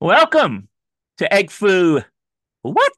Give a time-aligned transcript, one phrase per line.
[0.00, 0.68] Welcome
[1.18, 2.00] to Egg Foo.
[2.62, 2.92] What?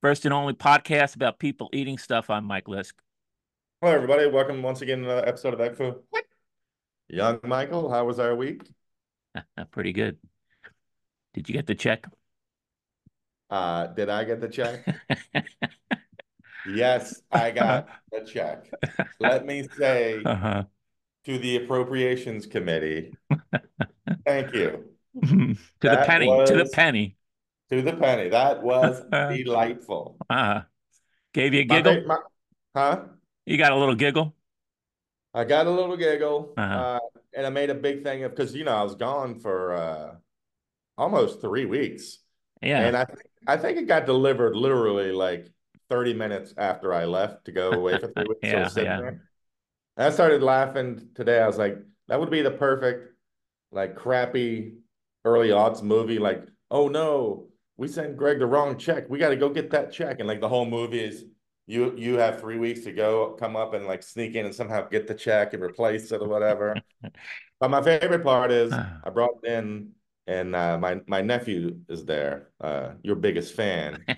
[0.00, 2.30] First and only podcast about people eating stuff.
[2.30, 2.92] I'm Mike Lisk.
[3.80, 4.26] Hello, everybody.
[4.28, 5.96] Welcome once again to another episode of Egg Foo.
[6.10, 6.24] What?
[7.08, 8.62] Young Michael, how was our week?
[9.70, 10.18] Pretty good.
[11.32, 12.06] Did you get the check?
[13.50, 14.84] Uh, did I get the check?
[16.68, 18.70] yes, I got the check.
[19.20, 20.64] Let me say Uh-huh.
[21.24, 23.14] to the Appropriations Committee,
[24.26, 24.84] thank you.
[25.22, 26.26] to the penny.
[26.46, 27.16] To the penny.
[27.70, 28.28] To the penny.
[28.30, 30.16] That was delightful.
[30.28, 30.62] Uh-huh.
[31.32, 31.94] Gave you a giggle?
[31.94, 32.18] fa- my-
[32.76, 33.04] huh?
[33.46, 34.34] You got a little giggle?
[35.32, 36.74] I got a little giggle, Uh-huh.
[36.74, 37.00] uh,
[37.34, 40.14] and I made a big thing of because you know I was gone for uh,
[40.98, 42.18] almost three weeks.
[42.62, 42.80] Yeah.
[42.80, 45.50] And I think I think it got delivered literally like
[45.90, 48.50] 30 minutes after I left to go away for three weeks.
[48.50, 48.96] So Yeah, was sitting yeah.
[48.96, 49.22] there.
[49.96, 51.40] I started laughing today.
[51.40, 53.14] I was like, that would be the perfect,
[53.72, 54.78] like crappy
[55.24, 56.18] early odds movie.
[56.18, 59.08] Like, oh no, we sent Greg the wrong check.
[59.08, 60.18] We got to go get that check.
[60.18, 61.24] And like the whole movie is
[61.66, 64.86] you you have three weeks to go come up and like sneak in and somehow
[64.88, 66.76] get the check and replace it or whatever.
[67.60, 68.72] But my favorite part is
[69.04, 69.92] I brought in
[70.26, 74.04] and uh, my my nephew is there, uh, your biggest fan.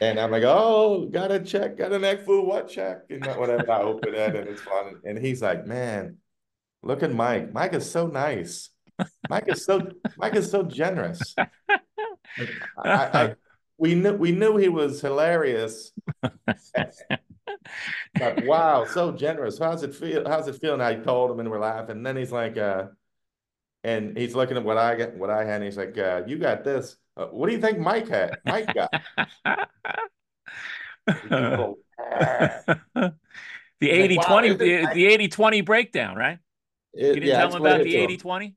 [0.00, 3.02] And I'm like, oh, got a check, got an egg food, what check?
[3.10, 3.70] And whatever.
[3.70, 4.94] I open it and it's fun.
[5.04, 6.16] And he's like, man,
[6.82, 7.52] look at Mike.
[7.52, 8.70] Mike is so nice.
[9.28, 9.80] Mike is so
[10.16, 11.34] Mike is so generous.
[12.38, 13.34] Like, I, I,
[13.76, 15.90] we knew we knew he was hilarious.
[18.14, 19.58] But wow, so generous.
[19.58, 20.28] How's it feel?
[20.28, 20.74] How's it feel?
[20.74, 21.96] And I told him and we're laughing.
[21.96, 22.84] And then he's like, uh,
[23.82, 26.38] and he's looking at what I got, what I had, and he's like, uh, you
[26.38, 26.96] got this.
[27.16, 28.38] Uh, what do you think Mike had?
[28.44, 28.90] Mike got
[31.30, 31.78] little-
[32.14, 33.12] the Like,
[33.80, 36.38] 80 wow, 20 is it the, the 80 20 breakdown, right?
[36.94, 38.20] It- You didn't yeah, tell him about the it 80 him.
[38.20, 38.54] 20?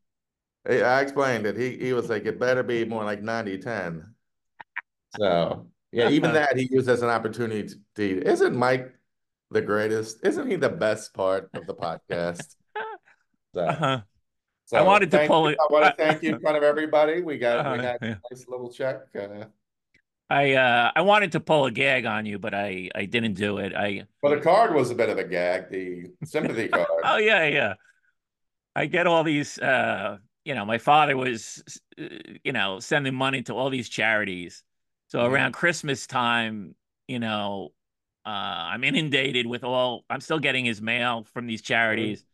[0.68, 1.58] I explained it.
[1.58, 4.14] He he was like, it better be more like 90 10.
[5.18, 8.94] So yeah, even that he used as an opportunity to isn't Mike
[9.52, 10.26] the greatest?
[10.26, 12.56] Isn't he the best part of the podcast?
[13.54, 14.02] So, Uh-huh.
[14.66, 15.54] so I wanted to pull you.
[15.54, 17.22] it- I want to thank you in front of everybody.
[17.22, 18.16] We got we Uh-huh, had yeah.
[18.16, 19.02] a nice little check.
[19.16, 19.46] Uh,
[20.30, 23.60] I uh I wanted to pull a gag on you, but I I didn't do
[23.60, 23.76] it.
[23.76, 26.88] I well, the card was a bit of a gag, the sympathy card.
[27.04, 27.74] oh yeah yeah.
[28.76, 31.64] I get all these uh you know my father was
[32.00, 32.06] uh,
[32.44, 34.64] you know sending money to all these charities.
[35.08, 35.26] So Mhm.
[35.26, 36.76] around Christmas time,
[37.08, 37.74] you know,
[38.26, 42.26] uh I'm inundated with all I'm still getting his mail from these charities.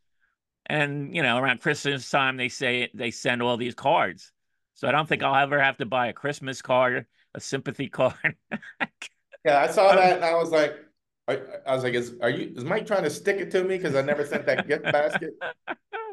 [0.68, 4.32] And you know, around Christmas time they say they send all these cards.
[4.76, 7.06] So I don't think I'll ever have to buy a Christmas card,
[7.36, 8.36] a sympathy card.
[9.46, 10.76] Yeah, I saw that and I was like,
[11.28, 13.78] I, I was like, is are you is Mike trying to stick it to me
[13.78, 15.32] because I never sent that gift basket?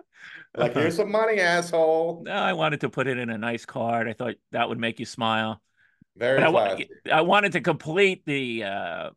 [0.56, 2.22] Like, here's some money, asshole.
[2.24, 4.08] No, I wanted to put it in a nice card.
[4.08, 5.60] I thought that would make you smile.
[6.16, 6.88] Very I, classy.
[7.12, 9.10] I wanted to complete the uh,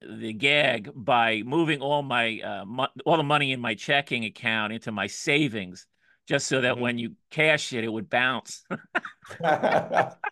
[0.00, 4.72] the gag by moving all my uh, mo- all the money in my checking account
[4.72, 5.86] into my savings,
[6.26, 6.80] just so that Mhm.
[6.80, 8.64] when you cash it, it would bounce.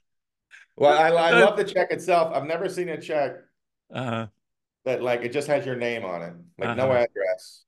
[0.77, 2.33] Well, I, I love the check itself.
[2.35, 3.37] I've never seen a check
[3.95, 4.27] uh,
[4.85, 7.05] that like it just has your name on it, like no Uh-huh.
[7.05, 7.65] address.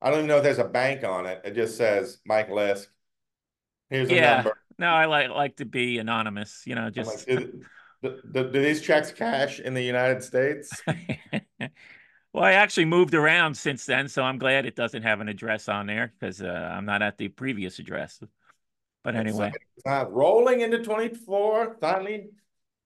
[0.00, 1.40] I don't even know if there's a bank on it.
[1.44, 2.86] It just says Mike Lisk.
[3.90, 4.36] Here's a Yeah.
[4.36, 4.58] number.
[4.78, 6.62] no, I like like to be anonymous.
[6.66, 7.64] You know, I'm like, just do,
[8.02, 10.82] do, do, these checks cash in the United States?
[12.32, 15.68] well, I actually moved around since then, so I'm glad it doesn't have an address
[15.68, 18.20] on there because uh, I'm not at the previous address.
[19.04, 21.76] But anyway, It's not rolling into 24.
[21.80, 22.30] Finally,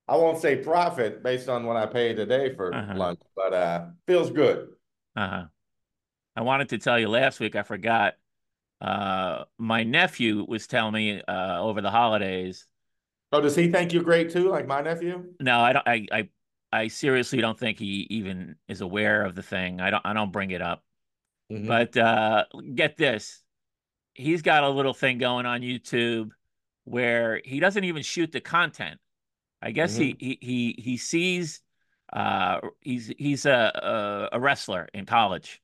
[0.08, 2.94] I won't say profit based on what I paid today for Uh-huh.
[2.94, 4.70] lunch, but uh feels good.
[5.16, 5.46] uh-huh.
[6.36, 8.14] I wanted to tell you last week, I forgot.
[8.80, 12.66] Uh, my nephew was telling me uh, over the holidays.
[13.30, 15.32] Oh, does he think you're great too, like my nephew?
[15.40, 15.88] No, I don't.
[15.88, 16.28] I, I,
[16.72, 19.80] I seriously don't think he even is aware of the thing.
[19.80, 20.04] I don't.
[20.04, 20.84] I don't bring it up.
[21.50, 21.66] Mhm.
[21.66, 22.44] But uh,
[22.74, 23.40] get this,
[24.14, 26.30] he's got a little thing going on YouTube
[26.84, 29.00] where he doesn't even shoot the content.
[29.62, 31.60] I guess he he he he sees
[32.12, 35.61] uh he's he's a, a wrestler in college.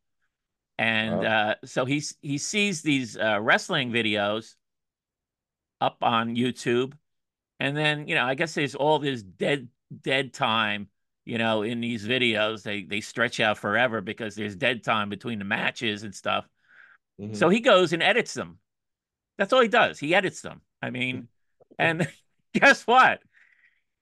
[0.79, 1.51] And Wow.
[1.51, 4.55] uh so he's he sees these uh wrestling videos
[5.81, 6.95] up on YouTube
[7.61, 9.69] and then, you know, I guess there's all this dead
[10.03, 10.89] dead time,
[11.25, 12.63] you know, in these videos.
[12.63, 16.47] They they stretch out forever because there's dead time between the matches and stuff.
[17.21, 17.37] Mhm.
[17.37, 18.59] So he goes and edits them.
[19.39, 19.99] That's all he does.
[19.99, 20.61] He edits them.
[20.83, 21.29] I mean,
[21.79, 22.09] and
[22.55, 23.21] guess what?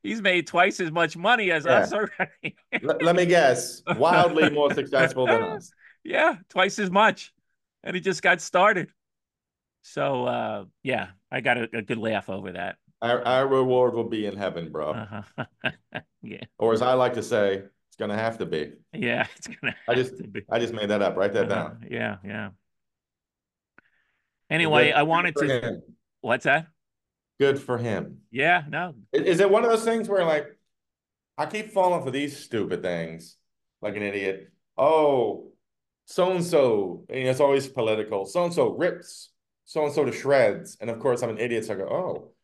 [0.02, 2.56] He's made twice as much money as us already.
[2.82, 5.73] let, let me guess, wildly more successful than us.
[6.06, 7.32] Yeah, twice as much.
[7.82, 8.88] And he just got started.
[9.82, 12.76] So uh, yeah, I got a, a good laugh over that.
[13.03, 14.93] Our, our reward will be in heaven, bro.
[14.93, 15.44] Uh-huh.
[16.23, 17.56] yeah, Or as I like to say,
[17.88, 18.73] it's gonna have to be.
[18.93, 19.76] yeah, it's gonna.
[19.88, 20.43] I just to be.
[20.50, 21.17] I just made that up.
[21.17, 21.69] Write that Uh-huh.
[21.69, 21.87] down.
[21.91, 22.49] Yeah, yeah.
[24.50, 25.61] Anyway, good- I wanted to.
[25.61, 25.82] him.
[26.20, 26.67] What's that?
[27.38, 28.23] Good for him.
[28.31, 28.94] Yeah, no.
[29.12, 30.47] Is it one of those things where like
[31.37, 33.37] I keep falling for these stupid things
[33.82, 34.50] like an idiot?
[34.79, 35.52] Oh,
[36.06, 38.26] so and so, and it's always political.
[38.26, 39.31] So and so rips
[39.67, 41.88] so and so to shreds, and of course I'm an idiot, so I go,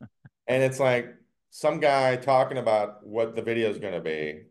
[0.01, 0.07] oh,
[0.49, 1.15] and it's like
[1.51, 4.43] some guy talking about what the video is going to be.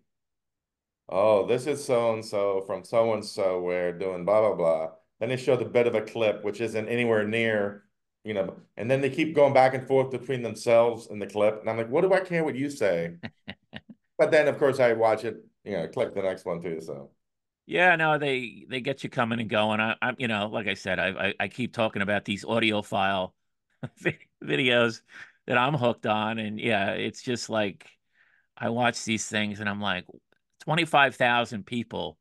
[1.10, 4.92] Oh, this is so and so from so and so We're doing blah blah blah.
[5.20, 7.84] Then they show the bit of a clip which isn't anywhere near,
[8.24, 11.60] you know, and then they keep going back and forth between themselves and the clip,
[11.60, 13.16] and I'm like, what do I care what you say?
[14.18, 16.80] But then of course I watch it, you know, click the next one too.
[16.82, 17.10] So
[17.72, 19.80] Yeah, no, they they get you coming and going.
[19.80, 23.32] I, I'm, you know, like I said, I, I I keep talking about these audiophile
[24.44, 25.02] videos
[25.48, 27.88] that I'm hooked on, and yeah, it's just like
[28.58, 30.06] I watch these things and I'm like,
[30.66, 32.18] 25,000 people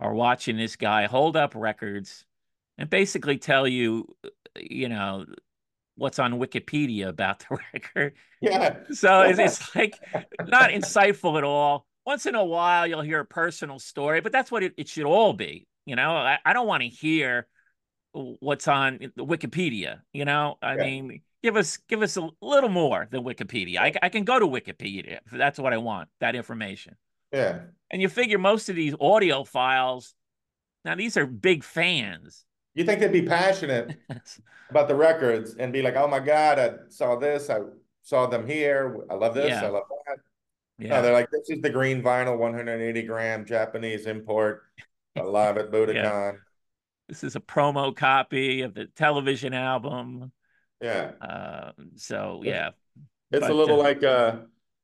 [0.00, 2.24] are watching this guy hold up records
[2.78, 4.16] and basically tell you,
[4.56, 5.26] you know,
[5.96, 8.14] what's on Wikipedia about the record.
[8.40, 10.00] yeah, So it's, it's like
[10.46, 11.87] not insightful at all.
[12.08, 15.04] Once in a while, you'll hear a personal story, but that's what it, it should
[15.04, 15.66] all be.
[15.84, 17.46] You know, I, I don't want to hear
[18.12, 20.00] what's on Wikipedia.
[20.14, 20.84] You know, I Yeah.
[20.84, 23.76] mean, give us give us a little more than Wikipedia.
[23.76, 26.96] I, I can go to Wikipedia if that's what I want, that information.
[27.30, 27.58] yeah,
[27.90, 30.14] And you figure most of these audiophiles,
[30.86, 32.46] now these are big fans.
[32.74, 34.00] you think they'd be passionate
[34.70, 37.58] about the records and be like, oh my God, I saw this, I
[38.00, 39.66] saw them here, I love this, Yeah.
[39.66, 40.18] I love that.
[40.78, 41.00] No, yeah.
[41.02, 44.62] they're like, this is the green vinyl 180 gram Japanese import,
[45.16, 46.38] live at Budokan.
[47.08, 50.30] This is a promo copy of the television album.
[50.80, 51.12] Yeah.
[51.20, 52.52] Uh, so Yeah.
[52.52, 52.70] yeah,
[53.32, 54.36] It's But, a little uh, like uh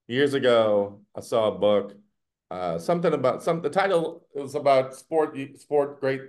[0.08, 1.94] years ago, I saw a book,
[2.50, 6.22] uh something about some the title was about sport sport great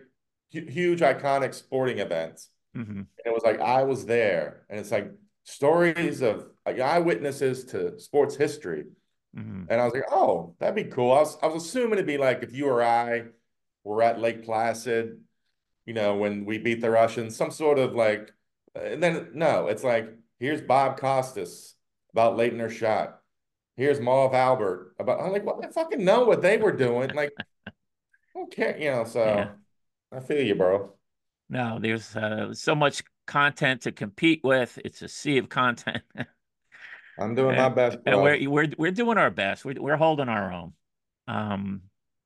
[0.50, 2.50] huge iconic sporting events.
[2.74, 4.66] hmm And it was like I was there.
[4.70, 5.12] And it's like
[5.44, 8.86] stories of like eyewitnesses to sports history.
[9.36, 11.12] Hmm And I was like, oh, that'd be cool.
[11.12, 13.26] I was I was assuming it'd be like if you or I
[13.84, 15.22] were at Lake Placid,
[15.86, 18.34] you know, when we beat the Russians, some sort of like,
[18.76, 20.10] and then no, it's like,
[20.40, 21.76] here's Bob Costas
[22.14, 23.22] about Laettner shot.
[23.78, 27.14] Here's Marv Albert about, I'm like, well, I fucking know what they were doing.
[27.14, 27.34] Like,
[28.36, 29.50] I don't care, you know, so Yeah.
[30.12, 30.94] I feel you, bro.
[31.50, 34.80] No, there's uh, so much content to compete with.
[34.84, 36.04] It's a sea of content,
[37.18, 39.66] I'm doing my best, and we're we're we're doing our best.
[39.66, 40.74] We're we're holding our own.
[41.28, 41.82] Um,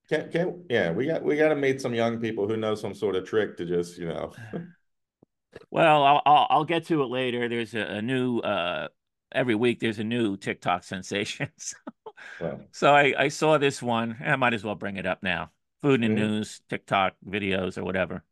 [0.10, 2.96] Can, can, yeah, we got we got to meet some young people who know some
[2.96, 4.34] sort of trick to just, you know,
[5.72, 7.48] well, I'll I'll, I'll get to it later.
[7.48, 8.88] There's a, a new uh
[9.32, 9.80] every week.
[9.80, 11.50] There's a new TikTok sensation.
[12.40, 14.18] well, So I, I saw this one.
[14.26, 15.52] I might as well bring it up now.
[15.82, 16.18] Food and Mhm.
[16.18, 18.24] news, TikTok videos or whatever.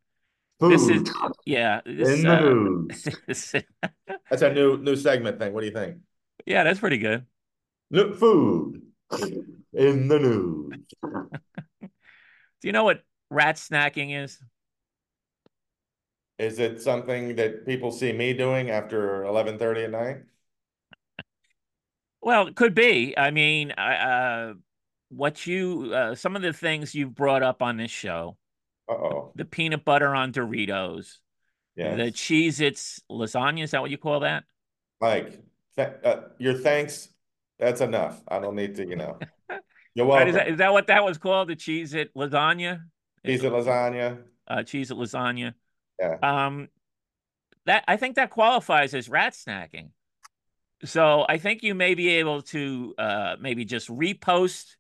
[0.59, 1.03] This is
[1.45, 1.81] yeah.
[1.85, 3.07] This, in the uh, news.
[4.29, 5.53] That's our new new segment thing.
[5.53, 5.97] What do you think?
[6.47, 7.25] Yeah, that's pretty good.
[7.91, 8.81] New food
[9.73, 10.73] in the news.
[11.81, 14.39] Do you know what rat snacking is?
[16.39, 20.17] Is it something that people see me doing after 11:30 at night?
[22.21, 23.17] Well, it could be.
[23.17, 24.53] I mean, uh,
[25.09, 28.37] what you uh, some of the things you've brought up on this show,
[28.89, 29.31] Uh-oh.
[29.35, 31.17] the peanut butter on Doritos,
[31.75, 31.97] Yes.
[31.97, 34.43] the Cheez-Its lasagna, is that what you call that?
[34.99, 35.39] Mike,
[35.77, 37.09] th uh, your thanks,
[37.59, 38.21] that's enough.
[38.27, 39.17] I don't need to, you know.
[39.95, 40.29] You're Right, welcome.
[40.29, 41.49] is that is that what that was called?
[41.49, 42.81] The Cheez-It lasagna?
[43.23, 44.23] Piece of lasagna.
[44.47, 45.53] Uh, Cheez-It lasagna.
[45.99, 46.17] Yeah.
[46.21, 46.67] Um,
[47.65, 49.89] that I think that qualifies as rat snacking.
[50.85, 54.75] So I think you may be able to uh maybe just repost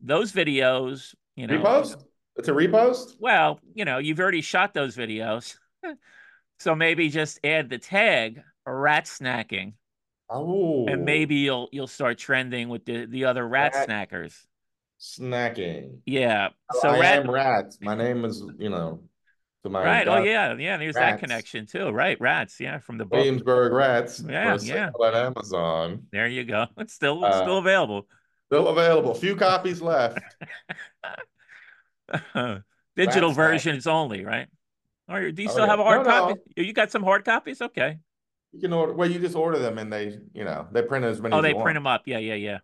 [0.00, 1.58] those videos, you know.
[1.62, 2.02] Repost?
[2.36, 3.14] It's a repost?
[3.20, 5.56] Well, you know, you've already shot those videos.
[6.58, 9.74] so maybe just add the tag rat snacking
[10.32, 10.86] Oh.
[10.88, 14.34] and maybe you'll you'll start trending with the the other rat Rat- snackers.
[15.00, 15.98] snacking.
[16.06, 16.50] Yeah.
[16.80, 17.78] So I rat am rats.
[17.80, 19.02] My name is, you know,
[19.64, 20.08] to my right.
[20.08, 21.90] Oh yeah, yeah, there's that connection too.
[21.90, 23.18] Right, rats, yeah, from the book.
[23.18, 24.90] Williamsburg Rats Yeah, yeah.
[25.06, 26.06] at Amazon.
[26.12, 26.66] There you go.
[26.78, 28.06] It's still Uh, still available.
[28.50, 29.14] Still available.
[29.14, 30.18] Few copies left.
[32.96, 33.36] Digital snack.
[33.36, 34.48] versions only, right?
[35.08, 35.70] Or do you Oh, still yeah.
[35.70, 36.26] have a hard No, no.
[36.28, 36.40] copy?
[36.56, 37.62] You got some hard copies?
[37.62, 37.98] Okay.
[38.52, 38.92] You can order.
[38.92, 41.34] Well, you just order them, and they, you know, they print as many.
[41.34, 41.74] Oh, as they print want.
[41.74, 42.02] them up.
[42.06, 42.58] Yeah, yeah, yeah.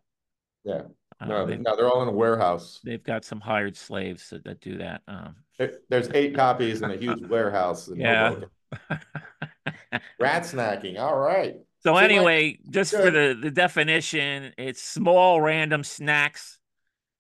[0.64, 0.82] Yeah.
[1.20, 2.80] Uh, No, they, no, they're all in a warehouse.
[2.84, 5.02] they've got some hired slaves that, that do that.
[5.08, 7.88] Um, There- There's eight copies in a huge warehouse.
[7.94, 8.34] Yeah.
[10.20, 10.98] Rat snacking.
[10.98, 11.56] All right.
[11.80, 16.58] So Seem like anyway, just for the the definition, it's small random snacks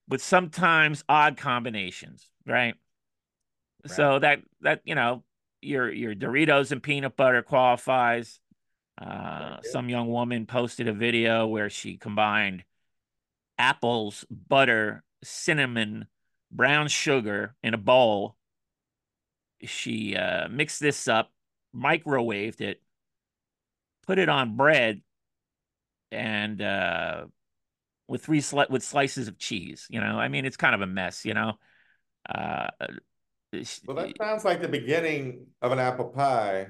[0.08, 2.74] with sometimes odd combinations, right?
[3.84, 3.96] Right.
[3.96, 5.22] So that that you know,
[5.62, 8.40] your your Doritos and peanut butter qualifies.
[9.00, 12.64] Uh, some young woman posted a video where she combined
[13.58, 16.06] apples, butter, cinnamon,
[16.50, 18.36] brown sugar in a bowl.
[19.62, 21.32] She uh, mixed this up,
[21.74, 22.80] microwaved it,
[24.06, 25.02] put it on bread,
[26.10, 27.26] and uh,
[28.08, 29.86] with three sli- with slices of cheese.
[29.90, 31.24] You know, I mean, it's kind of a mess.
[31.24, 31.52] You know,
[32.28, 32.68] uh,
[33.86, 36.68] Well, that sounds like the beginning of an apple pie.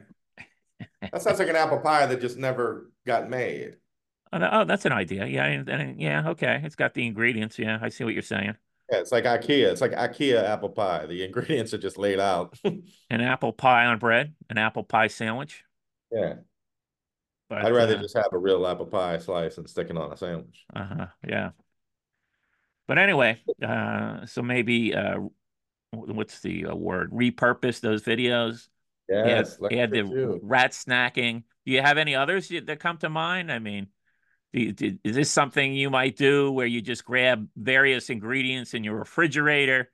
[1.13, 3.77] That sounds like an apple pie that just never got made.
[4.33, 5.27] oh, oh, that's an idea.
[5.27, 6.61] Yeah, and, and, yeah, okay.
[6.63, 7.59] It's got the ingredients.
[7.59, 8.57] Yeah, I see what you're saying.
[8.91, 9.71] Yeah, it's like IKEA.
[9.71, 11.07] It's like IKEA apple pie.
[11.07, 12.59] The ingredients are just laid out.
[12.65, 15.65] An apple pie on bread, an apple pie sandwich.
[16.13, 16.35] Yeah.
[17.51, 20.17] I'd rather uh, just have a real apple pie slice and stick it on a
[20.17, 20.67] sandwich.
[20.75, 21.51] uh-huh, yeah.
[22.87, 25.19] But anyway, uh, so maybe uh,
[25.93, 27.11] what's the uh, word?
[27.13, 28.69] Repurpose those videos.
[29.09, 30.41] Yes, let's add do the too.
[30.43, 31.45] rat snacking.
[31.65, 33.51] Do you have any others that come to mind?
[33.51, 33.89] I mean,
[34.53, 38.85] do do- is this something you might do where you just grab various ingredients in
[38.85, 39.91] your refrigerator,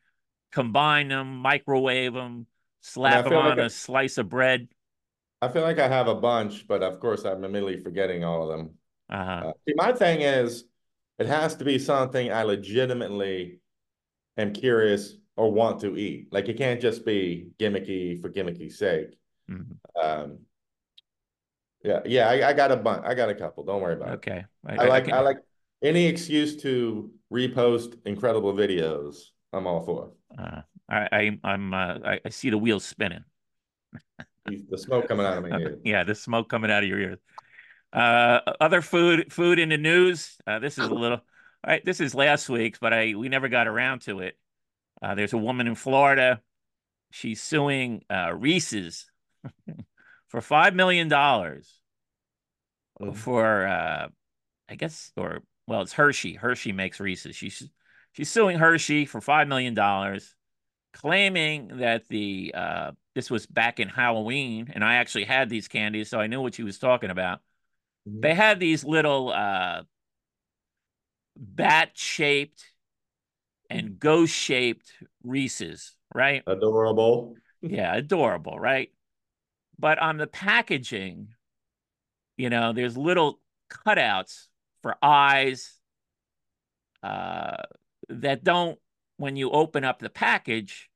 [0.52, 2.46] combine them, microwave them,
[2.80, 4.68] slap them feel like on a slice of bread?
[5.42, 8.56] I feel like I have a bunch, but of course I'm immediately forgetting all of
[8.56, 8.78] them.
[9.08, 10.64] Uh, Uh, see, my thing is,
[11.18, 13.60] it has to be something I legitimately
[14.36, 16.28] am curious or want to eat.
[16.32, 19.18] Like it can't just be gimmicky for gimmicky's sake.
[19.50, 19.76] mhm.
[20.02, 20.38] Um,
[21.82, 23.02] yeah, yeah, I, I got a bunch.
[23.04, 23.64] I got a couple.
[23.64, 24.14] Don't worry about it.
[24.14, 24.44] Okay.
[24.66, 25.38] I, I I, I like I like
[25.82, 29.16] any excuse to repost incredible videos.
[29.52, 30.12] I'm all for.
[30.38, 33.24] uh, I, I, I'm, uh, I, see the wheels spinning.
[34.68, 35.78] The smoke coming out of my ears.
[35.84, 37.18] Yeah, the smoke coming out of your ears.
[37.94, 40.36] Uh, other food, food in the news.
[40.46, 41.22] Uh, this is a little, all
[41.66, 41.82] right.
[41.84, 44.36] This is last week's, but I we never got around to it.
[45.02, 46.40] Uh, there's a woman in Florida.
[47.10, 49.10] She's suing uh, Reese's
[50.28, 51.80] for five million dollars
[53.00, 53.16] Mm.
[53.16, 54.08] for, uh,
[54.68, 56.34] I guess, or well, it's Hershey.
[56.34, 57.36] Hershey makes Reese's.
[57.36, 57.68] She's
[58.12, 60.34] she's suing Hershey for five million dollars,
[60.94, 66.10] claiming that the uh, this was back in Halloween, and I actually had these candies,
[66.10, 67.40] so I knew what she was talking about.
[68.08, 68.22] Mhm.
[68.22, 69.84] They had these little uh,
[71.36, 72.64] bat-shaped
[73.74, 76.42] and ghost-shaped Reese's, right?
[76.46, 77.36] Adorable.
[77.60, 78.90] Yeah, adorable, right?
[79.78, 81.28] But on the packaging,
[82.36, 83.40] you know, there's little
[83.70, 84.46] cutouts
[84.82, 85.74] for eyes
[87.02, 87.62] uh,
[88.08, 88.78] that don't,
[89.16, 90.90] when you open up the package,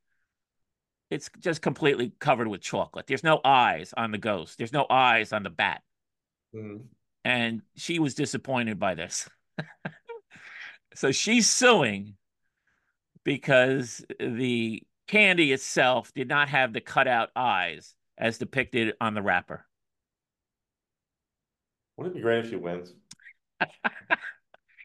[1.10, 3.06] it's just completely covered with chocolate.
[3.06, 4.58] There's no eyes on the ghost.
[4.58, 5.82] There's no eyes on the bat.
[6.54, 6.82] Mm.
[7.24, 9.28] And she was disappointed by this.
[10.94, 12.14] so she's suing
[13.24, 19.64] because the candy itself did not have the cutout eyes as depicted on the wrapper.
[21.96, 22.94] Wouldn't it be great if she wins?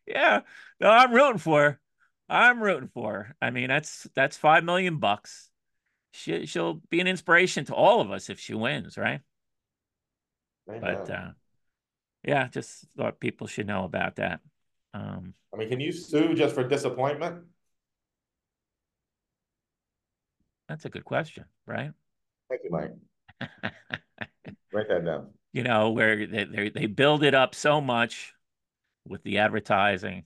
[0.06, 0.42] Yeah,
[0.80, 1.80] no, I'm rooting for her.
[2.30, 3.36] I'm rooting for her.
[3.42, 5.50] I mean, that's that's five million bucks.
[6.12, 9.22] She she'll be an inspiration to all of us if she wins, right?
[10.68, 11.32] But uh,
[12.24, 14.42] yeah, just thought people should know about that.
[14.94, 17.44] Um, I mean, can you sue just for disappointment?
[20.68, 21.92] That's a good question, right?
[22.50, 22.92] Thank you, Mike.
[24.74, 25.28] Write that down.
[25.52, 28.34] you know, where they, they they build it up so much
[29.08, 30.26] with the advertising.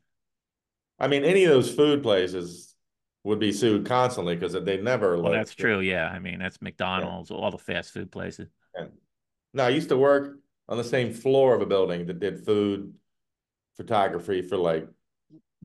[1.00, 2.76] I mean, any of those food places
[3.24, 5.80] would be sued constantly because they never Well, that's true.
[5.80, 8.48] Yeah, I mean, that's McDonald's, all the fast food places.
[8.74, 8.92] And
[9.54, 10.40] no, I used to work
[10.70, 12.94] on the same floor of a building that did food
[13.76, 14.88] photography for like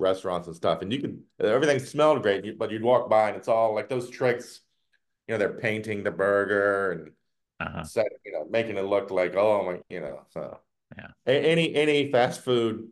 [0.02, 0.82] restaurants and stuff.
[0.82, 4.10] And you could everything smelled great, but you'd walk by and it's all like those
[4.10, 4.60] tricks.
[5.28, 7.12] You know, they're painting the burger and
[7.60, 7.84] Uh-huh.
[7.84, 10.26] set, you know, making it look like oh my, you know.
[10.30, 10.60] So
[10.98, 11.08] Yeah.
[11.26, 12.90] a- any any fast food,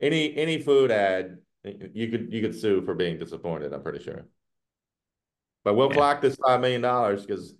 [0.00, 3.72] any any food ad, you could you could sue for being disappointed.
[3.72, 4.26] I'm pretty sure.
[5.64, 5.94] But we'll Yeah.
[5.94, 7.54] block this five million dollars because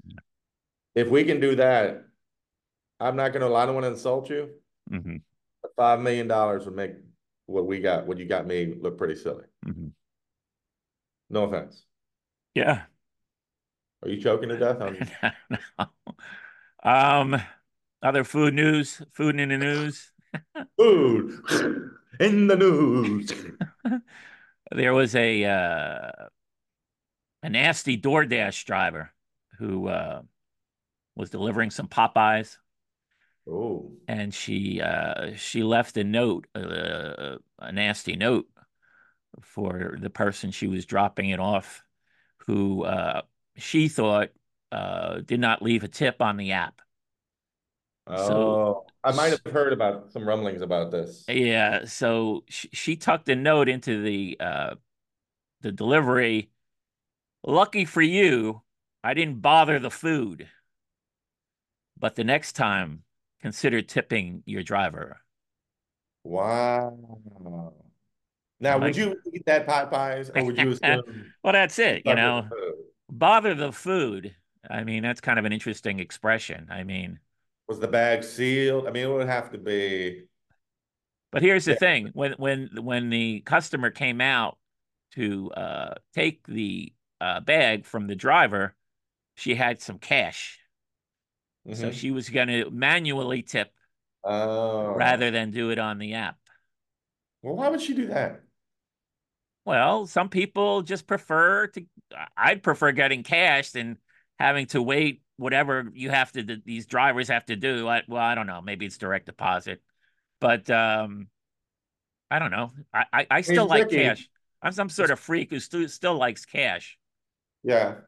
[0.95, 2.05] if we can do that,
[3.01, 3.53] I'm not gonna.
[3.55, 4.51] I don't want to insult you.
[4.91, 5.17] hmm
[5.63, 6.93] But five million dollars would make
[7.49, 9.45] what we got, what you got me, look pretty silly.
[9.65, 9.89] hmm
[11.31, 11.85] No offense.
[12.55, 12.85] Yeah.
[14.03, 14.81] Are you choking to death?
[14.81, 14.97] on
[15.79, 15.89] No.
[16.83, 17.41] Um,
[18.03, 20.13] other food news, food in the news.
[20.77, 21.41] food
[22.21, 23.33] in the news?
[24.71, 26.29] There was a uh,
[27.43, 29.11] a nasty DoorDash driver
[29.59, 30.23] who uh,
[31.17, 32.59] was delivering some Popeyes,
[33.49, 38.47] Oh, and she uh, she left a note, uh, a nasty note
[39.43, 41.83] for the person she was dropping it off,
[42.47, 43.23] who uh,
[43.57, 44.31] she thought
[44.73, 46.81] uh, did not leave a tip on the app.
[48.17, 51.25] So oh, I might have heard about some rumblings about this.
[51.29, 54.75] yeah, so she, she tucked a note into the uh,
[55.61, 56.51] the delivery.
[57.45, 58.63] Lucky for you,
[59.05, 60.49] I didn't bother the food.
[61.99, 63.03] But the next time,
[63.41, 65.21] consider tipping your driver.
[66.25, 66.97] Wow.
[68.61, 71.03] Now, I'm would like, you eat that pot pies, or would you assume
[71.43, 72.53] well, that's it, you with the know,
[73.11, 74.35] bother the food.
[74.71, 76.69] I mean, that's kind of an interesting expression.
[76.71, 77.21] I mean,
[77.69, 78.87] Was the bag sealed?
[78.87, 80.25] I mean, it would have to be.
[81.31, 81.77] but here's the Yeah.
[81.77, 84.59] thing: when when when the customer came out
[85.13, 88.75] to uh, take the uh, bag from the driver,
[89.37, 90.61] she had some cash,
[91.73, 91.93] so Mhm.
[91.93, 93.73] she was going to manually tip
[94.23, 96.37] Oh, rather than do it on the app.
[97.43, 98.43] well, why would she do that?
[99.65, 101.85] Well, some people just prefer to.
[102.37, 103.99] I'd prefer getting cash than
[104.39, 105.23] having to wait.
[105.37, 107.87] Whatever you have to, these drivers have to do.
[107.87, 108.61] I, well, I don't know.
[108.63, 109.83] Maybe it's direct deposit,
[110.41, 111.29] but um,
[112.31, 112.73] I don't know.
[112.93, 113.89] I I, I still It's like tricky.
[113.89, 114.29] cash.
[114.63, 116.99] I'm some sort of freak who still still likes cash.
[117.63, 118.01] Yeah,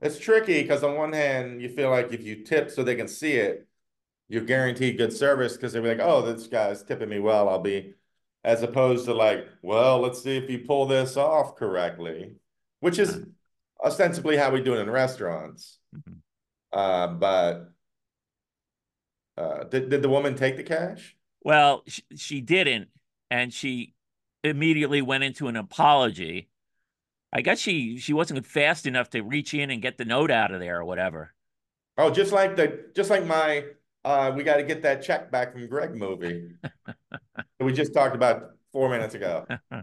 [0.00, 3.08] it's tricky because on one hand, you feel like if you tip so they can
[3.08, 3.66] see it,
[4.28, 7.48] you're guaranteed good service because they'll be like, "Oh, this guy's tipping me well.
[7.48, 7.94] I'll be,"
[8.44, 12.36] as opposed to like, "Well, let's see if you pull this off correctly,"
[12.80, 13.24] which is
[13.84, 15.78] ostensibly how we do it in restaurants.
[15.94, 16.20] Mhm.
[16.72, 17.72] Uh, but
[19.36, 21.16] uh, did did the woman take the cash?
[21.42, 22.88] Well, she, she didn't,
[23.30, 23.94] and she
[24.42, 26.48] immediately went into an apology.
[27.36, 30.52] I guess she she wasn't fast enough to reach in and get the note out
[30.52, 31.34] of there or whatever.
[31.98, 33.62] Oh, just like the just like my
[34.06, 38.14] uh, we got to get that check back from Greg movie that we just talked
[38.14, 39.46] about four minutes ago.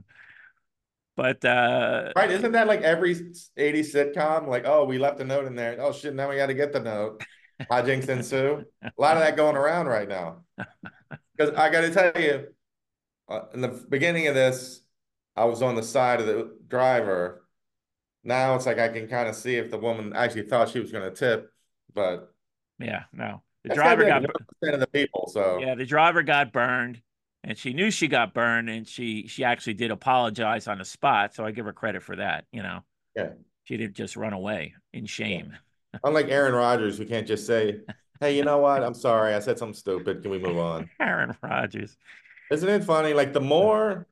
[1.15, 2.31] But uh, Right?
[2.31, 4.47] Isn't that like every 80s sitcom?
[4.47, 5.77] Like, oh, we left a note in there.
[5.79, 7.23] Oh shit, now we got to get the note.
[7.69, 8.65] Hijinks ensue.
[8.81, 10.37] A lot of that going around right now.
[11.37, 12.47] Because I got to tell you,
[13.29, 14.81] uh, in the beginning of this,
[15.35, 17.42] I was on the side of the driver.
[18.23, 20.91] Now it's like I can kind of see if the woman actually thought she was
[20.91, 21.51] going to tip,
[21.93, 22.33] but
[22.79, 25.29] yeah, no, the driver got 1% of the people.
[25.31, 27.01] So yeah, the driver got burned,
[27.43, 31.35] and she knew she got burned, and she she actually did apologize on the spot.
[31.35, 32.45] So I give her credit for that.
[32.51, 32.79] You know,
[33.15, 33.29] Yeah.
[33.65, 35.57] she didn't just run away in shame.
[36.03, 37.81] unlike Aaron Rodgers, who can't just say,
[38.21, 38.83] "Hey, you know what?
[38.83, 40.21] I'm sorry, I said something stupid.
[40.21, 41.97] Can we move on?" Aaron Rodgers.
[42.51, 43.13] Isn't it funny?
[43.13, 44.07] Like the more,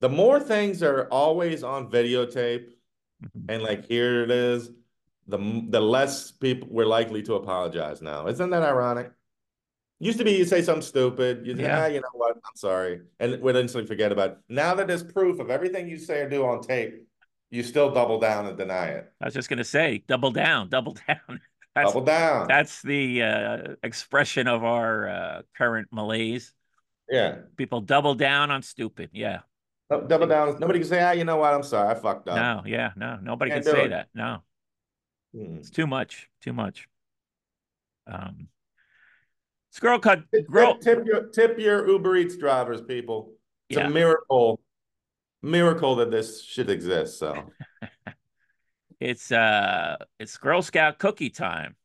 [0.00, 2.70] the more things are always on videotape,
[3.22, 3.46] Mhm.
[3.48, 4.70] and like here it is,
[5.26, 8.26] the the less people we're likely to apologize now.
[8.28, 9.10] Isn't that ironic?
[10.00, 11.82] Used to be you say something stupid, you say, Yeah.
[11.82, 12.36] ah, you know what?
[12.36, 14.38] I'm sorry, and we'd instantly forget about it.
[14.48, 17.04] Now that there's proof of everything you say or do on tape,
[17.50, 19.12] you still double down and deny it.
[19.20, 21.40] I was just gonna say, double down, double down.
[21.74, 22.46] That's Double down.
[22.48, 26.52] that's the uh, expression of our uh, current malaise.
[27.10, 27.38] Yeah.
[27.56, 29.10] People double down on stupid.
[29.12, 29.40] Yeah.
[29.90, 30.58] Dou- Double down.
[30.60, 31.54] Nobody can say, ah, you know what?
[31.54, 32.36] I'm sorry, I fucked up.
[32.36, 32.62] No.
[32.70, 32.90] Yeah.
[32.96, 33.18] No.
[33.22, 33.88] Nobody can Can't do say it.
[33.90, 34.08] that.
[34.14, 34.42] No.
[35.34, 35.56] Hmm.
[35.56, 36.28] It's too much.
[36.42, 36.88] Too much.
[38.06, 38.48] Um,
[39.80, 40.78] girl cut Tip, girl.
[40.78, 43.32] tip your tip your Uber Eats drivers, people.
[43.68, 43.86] It's Yeah.
[43.86, 44.60] a miracle,
[45.42, 47.18] miracle that this shit exists.
[47.18, 47.50] So,
[49.00, 51.76] It's uh, it's Girl Scout cookie time.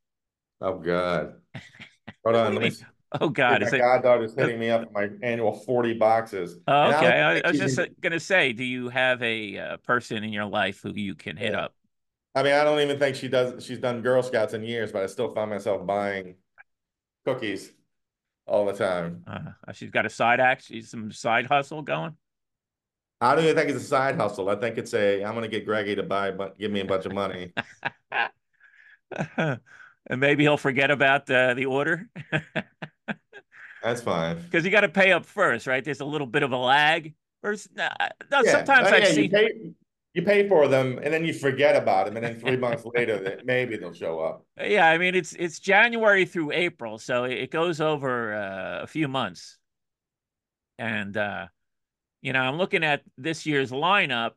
[0.62, 1.34] oh god,
[2.24, 2.56] hold on.
[2.56, 2.72] Let me.
[3.22, 3.82] Oh God, my is it?
[3.82, 6.60] goddaughter's hitting me up my annual forty boxes.
[6.68, 7.22] Oh, I okay.
[7.22, 10.82] I, I was just gonna say, do you have a uh, person in your life
[10.82, 11.60] who you can hit Yeah.
[11.60, 11.74] up?
[12.36, 13.64] I mean, I don't even think she does.
[13.66, 16.36] She's done Girl Scouts in years, but I still find myself buying
[17.26, 17.72] cookies
[18.48, 19.26] all the time.
[19.28, 22.18] Uh, she's got a side act, she's some side hustle going.
[23.22, 24.50] I don't even think it's a side hustle.
[24.50, 25.24] I think it's a.
[25.24, 27.54] I'm gonna get Greggy to buy, but give me a bunch of money.
[29.38, 29.60] and
[30.20, 32.10] maybe he'll forget about uh, the order
[33.84, 34.42] That's fine.
[34.42, 35.84] because you got to pay up first, right?
[35.84, 37.14] There's a little bit of a lag.
[37.44, 37.90] Or no,
[38.32, 38.52] no, Yeah.
[38.54, 39.74] sometimes Oh, I've yeah, you pay,
[40.14, 43.42] you pay for them, and then you forget about them, and then three months later,
[43.44, 44.46] maybe they'll show up.
[44.58, 49.08] Yeah, I mean it's it's January through April, so it goes over uh, a few
[49.10, 49.58] months.
[50.80, 51.48] And uh,
[52.22, 54.34] you know, I'm looking at this year's lineup,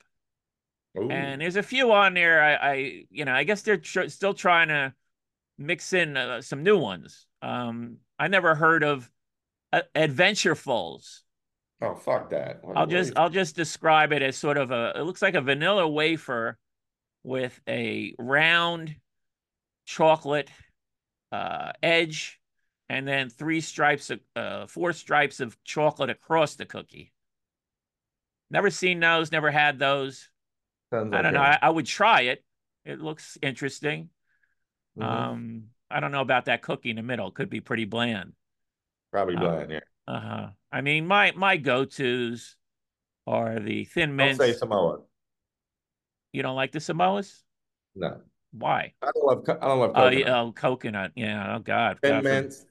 [0.99, 1.11] Ooh.
[1.11, 2.43] and there's a few on there.
[2.43, 2.75] I, I
[3.11, 4.95] you know, I guess they're tr- still trying to
[5.59, 7.27] mix in uh, some new ones.
[7.43, 9.11] Um, I never heard of
[9.73, 11.21] uh, Adventurefuls.
[11.83, 12.63] oh fuck that.
[12.63, 15.41] What- I'll just I'll just describe it as sort of a it looks like a
[15.41, 16.59] vanilla wafer
[17.23, 18.97] with a round
[19.85, 20.51] chocolate
[21.33, 22.41] uh, edge
[22.89, 27.13] and then three stripes of uh, four stripes of chocolate across the cookie.
[28.51, 30.29] Never seen those, never had those.
[30.93, 31.41] Sounds I don't know.
[31.41, 32.45] I, I would try it.
[32.85, 34.11] It looks interesting.
[34.97, 35.03] Mhm.
[35.05, 37.33] Um, I don't know about that cookie in the middle.
[37.33, 38.33] Could be pretty bland.
[39.17, 39.81] Probably uh, bland, yeah.
[40.07, 40.49] Uh-huh.
[40.71, 42.57] I mean, my my go-tos
[43.27, 44.39] are the thin Don't mints.
[44.39, 44.99] say Samoa.
[46.33, 47.41] You don't like the Samoas?
[47.95, 48.21] No.
[48.53, 48.93] Why?
[49.01, 50.19] I don't love I don't love Oh, coconut.
[50.19, 51.13] yeah, oh, coconut.
[51.17, 51.57] Yeah.
[51.57, 51.99] Oh God.
[52.03, 52.67] Thin God, for- mints.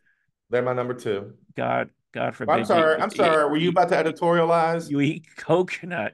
[0.51, 1.33] They're my number two.
[1.57, 2.51] God, God forbid.
[2.53, 3.01] I'm you- sorry.
[3.01, 3.49] I'm you- sorry.
[3.49, 6.13] Were you about to editorialize You eat coconut.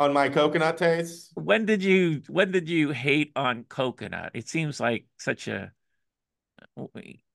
[0.00, 1.30] on my coconut taste?
[1.36, 4.32] When did you when did you hate on coconut?
[4.34, 5.70] It seems like such a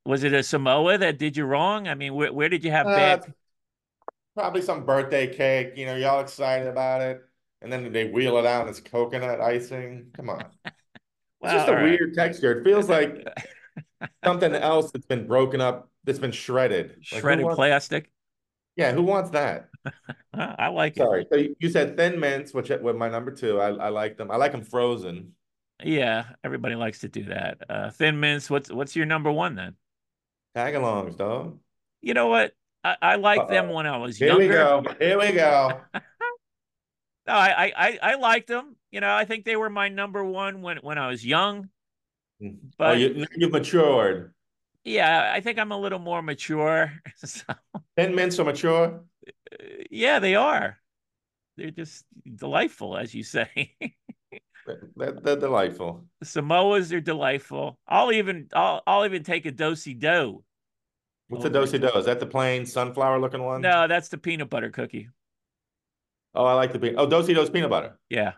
[0.05, 1.87] was it a Samoa that did you wrong?
[1.87, 3.33] I mean, where where did you have Uh, bad?
[4.35, 5.73] probably some birthday cake.
[5.75, 7.21] You know, y'all excited about it,
[7.61, 10.11] and then they wheel it out and it's coconut icing.
[10.13, 10.45] Come on.
[11.43, 11.83] It's just a right.
[11.83, 12.59] weird texture.
[12.59, 13.27] It feels like
[14.25, 16.97] something else that's been broken up, that's been shredded.
[17.01, 18.09] Shredded wants- plastic.
[18.75, 19.69] Yeah, who wants that?
[20.33, 21.01] I like it.
[21.01, 21.27] Sorry.
[21.31, 23.61] So you you said thin mints, which were my number two.
[23.61, 24.31] I, I like them.
[24.31, 25.33] I like them frozen.
[25.83, 27.59] Yeah, everybody likes to do that.
[27.69, 28.49] Uh, Thin Mints.
[28.49, 29.75] What's what's your number one then?
[30.55, 31.59] Tagalongs, dog.
[32.01, 32.53] You know what?
[32.83, 33.75] I, I liked them Uh-oh.
[33.75, 34.43] when I was Here younger.
[34.43, 34.83] we go.
[34.99, 35.81] Here we go.
[37.27, 38.75] No, I, I I I liked them.
[38.91, 41.69] You know, I think they were my number one when when I was young.
[42.39, 42.49] Hmm.
[42.49, 44.31] oh, But you, you've matured.
[44.83, 46.93] yeah, I think I'm a little more mature.
[47.17, 47.41] So,
[47.97, 49.01] Thin mints are mature.
[49.27, 50.77] Uh, yeah, they are.
[51.57, 53.73] They're just delightful, as you say.
[54.95, 56.06] They're, they're delightful.
[56.23, 57.78] Samoas are delightful.
[57.88, 60.43] I'll even I'll I'll even take a Do-si-do.
[61.28, 61.89] What's a do do?
[61.89, 63.62] Is that the plain sunflower looking one?
[63.62, 65.10] No, that's the peanut butter cookie.
[66.34, 66.95] Oh, I like the peanut.
[66.99, 67.97] Oh, do do's peanut butter.
[68.10, 68.34] Yeah,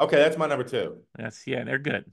[0.00, 0.98] Okay, that's my number two.
[1.14, 2.10] that's yeah, they're good.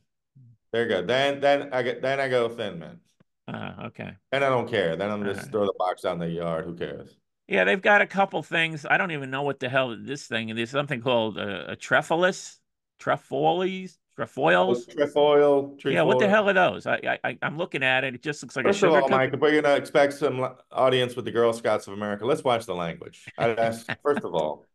[0.72, 1.08] Very good.
[1.08, 3.00] Then then I get then I go thin mint.
[3.48, 4.14] Uh, okay.
[4.32, 4.96] And I don't care.
[4.96, 5.52] Then I'm just Alright.
[5.52, 6.66] throw the box out in the yard.
[6.66, 7.18] Who cares?
[7.48, 8.86] Yeah, they've got a couple things.
[8.86, 10.50] I don't even know what the hell this thing.
[10.50, 10.56] Is.
[10.56, 12.59] There's something called uh, a trefoilus,
[13.00, 14.86] trefoilies, trefoils.
[14.86, 15.76] Trefoil.
[15.88, 16.86] Yeah, what the hell are those?
[16.86, 18.16] I, I I'm looking at it.
[18.16, 19.14] It just looks like First a of all, cookie.
[19.14, 22.66] Mike, if we're gonna expect some audience with the Girl Scouts of America, let's watch
[22.66, 23.26] the language.
[23.38, 24.66] I'd ask, first of all,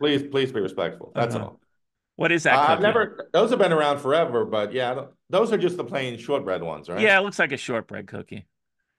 [0.00, 1.12] please, please be respectful.
[1.14, 1.44] That's Uh-huh.
[1.44, 1.60] all.
[2.16, 2.54] What is that?
[2.54, 3.28] Uh, I've never.
[3.32, 7.00] Those have been around forever, but yeah, those are just the plain shortbread ones, right?
[7.02, 8.46] Yeah, it looks like a shortbread cookie.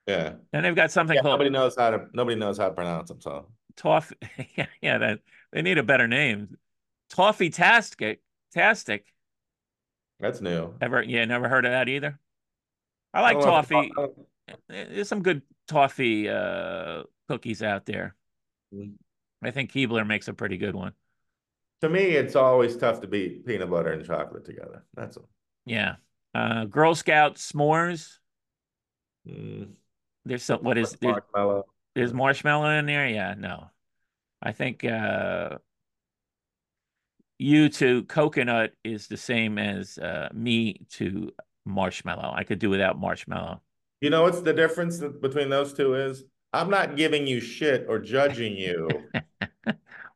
[0.08, 0.34] yeah.
[0.54, 2.06] And they've got something Yeah, called nobody knows how to.
[2.14, 3.22] Nobody knows how to pronounce them.
[3.22, 4.16] So toffee.
[4.58, 4.98] yeah, yeah.
[4.98, 5.20] That
[5.52, 6.58] they need a better name.
[7.10, 8.22] Toffee tastic.
[8.58, 9.06] Tastic.
[10.20, 10.74] that's new.
[10.82, 11.04] Ever?
[11.04, 12.18] Yeah, never heard of that either.
[13.14, 13.92] I I like if- toffee.
[13.98, 18.16] I There's some good toffee uh, cookies out there.
[18.74, 18.94] Mm.
[19.44, 20.94] I think Keebler makes a pretty good one.
[21.82, 24.84] To me, it's always tough to beat peanut butter and chocolate together.
[24.96, 25.30] That's all.
[25.66, 25.96] Yeah.
[26.34, 28.18] Uh, Girl Scout s'mores.
[29.28, 29.74] Mm,
[30.26, 30.64] There's some.
[30.64, 31.66] What is there, marshmallow?
[31.94, 33.08] there's marshmallow in there?
[33.08, 33.36] Yeah.
[33.38, 33.70] No.
[34.42, 35.58] I think uh,
[37.40, 41.32] you to coconut is the same as uh, me to
[41.66, 42.34] marshmallow.
[42.36, 43.62] I could do without marshmallow.
[44.02, 46.24] You know what's the difference between those two is?
[46.54, 48.90] I'm not giving you shit or judging you.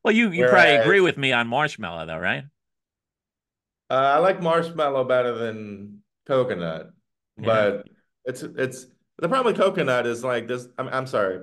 [0.03, 2.43] Well, you you probably agree with me on marshmallow, though, right?
[3.89, 6.91] Uh, I like marshmallow better than coconut,
[7.37, 7.45] Yeah.
[7.45, 7.87] but
[8.25, 8.87] it's it's
[9.19, 10.67] the problem with coconut is like this.
[10.79, 11.41] I'm I'm sorry,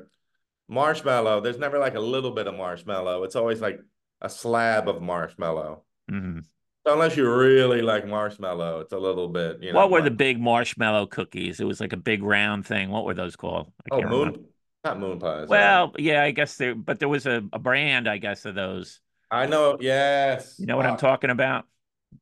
[0.68, 1.40] marshmallow.
[1.40, 3.22] There's never like a little bit of marshmallow.
[3.22, 3.78] It's always like
[4.20, 5.82] a slab of marshmallow.
[6.10, 6.44] Mhm.
[6.86, 9.62] So unless you really like marshmallow, it's a little bit.
[9.62, 11.60] You know, What were the big marshmallow cookies?
[11.60, 12.90] It was like a big round thing.
[12.90, 13.70] What were those called?
[13.90, 14.40] I oh moon, remember.
[14.84, 15.44] not moon pies.
[15.44, 18.54] uh, Well, yeah, I guess there, but there was a, a brand, I guess, of
[18.54, 19.00] those.
[19.30, 19.76] I know.
[19.80, 21.66] Yes, You know what I'm talking about?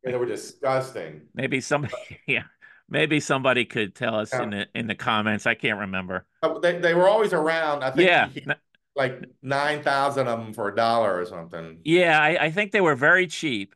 [0.02, 1.28] They were disgusting.
[1.34, 1.94] Maybe somebody,
[2.26, 2.42] yeah,
[2.88, 5.46] maybe somebody could tell us in the in the comments.
[5.46, 6.26] I can't remember.
[6.42, 7.84] Uh, They they were always around.
[7.84, 8.56] I think Yeah, could-
[8.96, 11.84] like nine thousand of them for a dollar or something.
[11.84, 13.74] yeah, I, I think they were very cheap,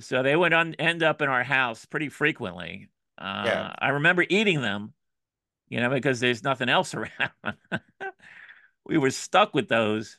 [0.00, 2.90] so they would un, end up in our house pretty frequently.
[3.18, 3.70] Uh, Yeah.
[3.78, 4.94] I remember eating them,
[5.68, 7.10] you know, because there's nothing else around.
[8.84, 10.18] we were stuck with those.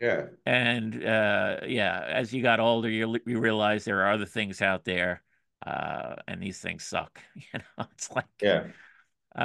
[0.00, 0.26] Yeah.
[0.46, 4.84] And uh, yeah, as you got older, you you realize there are other things out
[4.84, 5.22] there,
[5.66, 7.20] uh, and these things suck.
[7.36, 8.68] You know, it's like Yeah.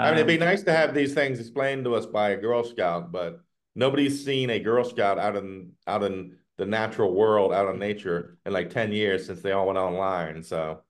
[0.02, 2.38] I mean, it'd be um, nice to have these things explained to us by a
[2.38, 3.42] Girl Scout, but
[3.80, 8.38] nobody's seen a Girl Scout out in out in the natural world, out in nature,
[8.46, 10.44] in like ten years since they all went online.
[10.44, 10.82] So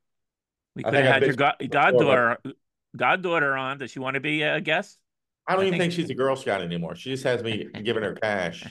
[0.76, 2.38] we could have had your bitched god, before, goddaughter
[2.98, 3.78] goddaughter on.
[3.78, 4.98] Does she want to be a guest?
[5.48, 6.96] I don't I even think- think she's a Girl Scout anymore.
[6.96, 8.66] She just has me giving her cash.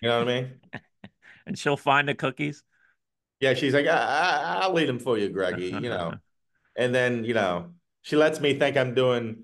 [0.00, 0.52] You know what I mean?
[1.44, 2.62] And she'll find the cookies.
[3.40, 5.70] Yeah, she's like, I, I, I'll lead them for you, Greggy.
[5.70, 6.14] You know,
[6.76, 7.72] and then you know,
[8.02, 9.42] she lets me think I'm doing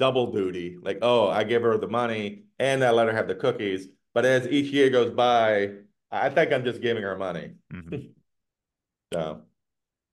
[0.00, 0.76] double duty.
[0.82, 3.86] Like, oh, I give her the money and I let her have the cookies.
[4.14, 5.70] But as each year goes by,
[6.10, 7.52] I think I'm just giving her money.
[7.72, 8.10] Mhm.
[9.12, 9.42] So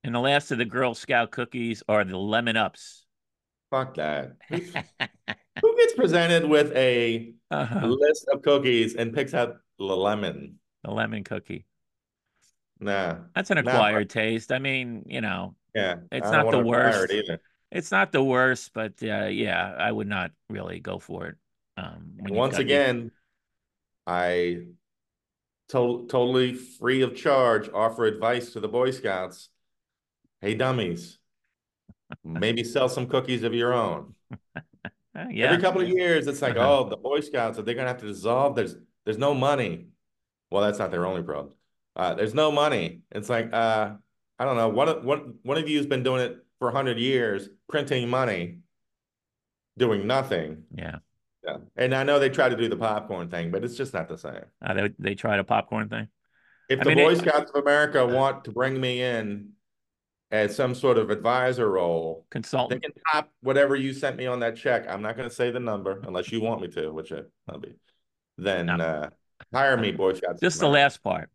[0.04, 3.06] And the last of the Girl Scout cookies are the lemon ups.
[3.71, 4.34] fuck that.
[4.50, 7.86] Who gets presented with a Uh-huh.
[7.88, 10.60] list of cookies and picks out the lemon?
[10.84, 11.65] The lemon cookie.
[12.80, 13.17] Nah.
[13.36, 13.71] That's an Nah.
[13.71, 14.52] acquired taste.
[14.52, 15.97] I mean, you know, Yeah.
[16.12, 17.12] It's not the worst.
[17.12, 17.39] it either.
[17.71, 21.36] It's not the worst, but uh, yeah, I would not really go for it.
[21.77, 23.12] Um, Once got your- again,
[24.06, 24.62] I
[25.69, 29.49] to- totally free of charge offer advice to the Boy Scouts.
[30.41, 31.19] Hey, dummies,
[32.23, 34.15] maybe sell some cookies of your own.
[35.32, 38.01] Yeah, Every couple of years, it's like, oh, the Boy Scouts are they gonna have
[38.01, 38.56] to dissolve?
[38.56, 39.88] There's there's no money.
[40.51, 41.56] Well, that's not their only problem.
[41.95, 43.01] Uh, there's no money.
[43.12, 43.95] It's like, uh,
[44.38, 44.69] I don't know.
[44.69, 48.59] One of one one of you has been doing it for hundred years, printing money,
[49.77, 50.63] doing nothing.
[50.73, 50.97] yeah.
[51.45, 51.57] Yeah.
[51.77, 54.17] And I know they try to do the popcorn thing, but it's just not the
[54.17, 54.41] same.
[54.61, 56.07] Uh, they they tried a popcorn thing.
[56.67, 59.51] If I the mean, Boy Scouts of America want to bring me in
[60.29, 64.41] as some sort of advisor role, consultant, they can top whatever you sent me on
[64.41, 64.85] that check.
[64.89, 67.59] I'm not going to say the number unless you want me to, which I- I'll
[67.59, 67.75] be.
[68.37, 68.73] Then No.
[68.75, 69.09] uh,
[69.53, 70.41] hire me, Boy Scouts.
[70.41, 71.29] Just the last part.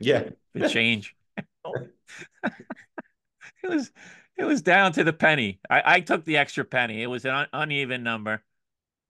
[0.00, 0.30] Yeah.
[0.54, 1.16] The change.
[3.62, 3.90] it was
[4.36, 5.60] it was down to the penny.
[5.70, 7.02] I, I took the extra penny.
[7.02, 8.42] It was an un- uneven number.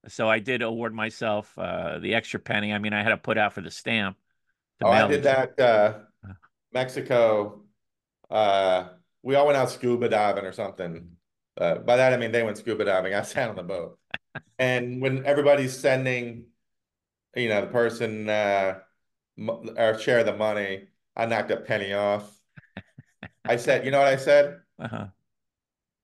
[0.09, 2.73] So I did award myself uh, the extra penny.
[2.73, 4.19] I mean, I had to put out for the stamp.
[4.83, 5.59] Oh, I did that.
[5.59, 6.01] Uh,
[6.73, 7.63] Mexico.
[8.31, 8.89] Uh,
[9.23, 11.17] we all went out scuba diving or something.
[11.57, 13.15] Uh, by that I mean they went scuba diving.
[13.15, 13.99] I sat on the boat,
[14.59, 16.47] and when everybody's sending,
[17.37, 18.81] you know, the person uh,
[19.39, 22.34] m- or share the money, I knocked a penny off.
[23.45, 24.61] I said, you know what I said?
[24.79, 25.07] Uh-huh.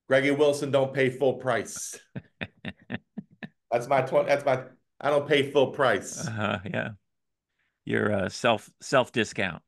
[0.08, 1.98] Greggy Wilson don't pay full price.
[3.70, 4.28] That's my twenty.
[4.28, 4.62] That's my.
[5.00, 6.26] I don't pay full price.
[6.26, 6.58] Uh-huh.
[6.68, 6.88] Yeah.
[7.84, 9.62] Your uh, self self discount.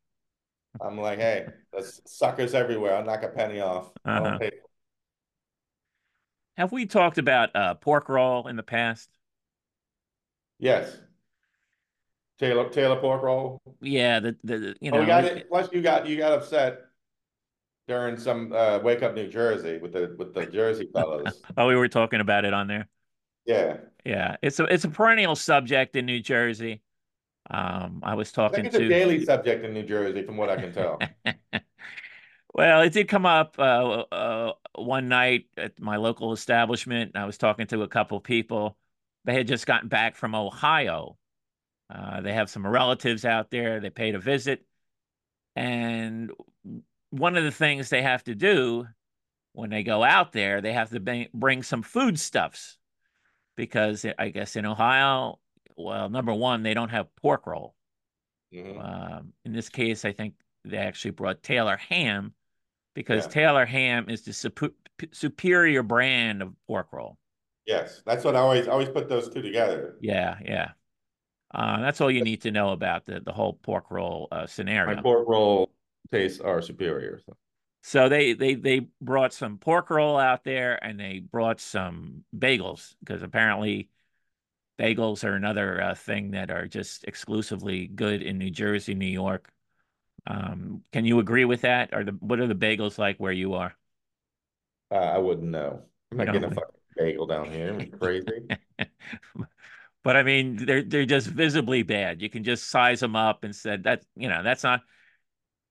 [0.80, 2.96] I'm like, hey, there's suckers everywhere.
[2.96, 3.90] I'll knock a penny off.
[4.04, 4.20] Uh-huh.
[4.30, 4.50] don't pay.
[6.56, 9.08] Have we talked about uh, pork roll in the past?
[10.58, 10.96] Yes.
[12.38, 13.60] Taylor Taylor pork roll.
[13.80, 15.48] Yeah, the the you Oh, know we got it.
[15.48, 16.80] Plus, you got you got upset
[17.88, 21.40] during some uh, Wake Up New Jersey with the with the Jersey fellows.
[21.56, 22.88] Oh, we were talking about it on there.
[23.44, 26.82] Yeah, Yeah, it's a it's a perennial subject in New Jersey.
[27.50, 30.36] Um, I was I talking think it's a to daily subject in New Jersey, from
[30.36, 30.98] what I can tell.
[32.54, 37.16] well, it did come up uh, uh, one night at my local establishment.
[37.16, 38.78] I was talking to a couple of people.
[39.24, 41.16] They had just gotten back from Ohio.
[41.90, 43.80] Uh, they have some relatives out there.
[43.80, 44.64] They paid a visit,
[45.56, 46.30] and
[47.12, 48.86] one of the things they have to do
[49.52, 52.78] when they go out there, they have to bring, some foodstuffs
[53.54, 55.38] because I guess in Ohio,
[55.76, 57.74] well, number one, they don't have pork roll.
[58.52, 58.82] Mhm.
[58.82, 62.32] Um, in this case, I think they actually brought Taylor ham
[62.94, 63.30] because Yeah.
[63.30, 64.74] Taylor ham is the supu-
[65.12, 67.18] superior brand of pork roll.
[67.66, 69.96] Yes, that's what I always always put those two together.
[70.00, 70.72] Yeah, yeah.
[71.54, 74.46] Uh, that's all you need to know about the, the whole pork roll uh, My
[74.46, 75.02] scenario.
[75.02, 75.70] pork roll
[76.10, 77.20] tastes are superior.
[77.26, 77.36] So.
[77.84, 82.94] So they they they brought some pork roll out there and they brought some bagels
[83.00, 83.88] because apparently
[84.78, 89.50] bagels are another uh, thing that are just exclusively good in New Jersey, New York.
[90.28, 91.92] Um, can you agree with that?
[91.92, 93.74] Are the what are the bagels like where you are?
[94.92, 95.82] Uh, I wouldn't know.
[96.12, 97.86] I'm not getting a fucking bagel down here.
[97.98, 98.46] Crazy?
[100.04, 102.20] But I mean, they're they're just visibly bad.
[102.20, 104.82] You can just size them up and said that you know that's not.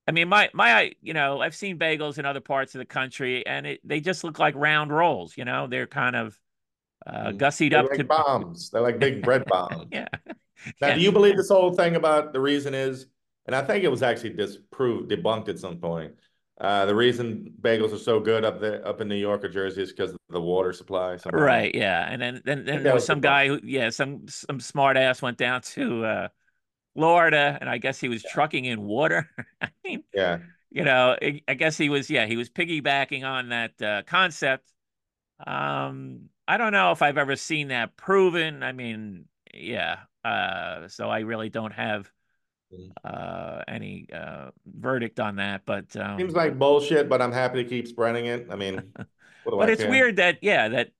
[0.08, 3.46] I mean, my my you know I've seen bagels in other parts of the country,
[3.46, 5.38] and it they just look like round rolls.
[5.38, 6.38] You know, they're kind of
[7.06, 7.38] uh, Mm.
[7.38, 8.70] gussied They're up like to bombs.
[8.70, 9.88] They're like big bread bombs.
[9.92, 10.08] yeah.
[10.80, 10.96] Now, Yeah.
[10.96, 13.08] do you believe this whole thing about the reason is,
[13.48, 16.14] and I think it was actually disproved, debunked at some point.
[16.60, 19.82] Uh, the reason bagels are so good up there, up in New York or Jersey,
[19.82, 21.18] is because of the water supply.
[21.18, 21.38] somehow.
[21.40, 24.98] Right, yeah, and then then, then there was some guy who, yeah, some some smart
[24.98, 26.28] ass went down to uh,
[26.96, 29.30] Florida, and I guess he was trucking in water.
[29.62, 30.40] I mean, Yeah.
[30.72, 34.72] you know, I guess he was, yeah, he was piggybacking on that uh, concept.
[35.46, 38.64] Um, I don't know if I've ever seen that proven.
[38.64, 42.12] I mean, yeah, uh, so I really don't have
[42.72, 42.92] Mhm.
[43.04, 47.70] uh, any uh, verdict on that, but um, Seems like bullshit, but I'm happy to
[47.70, 48.48] keep spreading it.
[48.50, 48.94] I mean,
[49.44, 50.92] what do but I it's weird that yeah that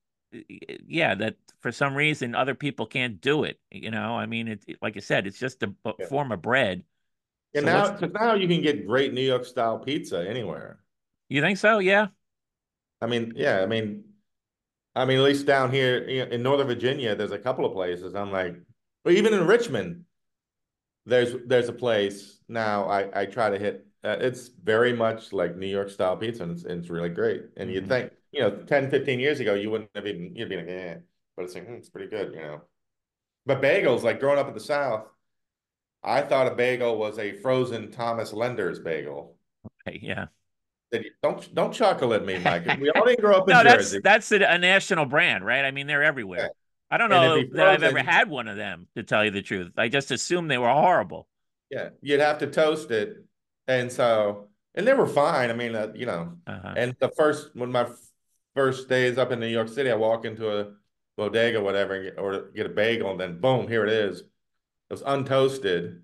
[0.88, 4.64] yeah that for some reason other people can't do it you know i mean it,
[4.82, 6.08] like i said it's just a Yeah.
[6.08, 6.84] form of bread
[7.54, 10.80] And So now, now you can get great New York style pizza anywhere.
[11.30, 12.08] you think so yeah
[13.02, 14.04] I mean, yeah, I mean,
[14.96, 18.16] I mean, at least down here in Northern Virginia, there's a couple of places.
[18.16, 18.56] I'm like,
[19.04, 20.06] but even in Richmond,
[21.06, 22.88] there's there's a place now.
[22.90, 23.88] I I try to hit.
[24.04, 27.44] Uh, it's very much like New York style pizza, and it's, it's really great.
[27.58, 27.76] And mm-hmm.
[27.76, 30.68] you'd think, you know, 10, 15 years ago, you wouldn't have even you'd be like,
[30.68, 30.96] yeah,
[31.36, 32.62] but it's like hmm, it's pretty good, you know.
[33.46, 35.08] But bagels, like growing up in the South,
[36.04, 39.36] I thought a bagel was a frozen Thomas Lender's bagel.
[39.88, 40.28] Okay, yeah.
[41.24, 42.66] Don't don't chuckle at me, Mike.
[42.80, 44.00] We all didn't grow up in no, Jersey.
[44.04, 45.64] That's that's a, a, national brand, right?
[45.64, 46.40] I mean, they're everywhere.
[46.40, 46.48] Yeah.
[46.90, 49.72] I don't know that I've ever had one of them, to tell you the truth.
[49.78, 51.28] I just assumed they were horrible.
[51.70, 53.24] Yeah, you'd have to toast it,
[53.68, 55.50] and so and they were fine.
[55.50, 56.74] I mean, uh, you know, uh-huh.
[56.76, 57.88] and the first when my
[58.56, 60.74] first days up in New York City, I walk into a
[61.18, 64.20] bodega, or whatever, and get, or get a bagel, and then boom, here it is.
[64.20, 64.26] It
[64.90, 66.02] was untoasted.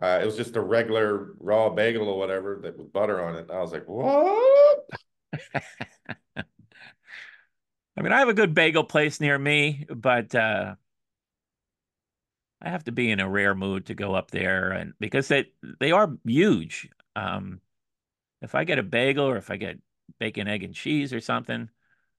[0.00, 3.50] Uh, it was just a regular raw bagel or whatever that with butter on it.
[3.50, 4.84] I was like, what?
[7.96, 10.74] I mean, I have a good bagel place near me, but uh,
[12.60, 15.46] I have to be in a rare mood to go up there, and because they
[15.80, 16.90] they are huge.
[17.14, 17.60] Um,
[18.42, 19.78] if I get a bagel or if I get
[20.18, 21.68] bacon, egg, and cheese or something,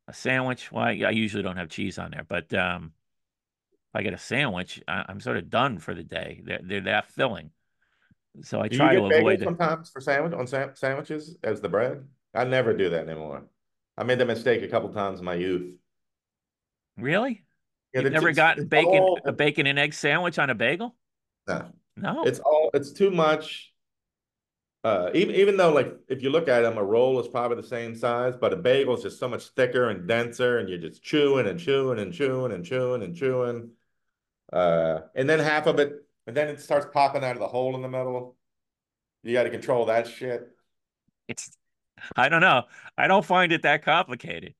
[0.08, 0.72] a sandwich.
[0.72, 2.94] Well, I, I usually don't have cheese on there, but um,
[3.90, 6.42] if I get a sandwich, I, am sort of done for the day.
[6.44, 7.52] They're they're that filling.
[8.44, 9.46] So I do try to avoid it.
[9.46, 12.06] sometimes for sandwich on sa- sandwiches as the bread.
[12.34, 13.46] I never do that anymore.
[13.98, 15.74] I made that mistake a couple times in my youth.
[16.98, 17.46] Really?
[17.94, 20.96] Yeah, You've never gotten bacon all, a bacon and egg sandwich on a bagel?
[21.48, 21.72] No.
[21.96, 22.24] No.
[22.26, 23.74] It's all it's too much.
[24.88, 27.68] Uh, even even though like if you look at them, a roll is probably the
[27.68, 31.04] same size, but a bagel is just so much thicker and denser, and you're just
[31.04, 33.72] chewing and chewing and chewing and chewing and chewing.
[34.54, 37.76] Uh, and then half of it, and then it starts popping out of the hole
[37.76, 38.38] in the middle.
[39.24, 40.48] You got to control that shit.
[41.28, 41.52] It's
[42.16, 42.64] I don't know.
[42.98, 44.56] I don't find it that complicated,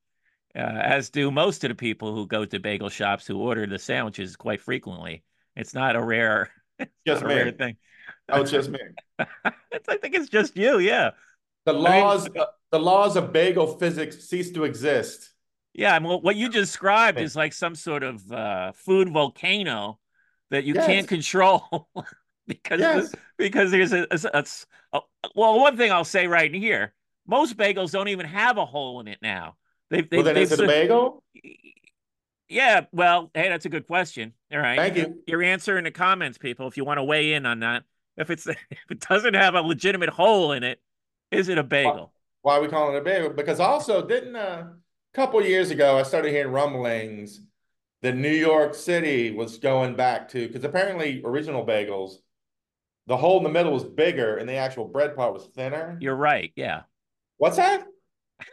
[0.54, 3.78] uh, as do most of the people who go to bagel shops who order the
[3.78, 5.24] sandwiches quite frequently.
[5.56, 6.50] It's not a rare,
[7.06, 7.78] just a rare thing.
[8.28, 8.78] Oh, it's just me.
[9.18, 10.78] I think it's just you.
[10.78, 11.10] Yeah.
[11.64, 15.30] The laws, I mean, the laws of bagel physics cease to exist.
[15.74, 19.98] Yeah, I mean, what you described is like some sort of uh, food volcano
[20.50, 20.86] that you yes.
[20.86, 21.88] can't control
[22.46, 23.14] because yes.
[23.36, 24.44] because there's a, a, a,
[24.94, 25.00] a,
[25.34, 26.94] well, one thing I'll say right here
[27.28, 29.56] most bagels don't even have a hole in it now.
[29.90, 31.22] They've, they've, well, then they've, is it a bagel?
[32.48, 34.32] Yeah, well, hey, that's a good question.
[34.50, 35.22] All right, thank you.
[35.26, 37.84] Your answer in the comments, people, if you want to weigh in on that.
[38.18, 40.80] If it's if it doesn't have a legitimate hole in it,
[41.30, 42.12] is it a bagel?
[42.42, 43.30] Why, why are we calling it a bagel?
[43.30, 47.40] Because also, didn't uh, a couple years ago I started hearing rumblings
[48.02, 52.16] that New York City was going back to because apparently original bagels,
[53.06, 55.98] the hole in the middle was bigger and the actual bread part was thinner.
[56.00, 56.52] You're right.
[56.54, 56.82] Yeah.
[57.38, 57.84] What's that?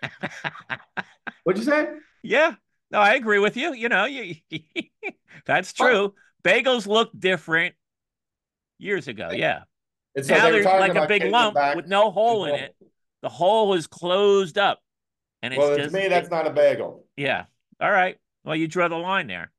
[1.44, 1.90] What'd you say?
[2.24, 2.56] Yeah.
[2.92, 3.74] No, I agree with you.
[3.74, 4.36] You know, you,
[5.46, 6.14] that's true.
[6.44, 7.76] Bagels look different
[8.78, 9.30] years ago.
[9.32, 9.62] Yeah.
[10.16, 12.76] And so now there's like a big lump with no hole in it.
[13.22, 14.80] The hole is closed up.
[15.42, 17.06] And it's well, just, to me, that's not a bagel.
[17.18, 17.46] Yeah.
[17.80, 18.18] All right.
[18.44, 19.52] Well, you draw the line there.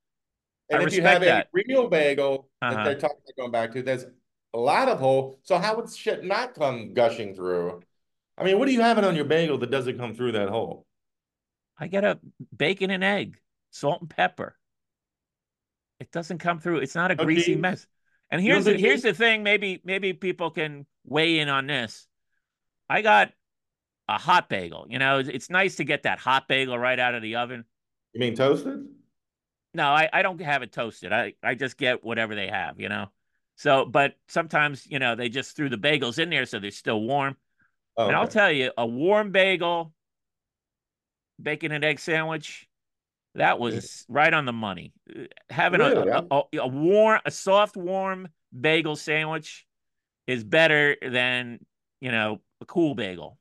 [0.71, 1.47] And I if you have that.
[1.47, 2.75] a real bagel uh-huh.
[2.75, 4.07] that they're talking about going back to, there's
[4.55, 5.39] a lot of hole.
[5.43, 7.83] So how would shit not come gushing through?
[8.39, 10.49] I mean, what do you have it on your bagel that doesn't come through that
[10.49, 10.87] hole?
[11.79, 12.19] I get a
[12.57, 13.39] bacon and egg,
[13.71, 14.57] salt and pepper.
[16.01, 16.79] It doesn't come through.
[16.79, 17.87] It's not a greasy mess.
[18.31, 19.43] And here's the, here's the thing.
[19.43, 22.09] Maybe maybe people can weigh in on this.
[22.89, 23.33] I got
[24.09, 24.87] a hot bagel.
[24.89, 27.65] You know, it's nice to get that hot bagel right out of the oven.
[28.13, 28.87] You mean toasted?
[29.75, 31.13] No, I, I don't have it toasted.
[31.13, 33.09] I, I just get whatever they have, you know.
[33.57, 37.01] So, but sometimes, you know, they just threw the bagels in there so they're still
[37.01, 37.37] warm.
[37.97, 39.93] Oh, and I'll tell you, a warm bagel,
[41.41, 42.66] bacon and egg sandwich,
[43.37, 44.93] that was right on the money.
[45.51, 46.09] Having really?
[46.09, 49.67] a, a, a, warm, a soft, warm bagel sandwich
[50.27, 51.61] is better than
[52.01, 53.39] you know a cool bagel.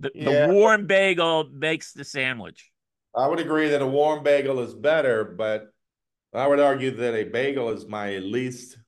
[0.00, 0.46] The, yeah.
[0.46, 2.70] the warm bagel makes the sandwich.
[3.14, 5.72] I would agree that a warm bagel is better, but
[6.32, 8.78] I would argue that a bagel is my least.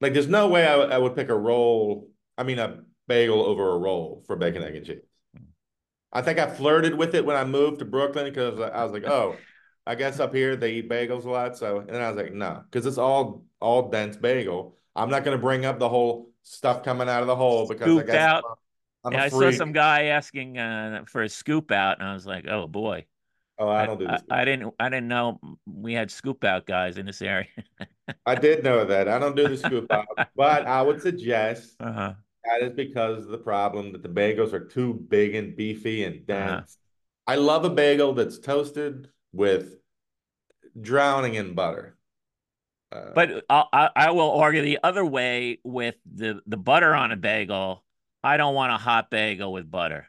[0.00, 2.10] Like, there's no way I, I would pick a roll.
[2.36, 5.07] I mean, a bagel over a roll for bacon, egg, and cheese.
[6.12, 9.06] I think I flirted with it when I moved to Brooklyn because I was like,
[9.06, 9.36] oh,
[9.86, 11.56] I guess up here they eat bagels a lot.
[11.56, 14.76] So, and I was like, no, because it's all all dense bagel.
[14.96, 17.86] I'm not going to bring up the whole stuff coming out of the hole because
[17.86, 18.44] Scooped I guess out.
[19.04, 22.14] I'm, I'm yeah, I saw some guy asking uh, for a scoop out, and I
[22.14, 23.06] was like, oh boy.
[23.60, 24.22] Oh, I don't do this.
[24.30, 24.72] I, I, didn't.
[24.78, 27.48] I didn't know we had scoop out guys in this area.
[28.24, 29.08] I did know that.
[29.08, 30.06] I don't do the scoop out,
[30.36, 32.12] but I would suggest uh-huh
[32.48, 36.16] that is because of the problem that the bagels are too big and beefy and
[36.16, 36.24] uh-huh.
[36.26, 36.78] dense.
[37.26, 37.32] Uh-huh.
[37.32, 39.76] I love a bagel that's toasted with
[40.80, 41.96] drowning in butter.
[42.90, 47.16] Uh, but I, I will argue the other way with the the butter on a
[47.16, 47.84] bagel.
[48.24, 50.06] I don't want a hot bagel with butter.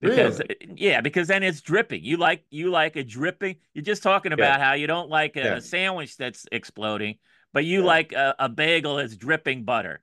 [0.00, 0.74] Because really?
[0.76, 2.04] yeah, because then it's dripping.
[2.04, 3.56] You like you like a dripping.
[3.72, 4.64] You're just talking about yeah.
[4.64, 5.58] how you don't like a, yeah.
[5.60, 7.16] sandwich that's exploding,
[7.52, 7.86] but you yeah.
[7.86, 10.02] like a, a bagel that's dripping butter.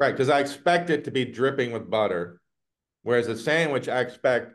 [0.00, 2.40] Right, because I expect it to be dripping with butter,
[3.02, 4.54] whereas a sandwich I expect,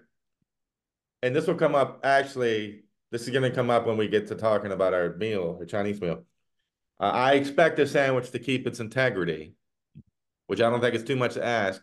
[1.21, 2.81] and this will come up actually.
[3.11, 5.65] This is going to come up when we get to talking about our meal, our
[5.65, 6.25] Chinese meal.
[6.99, 9.53] Uh, I expect a sandwich to keep its integrity,
[10.47, 11.79] which I don't think is too much to ask.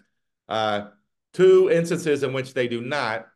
[0.48, 0.88] Uh,
[1.32, 3.28] two instances in which they do not.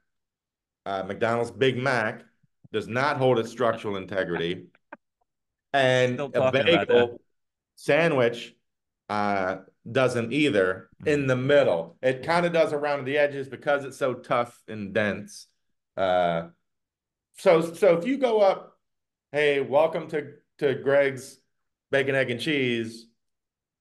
[0.85, 2.25] Uh, McDonald's Big Mac
[2.73, 4.67] does not hold its structural integrity,
[5.73, 7.21] and a bagel
[7.77, 8.55] sandwich
[9.09, 9.59] uh,
[9.91, 10.89] doesn't either.
[11.03, 11.09] Mm-hmm.
[11.09, 14.93] In the middle, it kind of does around the edges because it's so tough and
[14.93, 15.47] dense.
[15.97, 16.49] Uh,
[17.39, 18.79] so, so if you go up,
[19.33, 21.39] hey, welcome to to Greg's
[21.91, 23.07] bacon, egg, and cheese,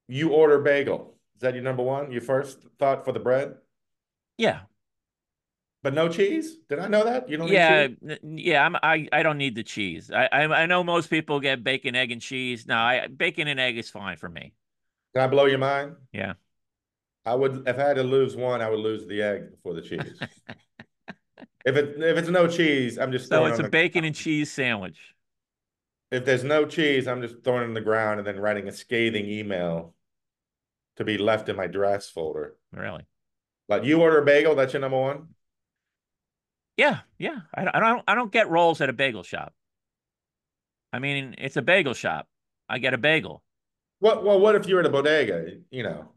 [0.07, 1.15] you order bagel.
[1.35, 2.11] Is that your number one?
[2.11, 3.55] Your first thought for the bread?
[4.37, 4.61] Yeah.
[5.83, 6.57] But no cheese?
[6.67, 7.29] Did I know that?
[7.29, 7.87] You don't yeah,
[8.23, 8.65] yeah.
[8.65, 10.09] I'm, I I don't need the cheese.
[10.09, 12.65] I, I, I know most people get bacon, egg, and cheese.
[12.65, 14.53] No, I bacon and egg is fine for me.
[15.15, 15.95] Can I blow your mind?
[16.11, 16.33] Yeah.
[17.25, 19.81] I would if I had to lose one, I would lose the egg before the
[19.81, 20.19] cheese.
[21.65, 24.99] if it if it's no cheese, I'm just so it's a bacon and cheese sandwich.
[26.11, 28.71] If there's no cheese, I'm just throwing it in the ground and then writing a
[28.71, 29.95] scathing email
[30.97, 32.55] to be left in my dress folder.
[32.73, 33.05] Really?
[33.69, 35.29] Like you order a bagel, that's your number one.
[36.77, 37.39] Yeah, yeah.
[37.53, 39.53] I, I don't I don't get rolls at a bagel shop.
[40.91, 42.27] I mean, it's a bagel shop.
[42.67, 43.43] I get a bagel.
[44.05, 44.23] What?
[44.23, 45.47] Well, what if you're at a bodega?
[45.71, 46.11] You know.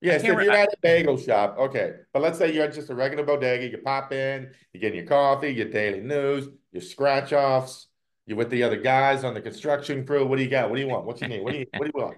[0.00, 1.92] Yes, if you're at a bagel shop, okay.
[2.14, 3.68] But let's say you're just a regular bodega.
[3.68, 7.88] You pop in, you get your coffee, your daily news, your scratch offs.
[8.24, 10.24] You're with the other guys on the construction crew.
[10.24, 10.70] What do you got?
[10.70, 11.04] What do you want?
[11.04, 11.42] What you need?
[11.42, 12.16] What do you What do you want?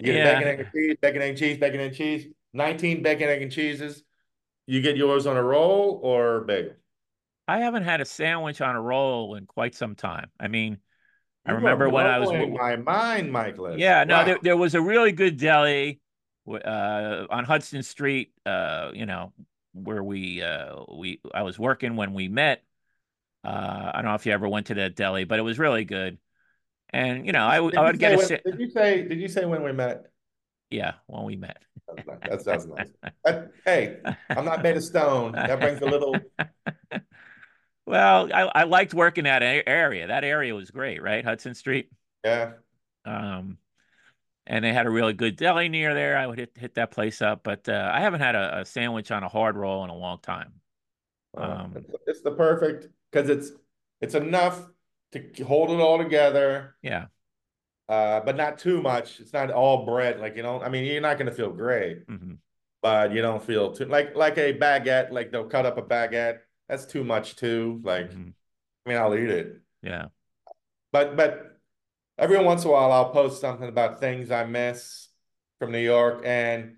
[0.00, 0.40] You get yeah.
[0.40, 2.26] bacon, egg, and cheese, bacon, egg, and cheese, bacon, and cheese.
[2.54, 4.02] 19 bacon, egg, and cheeses.
[4.66, 6.72] You get yours on a roll or bagel?
[7.46, 10.30] I haven't had a sandwich on a roll in quite some time.
[10.40, 10.78] I mean,
[11.48, 13.78] I remember when I was in my mind, Michael.
[13.78, 14.24] Yeah, no, wow.
[14.24, 16.00] there, there was a really good deli
[16.46, 18.32] uh, on Hudson Street.
[18.44, 19.32] Uh, you know,
[19.72, 22.62] where we uh, we I was working when we met.
[23.44, 25.84] Uh, I don't know if you ever went to that deli, but it was really
[25.84, 26.18] good.
[26.90, 28.16] And you know, I, I would get a.
[28.16, 29.08] When, did you say?
[29.08, 30.06] Did you say when we met?
[30.70, 31.58] Yeah, when we met.
[32.28, 33.38] That sounds nice.
[33.64, 33.96] hey,
[34.28, 35.32] I'm not made of stone.
[35.32, 36.14] That brings a little.
[37.88, 40.06] Well, I, I liked working that area.
[40.06, 41.24] That area was great, right?
[41.24, 41.90] Hudson Street.
[42.24, 42.52] Yeah.
[43.04, 43.58] Um,
[44.46, 46.16] and they had a really good deli near there.
[46.16, 49.10] I would hit hit that place up, but uh, I haven't had a, a, sandwich
[49.10, 50.52] on a hard roll in a long time.
[51.36, 51.76] Um,
[52.06, 53.52] it's, the perfect because it's
[54.00, 54.60] it's enough
[55.12, 56.76] to hold it all together.
[56.82, 57.06] Yeah
[57.88, 59.18] uh, but not too much.
[59.20, 60.20] It's not all bread.
[60.20, 62.34] Like you know, I mean, you're not going to feel great, mm-hmm.
[62.82, 65.10] but you don't feel too like like a baguette.
[65.10, 66.40] Like they'll cut up a baguette.
[66.68, 67.80] That's too much too.
[67.82, 68.30] Like, mm-hmm.
[68.86, 69.60] I mean, I'll eat it.
[69.82, 70.06] Yeah,
[70.92, 71.58] but but
[72.18, 75.08] every once in a while, I'll post something about things I miss
[75.58, 76.76] from New York and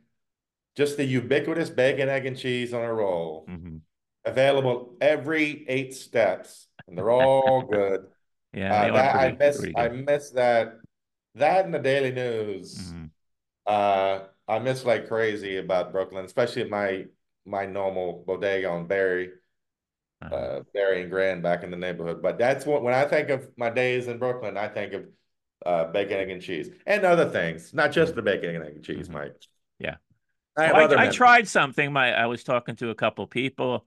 [0.77, 3.47] just the ubiquitous bacon, egg, and cheese on a roll.
[3.49, 3.77] Mm-hmm.
[4.25, 8.07] Available every eight steps, and they're all good.
[8.53, 10.75] Yeah, uh, that, pretty, I miss I miss that
[11.35, 12.77] that in the Daily News.
[12.77, 13.05] Mm-hmm.
[13.67, 17.07] Uh, I miss like crazy about Brooklyn, especially my
[17.47, 18.89] my normal bodega on uh-huh.
[20.23, 22.23] Uh, Berry and Grand back in the neighborhood.
[22.23, 25.05] But that's what when I think of my days in Brooklyn, I think of
[25.65, 29.09] uh, bacon, egg, and cheese, and other things, not just the bacon, egg, and cheese,
[29.09, 29.19] mm-hmm.
[29.19, 29.37] Mike.
[29.79, 29.97] Yeah,
[30.57, 31.93] I, well, I, I tried something.
[31.93, 33.87] My I was talking to a couple people,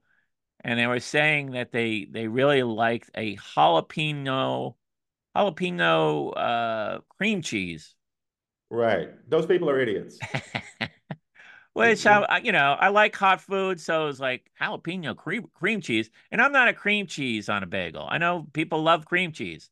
[0.62, 4.74] and they were saying that they they really liked a jalapeno
[5.36, 7.94] jalapeno uh, cream cheese.
[8.70, 9.10] Right.
[9.28, 10.18] Those people are idiots.
[11.74, 16.08] Which I, you know, I like hot food, so it's like jalapeno cream cream cheese,
[16.30, 18.06] and I'm not a cream cheese on a bagel.
[18.08, 19.70] I know people love cream cheese.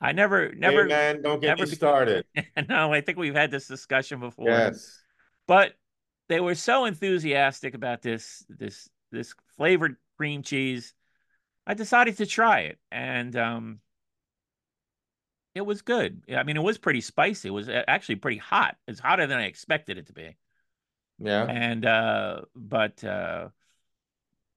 [0.00, 2.24] I never, never, hey man, don't get me started.
[2.68, 4.48] no, I think we've had this discussion before.
[4.48, 5.00] Yes,
[5.46, 5.74] but
[6.28, 10.92] they were so enthusiastic about this, this, this flavored cream cheese.
[11.66, 13.80] I decided to try it, and um,
[15.54, 16.22] it was good.
[16.34, 17.48] I mean, it was pretty spicy.
[17.48, 18.76] It was actually pretty hot.
[18.86, 20.36] It's hotter than I expected it to be.
[21.18, 21.44] Yeah.
[21.44, 23.48] And uh, but uh,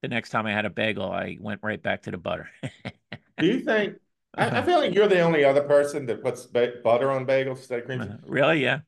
[0.02, 2.50] the next time I had a bagel, I went right back to the butter.
[3.38, 3.96] Do you think?
[4.36, 7.80] I, I, feel like you're the only other person that puts butter on bagels instead
[7.80, 8.10] of cream cheese.
[8.10, 8.18] Uh-huh.
[8.26, 8.64] Really?
[8.64, 8.80] Yeah.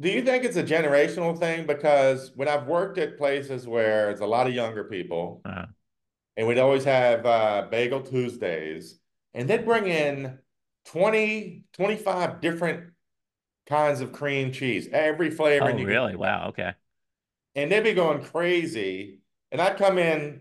[0.00, 1.66] Do you think it's a generational thing?
[1.66, 5.66] Because when I've worked at places where it's a lot of younger people, uh-huh.
[6.36, 8.98] and we'd always have uh, Bagel Tuesdays,
[9.34, 10.38] and they'd bring in
[10.86, 12.91] 20, 25 different
[13.66, 15.70] kinds of cream cheese, every flavor.
[15.70, 16.16] Oh, you can, really?
[16.16, 16.48] Wow.
[16.48, 16.72] Okay.
[17.54, 19.20] and they'd be going crazy.
[19.50, 20.40] And I'd come in,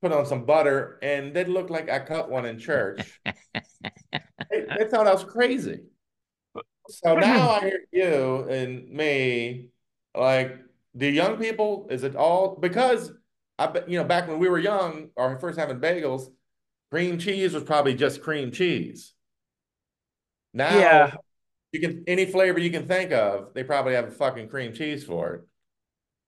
[0.00, 3.20] put on some butter, and they'd look like I cut one in church.
[4.50, 5.80] they, they thought I was crazy.
[6.88, 9.68] So now I hear you and me,
[10.14, 10.58] like,
[10.96, 13.12] do young people, is it all because
[13.58, 16.30] I you know, back when we were young or first having bagels,
[16.90, 19.14] cream cheese was probably just cream cheese.
[20.52, 21.12] Now Yeah.
[21.72, 25.04] You can any flavor you can think of, they probably have a fucking cream cheese
[25.04, 25.40] for it.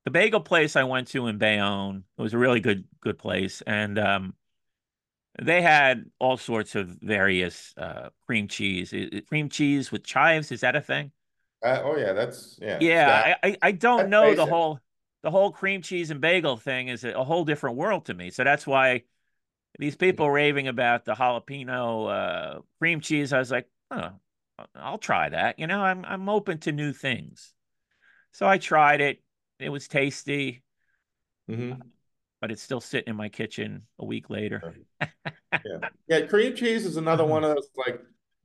[0.04, 3.62] The bagel place I went to in Bayonne, it was a really good good place,
[3.66, 4.34] and um,
[5.42, 8.94] they had all sorts of various uh, cream cheese.
[9.28, 11.12] Cream cheese with chives, is that a thing?
[11.62, 12.78] Uh, oh yeah, that's yeah.
[12.80, 14.80] Yeah, I, I I don't know the whole
[15.22, 18.30] the whole cream cheese and bagel thing is a, a whole different world to me.
[18.30, 19.04] So that's why
[19.78, 24.10] these people raving about the jalapeno uh, cream cheese, I was like, oh,
[24.74, 25.58] I'll try that.
[25.58, 27.52] You know, I'm I'm open to new things.
[28.32, 29.22] So I tried it.
[29.58, 30.62] It was tasty,
[31.48, 31.94] hmm
[32.40, 34.66] but it's still sitting in my kitchen a week later.
[35.64, 35.78] Yeah.
[36.08, 38.00] Yeah, cream cheese is another one of those like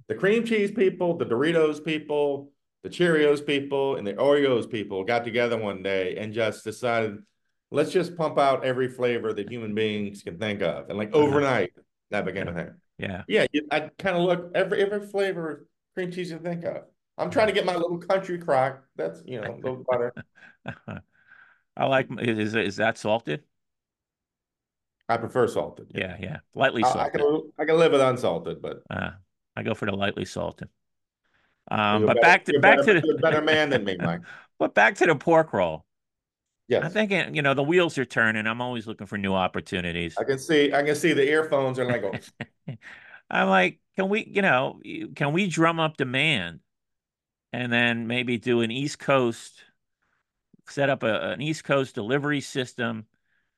[0.08, 2.52] the cream cheese people, the Doritos people,
[2.84, 7.18] the Cheerios people, and the Oreos people got together one day and just decided,
[7.72, 10.90] let's just pump out every flavor that human beings can think of.
[10.90, 11.26] And like Uh-huh.
[11.26, 11.72] overnight,
[12.12, 12.72] that became a thing.
[12.98, 13.24] Yeah.
[13.28, 16.84] Yeah, I kind of look every every flavor cream cheese you think of.
[17.18, 18.84] I'm trying to get my little country crock.
[18.96, 20.14] That's you know, little butter.
[21.78, 23.44] I like is is that salted?
[25.08, 25.88] I prefer salted.
[25.94, 26.38] Yeah, yeah.
[26.54, 27.22] Lightly I, I salted.
[27.22, 29.12] can I can live with unsalted, but Uh,
[29.56, 30.70] I go for the lightly salted.
[31.72, 34.22] Um, but better, back to back better, to a the better man than me, Mike.
[34.58, 35.86] but back to the pork roll.
[36.68, 36.82] Yeah.
[36.84, 38.46] I'm thinking, you know, the wheels are turning.
[38.46, 40.16] I'm always looking for new opportunities.
[40.18, 42.76] I can see I can see the earphones are like oh,
[43.32, 44.80] I'm like, can we, you know,
[45.14, 46.62] can we drum up demand
[47.52, 49.62] and then maybe do an East Coast,
[50.70, 53.08] set up a, an East Coast delivery system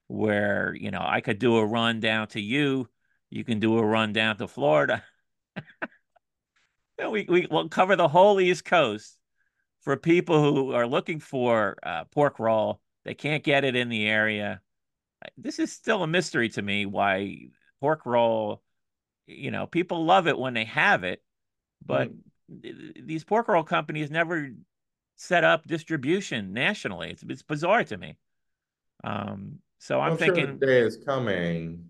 [0.08, 2.90] where, you know, I could do a run down to you,
[3.30, 5.04] you can do a run down to Florida.
[6.98, 9.18] We we will cover the whole East Coast
[9.82, 12.80] for people who are looking for uh, pork roll.
[13.06, 14.62] They can't get it in the area.
[15.36, 17.48] This is still a mystery to me why
[17.80, 18.62] pork roll,
[19.28, 21.22] you know, people love it when they have it,
[21.86, 22.12] but
[22.62, 24.52] th- these pork roll companies never
[25.16, 27.12] set up distribution nationally.
[27.12, 28.18] It's it's bizarre to me.
[29.04, 31.86] Um, so I'm I'm sure the thinking, day is coming.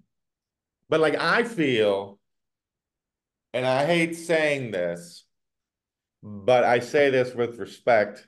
[0.90, 2.20] But like I feel,
[3.54, 5.26] and I hate saying this,
[6.22, 8.28] but I say this with respect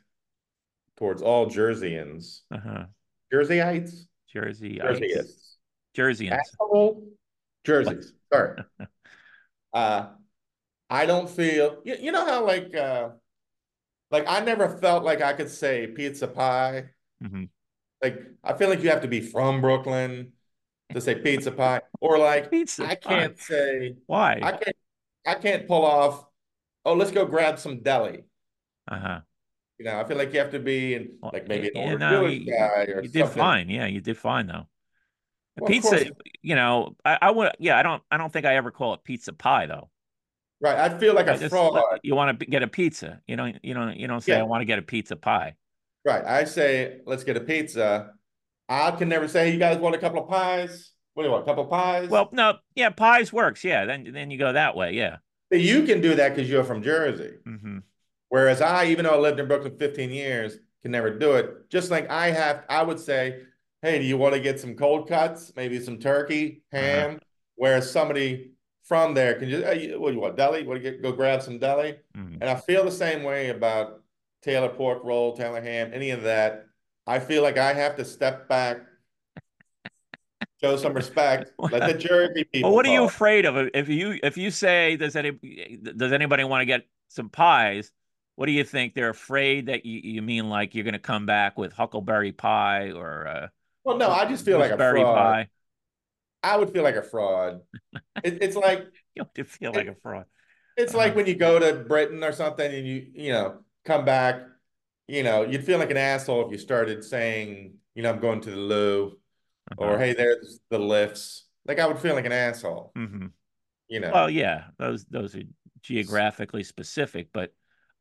[0.97, 2.85] towards all Jerseyans, uh-huh,
[3.33, 5.57] Jerseyites, Jerseyites, Jerseyists,
[5.95, 6.39] Jerseyans.
[6.39, 7.03] asshole
[7.63, 8.13] Jerseys.
[8.33, 8.63] Sorry.
[9.73, 10.07] Uh,
[10.89, 13.09] I don't feel you, you know how like uh
[14.11, 16.91] like I never felt like I could say pizza pie.
[17.23, 17.49] Mhm.
[18.01, 20.33] Like I feel like you have to be from Brooklyn
[20.93, 24.39] to say pizza pie, or like Pizza I can't say Why?
[24.41, 24.77] I can't
[25.25, 26.25] I can't pull off.
[26.85, 28.25] Oh, let's go grab some deli.
[28.87, 29.21] Uh-huh.
[29.79, 32.25] You know, I feel like you have to be in like maybe an yeah, no,
[32.25, 33.39] you, guy or you did something.
[33.39, 33.69] fine.
[33.69, 34.67] Yeah, you did fine though.
[35.57, 36.05] Well, pizza,
[36.41, 39.03] you know, I, I would, yeah, I don't, I don't think I ever call it
[39.03, 39.89] pizza pie though.
[40.61, 40.77] right.
[40.77, 41.99] I feel like a I just, fraud.
[42.01, 44.61] you want to get a pizza, you know, you don't, you don't say I want
[44.61, 45.55] to get a pizza pie.
[46.05, 46.25] right.
[46.25, 48.13] I say let's get a pizza.
[48.69, 50.91] I can never say, you guys want a couple of pies?
[51.13, 51.43] What do you want?
[51.43, 52.09] A couple of pies?
[52.09, 53.63] Well, no, yeah, pies works.
[53.63, 54.93] Yeah, then, then you go that way.
[54.93, 55.17] Yeah.
[55.51, 57.33] You can do that because you're from Jersey.
[57.45, 57.79] hmm
[58.29, 61.69] Whereas I, even though I lived in Brooklyn 15 years, can never do it.
[61.69, 63.43] Just like I have, I would say,
[63.83, 65.53] hey, do you want to get some cold cuts?
[65.55, 67.05] Maybe some turkey, Uh-huh.
[67.05, 67.19] ham?
[67.55, 68.53] Whereas somebody
[68.83, 70.65] from there can just, hey, what do you want, deli?
[70.65, 71.97] Want to get, go grab some deli?
[72.15, 74.01] hmm And I feel the same way about
[74.41, 76.67] Taylor pork roll, Taylor ham, any of that.
[77.07, 78.79] I feel like I have to step back,
[80.61, 83.69] show some respect, let the Jersey Well, people what are you afraid of?
[83.73, 87.91] If you, if you say, does any, does anybody want to get some pies?
[88.35, 88.93] What do you think?
[88.93, 92.91] They're afraid that you, you mean like you're going to come back with huckleberry pie
[92.91, 93.47] or uh,
[93.83, 95.37] Well, no, I just feel like a fraud.
[95.37, 95.49] pie?
[96.43, 97.61] I would feel like a fraud.
[98.23, 100.25] It, it's like You don't feel like a fraud.
[100.75, 100.95] It's Uh-huh.
[100.95, 104.41] like when you go to Britain or something and you, you know, come back,
[105.07, 108.41] you know, you'd feel like an asshole if you started saying, you know, I'm going
[108.41, 109.19] to the loo
[109.77, 109.99] or Uh-huh.
[109.99, 111.45] hey, there's the lifts.
[111.65, 113.27] Like I would feel like an asshole, hmm
[113.89, 114.13] you know.
[114.13, 115.43] Well, yeah, those those are
[115.81, 117.53] geographically specific, but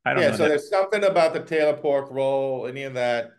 [0.05, 0.49] I don't Yeah, know so that.
[0.49, 3.33] there's something about the Taylor pork roll, any of that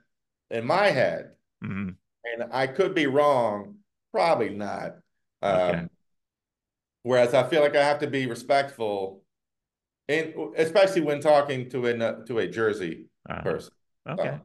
[0.50, 1.98] in my head, mhm.
[2.34, 3.76] And I could be wrong,
[4.12, 4.98] probably not.
[5.44, 5.80] Okay.
[5.80, 5.90] Um,
[7.04, 9.24] whereas I feel like I have to be respectful,
[10.08, 13.72] in especially when talking to a to a Jersey Uh, person.
[14.10, 14.24] okay.
[14.24, 14.40] So,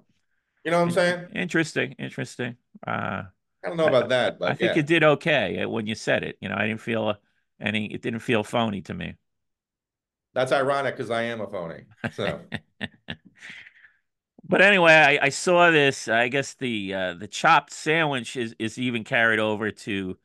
[0.64, 1.26] you know what I'm saying?
[1.34, 1.92] Interesting.
[1.98, 2.56] Interesting.
[2.86, 3.24] Uh,
[3.64, 4.76] I don't know about that, I think yeah.
[4.76, 6.38] you did okay uh, when you said it.
[6.40, 7.16] You know, I didn't feel
[7.60, 7.86] any.
[7.92, 9.14] It didn't feel phony to me.
[10.34, 11.84] That's ironic because I am a phony.
[12.14, 12.40] So
[14.44, 16.08] But anyway, I, I saw this.
[16.08, 20.16] I guess the uh, the chopped sandwich is is even carried over to.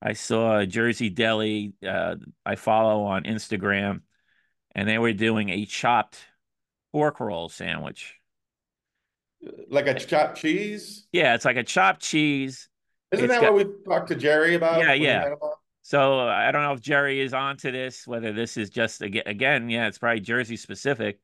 [0.00, 1.74] I saw Jersey Deli.
[1.86, 4.02] Uh, I follow on Instagram,
[4.74, 6.18] and they were doing a chopped
[6.92, 8.16] pork roll sandwich.
[9.68, 11.06] like a chopped cheese.
[11.12, 12.68] Yeah, it's like a chopped cheese.
[13.10, 14.80] Isn't It's that got- what we talked to Jerry about?
[14.80, 15.22] Yeah, yeah.
[15.22, 15.52] had him on?
[15.82, 19.88] So I don't know if Jerry is onto this, whether this is just again, yeah,
[19.88, 21.18] it's probably Jersey specific,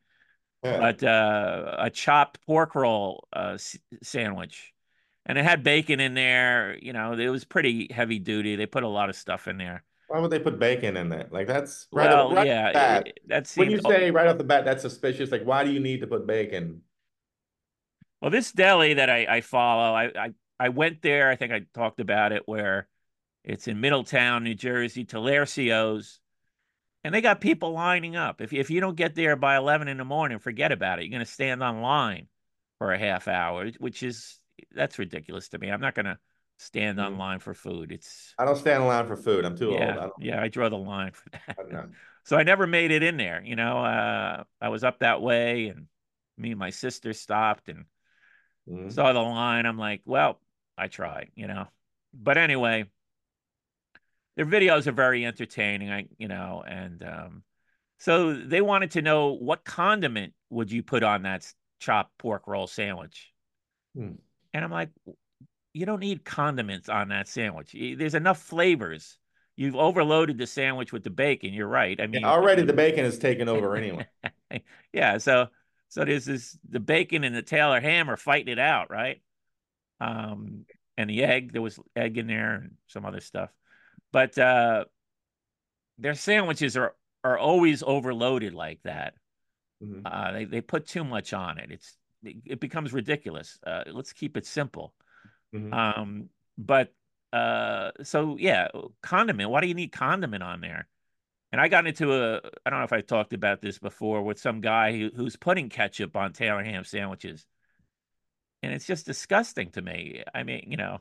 [0.63, 0.79] Yeah.
[0.79, 4.73] but uh, a chopped pork roll uh, s- sandwich,
[5.27, 6.77] and it had bacon in there.
[6.81, 8.57] You know, it was pretty heavy duty.
[8.57, 9.85] They put a lot of stuff in there.
[10.09, 11.33] Why would they put bacon in that?
[11.33, 13.07] Like that's right, Well, off, right yeah, off the bat.
[13.07, 15.81] it- that when you say right off the bat that's suspicious, like why do you
[15.81, 16.83] need to put bacon?
[18.21, 20.31] Well, this deli that I, I follow, I, I
[20.61, 21.31] I went there.
[21.31, 22.89] I think I talked about it where
[23.45, 26.21] it's in Middletown, New Jersey, Talercio's,
[27.05, 28.41] and they got people lining up.
[28.41, 31.05] If if you don't get there by eleven in the morning, forget about it.
[31.05, 32.29] You're going to stand on line
[32.79, 34.39] for a half hour, which is
[34.73, 35.71] that's ridiculous to me.
[35.71, 36.19] I'm not going to
[36.59, 37.19] stand on Mhm.
[37.19, 37.93] line for food.
[37.93, 39.45] It's I don't stand in line for food.
[39.45, 39.97] I'm too old.
[39.99, 40.41] I yeah, don't, yeah.
[40.41, 41.59] I draw the line for that.
[41.73, 41.87] I.
[42.25, 43.43] So I never made it in there.
[43.43, 45.87] You know, uh, I was up that way, and
[46.37, 47.87] me and my sister stopped and
[48.67, 48.89] Mhm.
[48.89, 49.67] saw the line.
[49.67, 50.41] I'm like, well,
[50.77, 51.67] I tried, you know.
[52.15, 52.85] But anyway,
[54.39, 55.93] their videos are very entertaining.
[55.93, 57.43] I, you know, and um,
[57.99, 62.69] so they wanted to know what condiment would you put on that chopped pork roll
[62.69, 63.33] sandwich,
[63.95, 64.13] Hmm.
[64.55, 64.91] and I'm like,
[65.75, 67.75] you don't need condiments on that sandwich.
[67.75, 69.19] There's enough flavors.
[69.57, 71.53] You've overloaded the sandwich with the bacon.
[71.53, 72.01] You're right.
[72.01, 74.07] I mean, Yeah, already the bacon is taken over anyway.
[74.93, 75.49] yeah, so
[75.89, 79.21] so there's this the bacon and the Taylor ham are fighting it out, right?
[80.01, 80.65] Um,
[80.97, 83.51] and the egg, there was egg in there and some other stuff.
[84.13, 84.85] But uh
[85.99, 86.95] their sandwiches are
[87.25, 89.15] are always overloaded like that.
[89.83, 90.03] Mhm.
[90.05, 91.71] Uh they, they put too much on it.
[91.71, 93.59] It's it becomes ridiculous.
[93.67, 94.95] Uh let's keep it simple.
[95.55, 95.73] Mhm.
[95.73, 96.93] Um, but
[97.33, 98.69] uh, so yeah,
[99.03, 99.51] condiment.
[99.51, 100.89] Why do you need condiment on there?
[101.53, 102.37] And I got into a,
[102.67, 105.69] I don't know if I talked about this before with some guy who, who's putting
[105.71, 107.47] ketchup on Taylor ham sandwiches,
[108.63, 110.23] and it's just disgusting to me.
[110.35, 111.01] I mean, you know,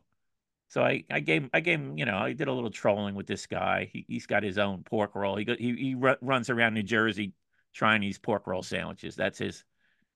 [0.69, 3.27] so I, I gave, I gave him, you know, I did a little trolling with
[3.27, 3.89] this guy.
[3.91, 5.35] He, he's got his own pork roll.
[5.37, 7.33] He go, he, he ru- runs around New Jersey
[7.73, 9.15] trying these pork roll sandwiches.
[9.15, 9.63] That's his,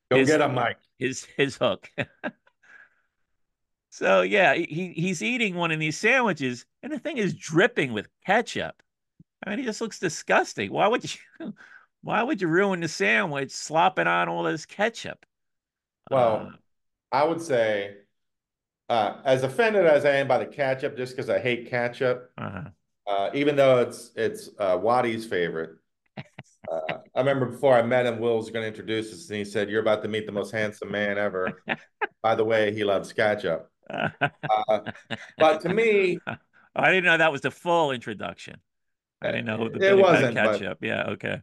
[0.09, 0.77] Go his- get him, Mike.
[0.99, 1.89] his his hook.
[3.89, 8.07] so yeah, he he's eating one of these sandwiches, and the thing is dripping with
[8.25, 8.81] ketchup.
[9.45, 10.71] I mean, he just looks disgusting.
[10.71, 11.03] Why would
[11.39, 11.53] you?
[12.03, 15.23] Why would you ruin the sandwich slopping on all this ketchup?
[16.09, 17.97] Well, uh, I would say,
[18.91, 22.41] uh, as offended as I am by the ketchup, just because I hate ketchup, uh,
[22.41, 22.69] uh-huh.
[23.07, 25.77] uh, even though it's it's uh, Waddy's favorite.
[26.17, 29.45] Uh, I remember before I met him, Will was going to introduce us, and he
[29.45, 31.63] said, "You're about to meet the most handsome man ever."
[32.21, 33.69] By the way, he loves ketchup.
[34.69, 34.79] Uh,
[35.37, 36.17] but to me,
[36.75, 38.57] I didn't know that was the full introduction.
[39.21, 40.77] I didn't know the It wasn't, but- ketchup.
[40.81, 41.41] Yeah, okay.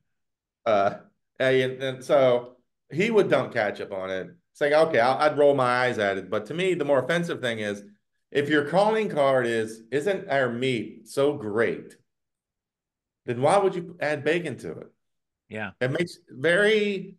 [0.65, 0.95] uh,
[1.39, 2.57] and, and so
[2.91, 4.29] he would dump ketchup on it.
[4.59, 6.29] It's like, okay, I'll, I'd roll my eyes at it.
[6.29, 7.81] But to me, the more offensive thing is
[8.33, 11.95] if your calling card is, isn't our meat so great?
[13.25, 14.89] Then why would you add bacon to it?
[15.49, 17.15] Yeah, It makes very,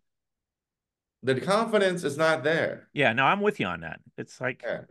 [1.22, 2.88] the confidence is not there.
[2.92, 3.14] yeah.
[3.14, 4.00] No, I'm with you on that.
[4.18, 4.82] It's like Yeah.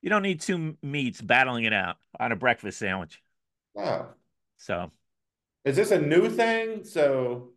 [0.00, 3.22] you don't need two meats battling it out on a breakfast sandwich.
[3.74, 4.06] No.
[4.56, 4.90] So
[5.66, 6.84] Is this a new thing?
[6.84, 7.50] So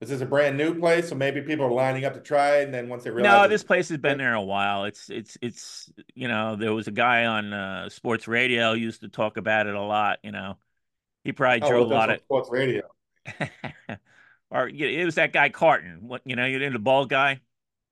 [0.00, 1.08] is this a brand new place?
[1.08, 3.48] So maybe people are lining up to try it, and then once they realize no,
[3.48, 4.84] this place has been there a while.
[4.84, 9.08] It's it's it's you know there was a guy on uh, sports radio used to
[9.08, 10.18] talk about it a lot.
[10.22, 10.58] You know,
[11.24, 12.82] he probably Oh, well, a lot on sports radio.
[13.40, 13.50] of.
[14.50, 16.08] or it was that guy Carton.
[16.08, 17.40] What you know, you know the bald guy,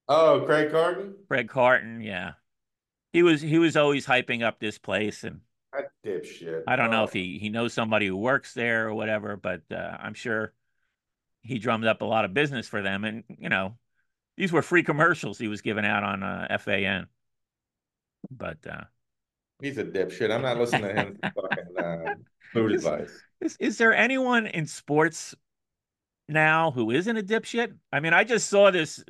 [0.08, 1.14] Oh, Craig Carton?
[1.28, 2.00] Craig Carton.
[2.00, 2.34] Yeah,
[3.12, 5.40] he was he was always hyping up this place, and
[5.72, 6.62] That dipshit.
[6.66, 7.04] I don't know Oh.
[7.04, 10.52] if he he knows somebody who works there or whatever, but uh, I'm sure
[11.44, 13.04] he drummed up a lot of business for them.
[13.04, 13.76] And you know,
[14.36, 17.06] these were free commercials he was giving out on uh, FAN.
[18.30, 18.84] But uh,
[19.62, 20.32] He's a dipshit.
[20.34, 22.14] I'm not listening to him fucking uh,
[22.52, 23.10] food Is- advice.
[23.40, 25.34] is is there anyone in sports
[26.28, 27.74] now who isn't a dipshit?
[27.92, 29.04] I mean, I just saw this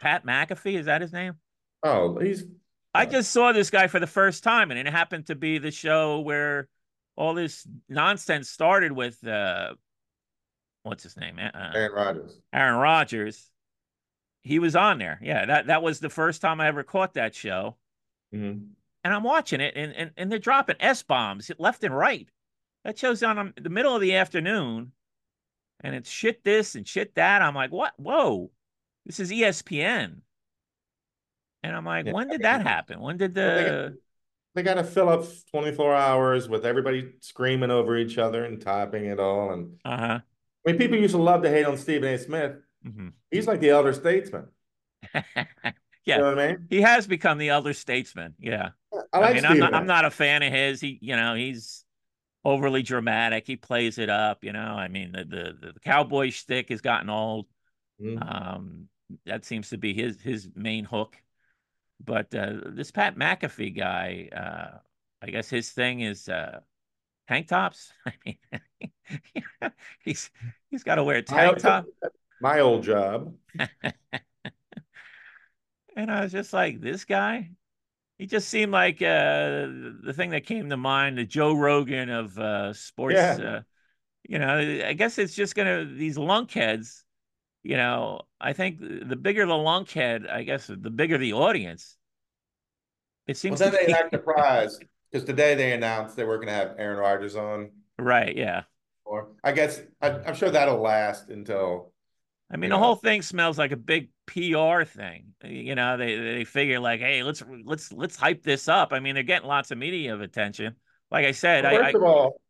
[0.00, 0.78] Pat McAfee.
[0.78, 1.34] Is that his name?
[1.82, 2.44] Oh, he's
[2.94, 5.70] I just saw this guy for the first time, and it happened to be the
[5.70, 6.68] show where
[7.16, 9.74] all this nonsense started with uh,
[10.82, 11.38] what's his name?
[11.38, 12.40] Uh, Aaron Rodgers.
[12.52, 13.50] Aaron Rodgers.
[14.42, 15.18] He was on there.
[15.22, 17.76] Yeah, that that was the first time I ever caught that show.
[18.34, 18.70] Mhm.
[19.04, 22.28] And I'm watching it, and and, and they're dropping s bombs left and right.
[22.84, 24.92] That show's on um, the middle of the afternoon,
[25.80, 27.42] and it's shit this and shit that.
[27.42, 27.92] I'm like, what?
[27.96, 28.50] Whoa,
[29.06, 30.22] this is ESPN.
[31.64, 33.00] And I'm like, Yeah, when did that happen?
[33.00, 33.98] When did they the?
[34.54, 39.06] They got to fill up 24 hours with everybody screaming over each other and typing
[39.06, 39.52] it all.
[39.52, 40.20] And Uh huh.
[40.66, 42.18] I mean, people used to love to hate on Stephen A.
[42.18, 42.56] Smith.
[42.84, 44.48] hmm He's like the elder statesman.
[46.04, 46.16] Yeah.
[46.16, 46.66] You know what I mean?
[46.68, 48.34] He has become the elder statesman.
[48.40, 48.70] Yeah.
[49.12, 49.76] I like mean, I'm not, A.
[49.76, 50.80] I'm not a fan of his.
[50.80, 51.84] He, you know, he's
[52.44, 53.46] overly dramatic.
[53.46, 54.42] He plays it up.
[54.42, 57.46] You know, I mean, the the, the cowboy shtick has gotten old.
[58.00, 58.20] Mhm.
[58.20, 58.88] Um,
[59.26, 61.16] that seems to be his his main hook.
[62.04, 64.78] But uh, this Pat McAfee guy, uh,
[65.24, 66.60] I guess his thing is uh,
[67.32, 67.92] tank tops.
[68.06, 68.38] I mean,
[70.04, 70.30] he's
[70.70, 71.86] he's got to wear a My tank top.
[72.40, 73.34] My old job.
[75.94, 77.50] And I was just like, this guy,
[78.18, 79.68] he just seemed like uh,
[80.02, 83.16] the thing that came to mind, the Joe Rogan of uh, sports.
[83.16, 83.36] Yeah.
[83.38, 83.60] Uh,
[84.26, 87.02] you know, I guess it's just gonna these lunkheads.
[87.62, 91.96] You know, I think the bigger the lunkhead, I guess the bigger the audience.
[93.26, 96.48] It seems Well, then to they act surprised because today they announced they were going
[96.48, 97.70] to have Aaron Rodgers on.
[97.98, 98.36] right.
[98.36, 98.62] Yeah,
[99.04, 101.92] Or I guess I, I'm sure that'll last until
[102.50, 102.76] I mean, Yeah.
[102.76, 105.34] the whole thing smells like a big PR thing.
[105.42, 108.92] You know, they they figure like, hey, let's let's let's hype this up.
[108.92, 110.76] I mean, they're getting lots of media attention.
[111.10, 112.40] Like I said, Well, first I of all,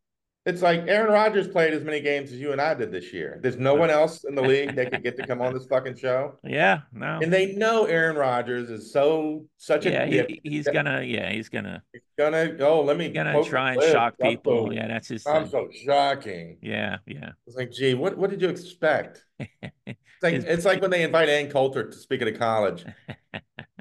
[0.44, 3.38] it's like Aaron Rodgers played as many games as you and I did this year.
[3.42, 5.96] There's no one else in the league that could get to come on this fucking
[5.96, 6.38] show.
[6.42, 7.20] yeah, no.
[7.22, 10.30] And they know Aaron Rodgers is so such yeah, a he, gift.
[10.42, 14.66] he's gonna yeah, he's gonna He's gonna oh let me gonna try and shock people.
[14.66, 15.50] so- Yeah, that's his I'm thing.
[15.52, 16.58] so shocking.
[16.60, 17.30] Yeah, yeah.
[17.46, 19.24] It's like, gee, what what did you expect?
[19.86, 22.84] It's like His- it's like when they invite Ann Coulter to speak at a college,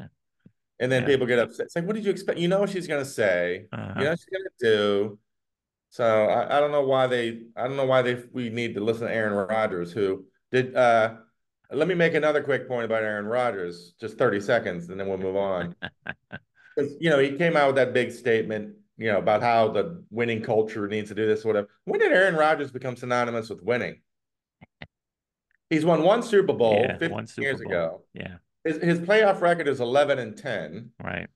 [0.80, 1.08] and then Yeah.
[1.08, 1.68] people get upset.
[1.68, 2.40] It's like, what did you expect?
[2.40, 3.66] You know what she's gonna say.
[3.72, 3.94] Uh-huh.
[3.98, 5.20] You know what she's gonna do.
[5.92, 8.82] So I, I don't know why they I don't know why they we need to
[8.82, 11.16] listen to Aaron Rodgers, who did uh
[11.70, 15.18] let me make another quick point about Aaron Rodgers, just 30 seconds, and then we'll
[15.18, 15.76] move on.
[16.76, 20.06] Because you know, he came out with that big statement, you know, about how the
[20.10, 21.68] winning culture needs to do this, whatever.
[21.84, 24.00] When did Aaron Rodgers become synonymous with winning?
[25.70, 27.68] He's won one Super Bowl Yeah, 15 Super years Bowl.
[27.72, 28.02] ago.
[28.14, 30.92] Yeah, His his playoff record is 11 and 10.
[31.04, 31.28] right.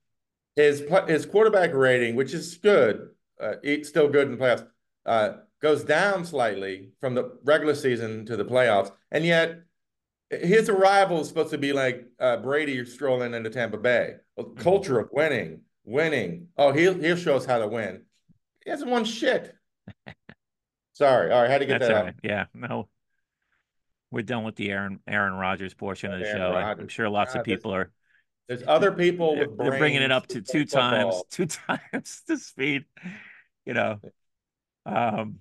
[0.55, 4.67] His his quarterback rating, which is good, uh, it's still good in the playoffs,
[5.05, 5.29] uh,
[5.61, 9.61] goes down slightly from the regular season to the playoffs, and yet
[10.29, 14.15] his arrival is supposed to be like uh, Brady strolling into Tampa Bay.
[14.37, 14.61] A Mm-hmm.
[14.61, 16.47] culture of winning, winning.
[16.57, 18.03] Oh, he'll he'll show us how to win.
[18.63, 19.55] He hasn't won shit.
[20.93, 22.05] Sorry, all right, had to get That's that all out.
[22.05, 22.15] right.
[22.23, 22.87] Yeah, no.
[24.11, 26.51] We're done with the Aaron Aaron Rodgers portion of the Aaron show.
[26.53, 27.91] I- I'm sure lots God, of people are
[28.47, 32.23] There's other people they're, with they're bringing it up to two play times, two times
[32.27, 32.85] the speed.
[33.65, 33.99] You know,
[34.85, 35.39] um,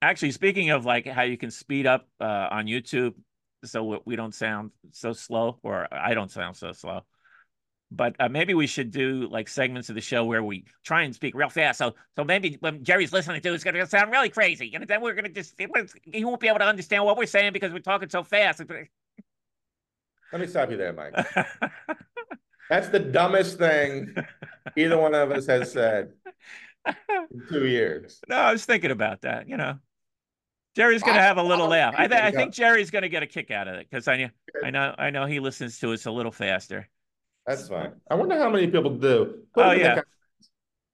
[0.00, 3.14] actually, speaking of like how you can speed up uh, on YouTube,
[3.64, 7.02] so we- don't sound so slow, or I don't sound so slow.
[7.90, 11.14] But uh, maybe we should do like segments of the show where we try and
[11.14, 11.78] speak real fast.
[11.78, 14.86] So, so maybe when Jerry's listening to, it, it's going to sound really crazy, and
[14.86, 17.72] then we're going to just he won't be able to understand what we're saying because
[17.72, 18.60] we're talking so fast.
[20.32, 21.14] Let me stop you there, Mike.
[22.68, 24.14] That's the dumbest thing
[24.76, 26.12] either one of us has said
[27.48, 28.20] two years.
[28.28, 29.48] No, I was thinking about that.
[29.48, 29.78] You know,
[30.76, 31.94] Jerry's going to I- have a little I- laugh.
[31.96, 34.16] I, th- I think Jerry's going to get a kick out of it because I
[34.16, 34.28] know,
[34.64, 36.88] I know, I know he listens to us a little faster.
[37.46, 37.92] That's fine.
[38.10, 39.38] I wonder how many people do.
[39.54, 40.00] Put Oh, them in the yeah.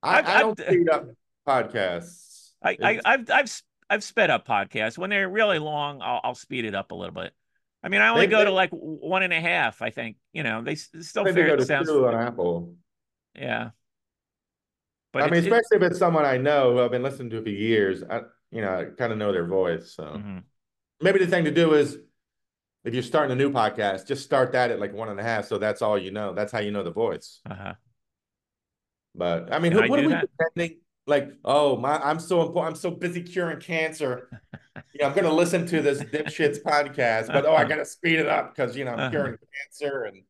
[0.02, 1.06] I, I've- don't I've- speed up
[1.46, 2.50] podcasts.
[2.62, 6.00] I, I, I've, I've, I've sped up podcasts when they're really long.
[6.02, 7.32] I'll, I'll speed it up a little bit.
[7.82, 9.82] I mean, I only They- go they- to like one and a half.
[9.82, 11.48] I think you know they still fair.
[11.48, 12.74] go It sounds, two on Apple.
[13.34, 13.70] yeah.
[15.14, 17.42] But I mean, it's- especially if it's someone I know who I've been listening to
[17.42, 18.02] for years.
[18.02, 19.92] I, you know, I kind of know their voice.
[19.94, 20.42] So Mhm.
[21.00, 21.96] maybe the thing to do is,
[22.84, 25.46] if you're starting a new podcast, just start that at like one and a half.
[25.46, 26.34] So that's all you know.
[26.34, 27.40] That's how you know the voice.
[27.48, 27.74] uh-huh.
[29.14, 30.26] But I mean, who, I what are we that?
[30.36, 30.80] pretending?
[31.06, 32.74] Like, oh my, I'm so important.
[32.76, 34.28] I'm so busy curing cancer.
[34.92, 37.84] you know, I'm going to listen to this dipshits podcast, but oh, I got to
[37.84, 39.10] speed it up because you know I'm Uh-huh.
[39.10, 40.22] curing cancer and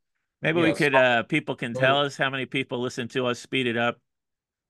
[0.42, 0.92] Maybe we know, could.
[0.92, 3.38] stop- Uh, people can tell us how many people listen to us.
[3.38, 3.98] Speed it up.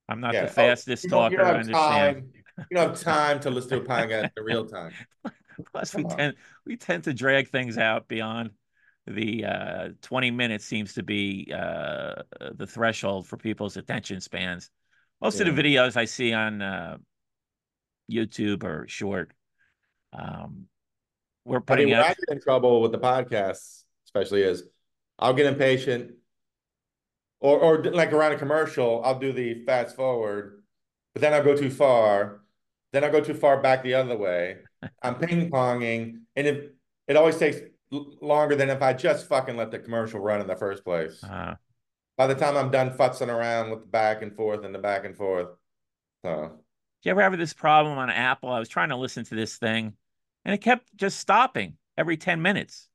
[0.09, 0.43] I'm not yeah.
[0.45, 1.49] the Oh, fastest you don't- you talker.
[1.49, 2.17] don't I understand.
[2.17, 2.67] time.
[2.71, 4.93] You don't have time to listen to a podcast in real time.
[5.73, 6.17] Plus, we on.
[6.17, 6.35] tend
[6.67, 8.51] we tend to drag things out beyond
[9.07, 12.23] the uh, 20 minutes seems to be uh,
[12.55, 14.71] the threshold for people's attention spans.
[15.21, 16.97] Most of the videos I see on uh,
[18.11, 19.33] YouTube are short.
[20.13, 20.67] Um,
[21.45, 22.11] we're I putting mean, where out.
[22.11, 24.65] I get in trouble with the podcasts, especially is
[25.19, 26.13] I'll get impatient,
[27.45, 30.65] or or like around a commercial, I'll do the fast forward,
[31.15, 32.43] but then I'll go too far,
[32.93, 34.59] then I'll go too far back the other way.
[35.03, 36.77] I'm ping ponging, and it
[37.09, 37.59] it always takes
[38.21, 41.23] longer than if I just fucking let the commercial run in the first place.
[41.23, 41.57] Uh,
[42.17, 45.05] By the time I'm done futzing around with the back and forth and the back
[45.05, 45.51] and forth,
[46.25, 46.61] so
[47.03, 48.51] do you ever have this problem on Apple?
[48.51, 49.95] I was trying to listen to this thing,
[50.45, 52.89] and it kept just stopping every ten minutes.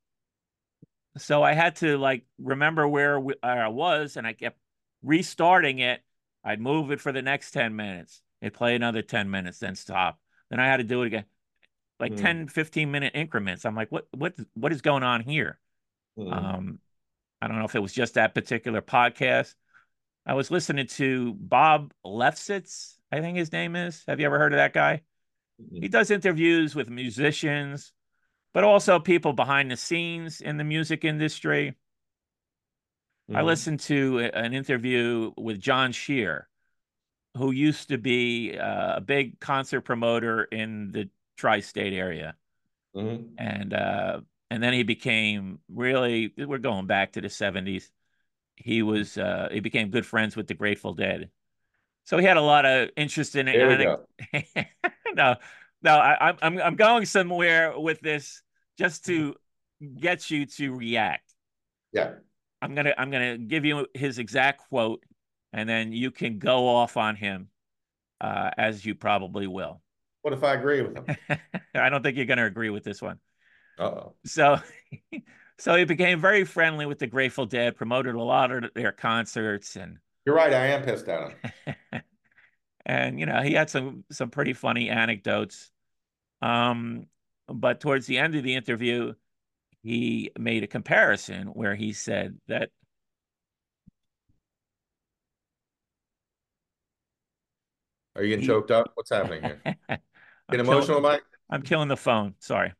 [1.18, 4.58] So I had to like remember where we, I was, and I kept
[5.04, 6.02] restarting it.
[6.44, 8.22] I'd move it for the next 10 minutes.
[8.42, 10.20] It'd play another 10 minutes, then stop.
[10.50, 11.26] Then I had to do it again,
[12.00, 12.16] like Hmm.
[12.16, 13.66] 10, 15 minute increments.
[13.66, 15.60] I'm like, what, what, what is going on here?
[16.18, 16.80] mm, Um,
[17.42, 19.56] I don't know if it was just that particular podcast.
[20.26, 24.04] I was listening to Bob Lefsetz, I think his name is.
[24.08, 25.02] Have you ever heard of that guy?
[25.60, 27.94] mm, He does interviews with musicians,
[28.54, 31.76] but also people behind the scenes in the music industry.
[33.34, 36.44] I mm, listened to an interview with John Scher,
[37.38, 42.36] who used to be uh, a big concert promoter in the tri-state area,
[42.96, 43.28] mm.
[43.38, 46.34] and uh, and then he became really.
[46.38, 47.92] We're going back to the seventies.
[48.56, 51.30] He was uh, he became good friends with the Grateful Dead,
[52.06, 53.58] so he had a lot of interest in it.
[53.58, 54.68] There we I think-
[55.14, 55.36] no,
[55.82, 58.42] no, I, I'm I'm I'm going somewhere with this
[58.78, 59.36] just to
[60.00, 61.34] get you to react.
[61.92, 62.14] Yeah.
[62.62, 65.04] I'm gonna I'm gonna give you his exact quote,
[65.54, 67.50] and then you can go off on him,
[68.20, 69.82] uh, as you probably will.
[70.22, 71.06] What if I agree with him?
[71.76, 73.20] I don't think you're gonna agree with this one.
[73.78, 74.16] Uh-oh.
[74.26, 74.60] So,
[75.58, 79.78] so he became very friendly with the Grateful Dead, promoted a lot of their concerts,
[79.78, 80.52] and You're right.
[80.52, 82.02] I am pissed at him.
[82.90, 85.72] and you know he had some some pretty funny anecdotes.
[86.42, 87.06] Um,
[87.48, 89.14] but towards the end of the interview,
[89.84, 92.70] he made a comparison where he said that
[98.16, 98.92] Are you getting He- choked up?
[98.96, 99.62] What's happening here?
[99.66, 100.02] I'm Get
[100.52, 101.24] killing- emotional, Mike?
[101.50, 102.36] I'm killing the phone.
[102.40, 102.74] Sorry.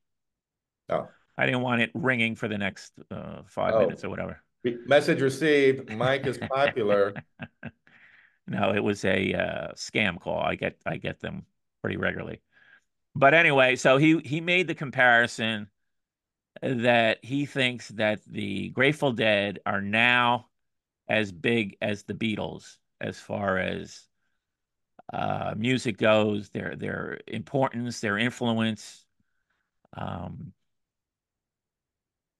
[0.90, 1.08] Oh.
[1.38, 3.80] I didn't want it ringing for the next uh, five Oh.
[3.82, 4.42] minutes or whatever.
[4.86, 5.90] Message received.
[5.96, 7.14] Mike is popular.
[8.50, 10.40] No, it was a uh, scam call.
[10.40, 11.46] I get I get them
[11.82, 12.42] pretty regularly.
[13.16, 15.70] But anyway, so he he made the comparison
[16.62, 20.48] that he thinks that the Grateful Dead are now
[21.08, 24.08] as big as the Beatles as far as
[25.14, 29.06] uh, music goes, their their importance, their influence.
[29.96, 30.54] Um,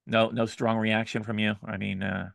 [0.08, 1.56] no no strong reaction from you.
[1.64, 2.30] I mean, uh,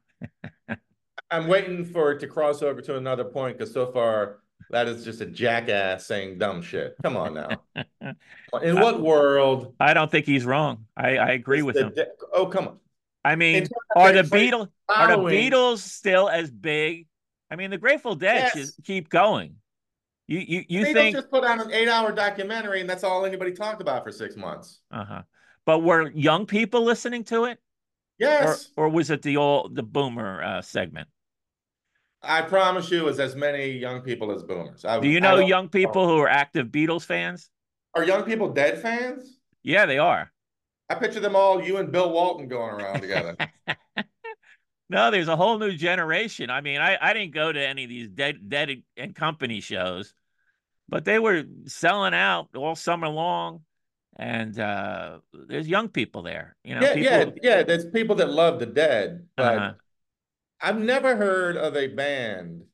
[1.35, 4.39] I'm waiting for it to cross over to another point because so far
[4.71, 6.95] that is just a jackass saying dumb shit.
[7.03, 7.49] Come on now.
[8.63, 9.75] In what world?
[9.81, 10.87] I don't think he's wrong.
[10.97, 11.93] I, I agree with him.
[11.95, 12.79] de- oh, come on.
[13.25, 13.67] I mean,
[13.97, 17.07] are the Beatles are the Beatles still as big?
[17.51, 18.55] I mean, the Grateful Dead Yes.
[18.55, 19.57] just keep going.
[20.29, 23.53] You you you Beatles think just put out an eight-hour documentary, and that's all anybody
[23.53, 24.81] talked about for six months.
[24.93, 25.23] uh-huh.
[25.67, 27.53] But were young people listening to it?
[27.53, 27.59] Or
[28.19, 31.09] Yes, or was it the old the boomer uh, segment?
[32.25, 34.85] I promise you, is as many young people as boomers.
[34.85, 37.51] I, Do you know young people who are active Beatles fans?
[37.95, 39.39] Are young people dead fans?
[39.63, 40.31] Yeah, they are.
[40.91, 43.37] I picture them all, you and Bill Walton going around together.
[44.91, 46.51] No, there's a whole new generation.
[46.51, 50.13] I mean, I, I didn't go to any of these dead dead and company shows,
[50.89, 53.63] but they were selling out all summer long.
[54.17, 56.55] And uh there's young people there.
[56.63, 57.63] You know, yeah, people yeah, yeah.
[57.63, 59.73] There's people that love the dead, but Uh-huh.
[60.65, 62.65] I've never heard of a band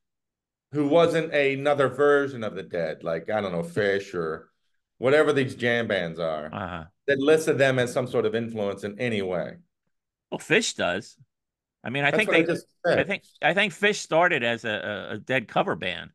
[0.72, 4.50] who wasn't another version of the dead, like I don't know, Phish or
[4.98, 6.84] whatever these jam bands are, uh-huh.
[7.08, 9.56] that listed them as some sort of influence in any way.
[10.30, 11.16] Well, Phish does.
[11.82, 12.98] I mean, I That's think they I just said.
[13.00, 16.10] I think I think Phish started as a, a, dead cover band.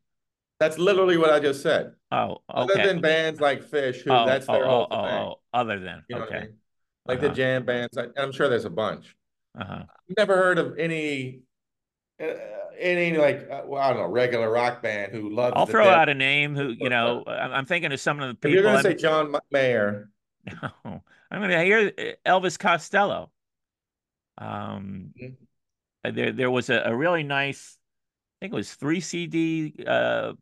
[0.58, 1.92] That's literally what I just said.
[2.10, 5.14] Oh, Other than bands like Phish, who oh, that's oh, their oh, whole oh, thing.
[5.14, 6.46] oh, other than You know what I okay.
[6.46, 6.56] mean?
[7.04, 7.28] Like Uh-huh.
[7.28, 7.98] the jam bands.
[7.98, 9.14] I, I'm sure there's a bunch.
[9.60, 9.82] Uh-huh.
[9.82, 11.40] I've never heard of any,
[12.20, 12.24] uh,
[12.78, 15.54] any like uh, well, I don't know, regular rock band who loves.
[15.56, 18.48] I'll throw out a name who, you know, I'm I'm thinking of some of the
[18.48, 18.72] If you're people.
[18.72, 20.10] gonna say John M- Mayer,
[20.62, 23.30] No, I'm going to hear uh, Elvis Costello.
[24.38, 25.36] Um, Mhm.
[26.04, 27.78] there there was a, a really nice,
[28.38, 30.34] I think it was three CD uh,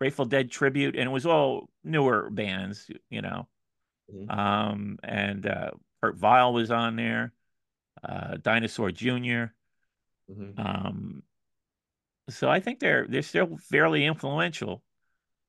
[0.00, 3.48] Grateful Dead tribute, and it was all newer bands, you know.
[4.12, 4.30] Mhm.
[4.30, 5.70] Um, and uh,
[6.02, 7.32] Kurt Vile was on there,
[8.02, 9.54] uh, Dinosaur Jr.
[10.30, 10.58] Mhm.
[10.58, 11.22] Um,
[12.28, 14.82] so I think they're they're still fairly influential.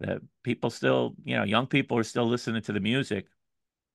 [0.01, 3.27] That people still, you know, young people are still listening to the music,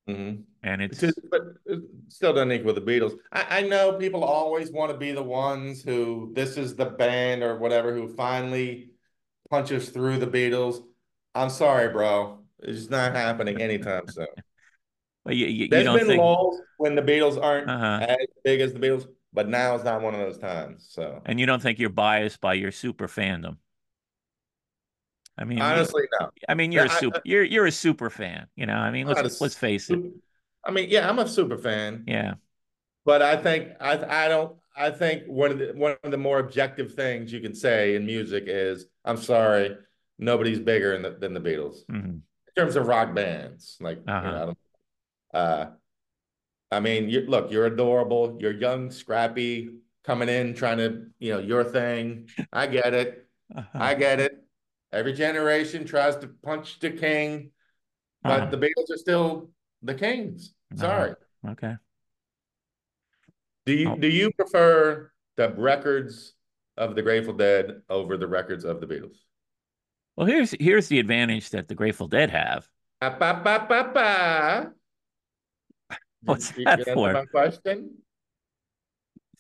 [0.08, 0.44] Mhm.
[0.62, 1.00] and it's
[1.30, 3.18] But it still doesn't equal the Beatles.
[3.30, 7.42] I, I know people always want to be the ones who, this is the band
[7.42, 8.90] or whatever, who finally
[9.50, 10.82] punches through the Beatles.
[11.34, 12.38] I'm sorry, bro.
[12.60, 14.26] It's not happening anytime soon.
[15.24, 18.06] but you, you, you There's don't been think, lulls when the Beatles aren't uh-huh.
[18.08, 20.86] as big as the Beatles, but now is not one of those times.
[20.90, 23.58] So and you don't think you're biased by your super fandom.
[25.38, 26.30] I mean, honestly, no.
[26.48, 28.48] I mean, you're a super, you're you're a super fan.
[28.56, 30.02] You know, I mean, let's a let's face it.
[30.64, 32.06] I mean, yeah, I'm a super fan.
[32.06, 32.34] Yeah,
[33.04, 36.38] But I think I I don't I think one of the one of the more
[36.38, 39.76] objective things you can say in music is I'm sorry,
[40.18, 43.78] nobody's bigger the, than the Beatles hmm in terms of rock bands.
[43.80, 44.42] Like you know, Uh-huh.
[44.42, 44.58] I don't.
[45.34, 45.70] Uh,
[46.70, 48.36] I mean, you look, you're adorable.
[48.40, 49.70] You're young, scrappy,
[50.04, 52.28] coming in, trying to you know your thing.
[52.52, 53.26] I get it.
[53.54, 53.78] Uh-huh.
[53.78, 54.44] I get it.
[54.92, 57.50] Every generation tries to punch the king,
[58.22, 58.50] but Uh-huh.
[58.50, 59.50] the Beatles are still
[59.82, 60.54] the kings.
[60.76, 61.14] Sorry.
[61.48, 61.74] Okay.
[63.66, 63.96] Do you Oh.
[63.96, 66.34] do you prefer the records
[66.76, 69.16] of the Grateful Dead over the records of the Beatles?
[70.16, 72.68] Well, here's here's the advantage that the Grateful Dead have.
[73.00, 74.72] Ba, ba, ba.
[76.24, 77.12] What's you that get for?
[77.12, 77.96] My question.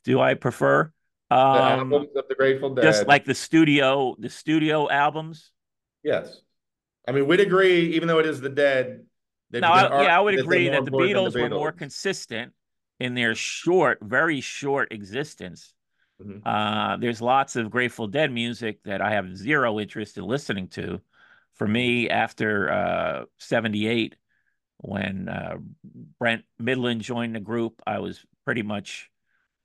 [0.04, 0.92] Do I prefer
[1.28, 2.82] The um albums of the Grateful Dead.
[2.82, 5.52] just like the studio the studio albums?
[6.02, 6.40] yes,
[7.06, 9.04] I mean we'd agree, even though it is the Dead.
[9.52, 12.52] No, you I, yeah, I would agree that the important than Beatles were more consistent
[12.98, 15.74] in their short, very short existence.
[16.22, 16.42] Mhm.
[16.44, 21.00] Uh, there's lots of Grateful Dead music that I have zero interest in listening to.
[21.54, 24.16] For me, after uh, 78,
[24.82, 25.58] when uh,
[26.18, 29.10] Brent Mydland joined the group, I was pretty much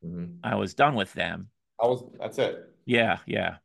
[0.03, 0.39] Mhm.
[0.43, 1.49] I was done with them.
[1.82, 2.03] I was.
[2.20, 2.70] That's it.
[2.86, 3.57] Yeah, yeah.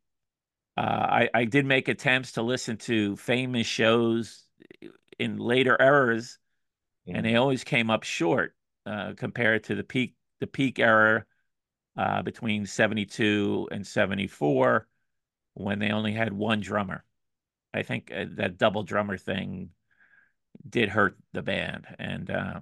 [0.76, 4.44] Uh, I I did make attempts to listen to famous shows
[5.18, 6.38] in later eras,
[7.07, 8.55] and they always came up short
[8.86, 11.26] uh, compared to the peak the peak era
[11.96, 14.88] uh, between 72 and 74
[15.55, 17.05] when they only had one drummer.
[17.74, 19.70] I think uh, that double drummer thing
[20.68, 21.86] did hurt the band.
[21.98, 22.61] And uh,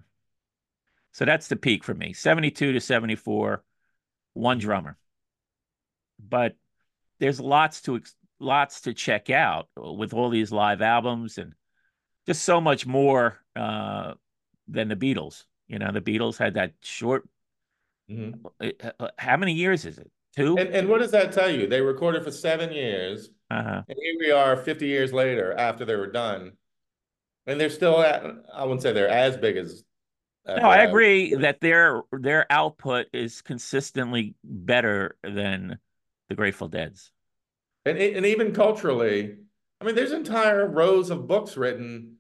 [1.13, 3.63] so that's the peak for me 72 to 74,
[4.35, 4.97] one drummer.
[6.21, 6.57] But
[7.21, 11.55] there's lots to ex- lots to check out with all these live albums and
[12.27, 14.15] just so much more uh,
[14.69, 15.45] than the Beatles.
[15.67, 17.29] You know, the Beatles had that short.
[18.11, 18.41] Mhm.
[19.01, 20.11] uh, How many years is it?
[20.37, 20.57] Two.
[20.57, 21.67] And and what does that tell you?
[21.67, 23.31] They recorded for seven years.
[23.51, 23.83] uh-huh.
[23.89, 26.53] And here we are 50 years later after they were done.
[27.49, 28.23] And they're still at,
[28.55, 29.83] I wouldn't say they're as big as.
[30.47, 35.79] as No, I uh, agree that their their output is consistently better than
[36.29, 37.11] the Grateful Dead's.
[37.87, 39.37] And, and even culturally,
[39.81, 42.17] I mean, there's entire rows of books written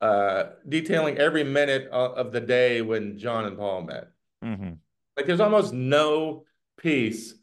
[0.00, 4.10] uh, detailing every minute of, of the day when John and Paul met.
[4.42, 4.74] hmm
[5.16, 6.44] Like there's almost no
[6.76, 7.34] piece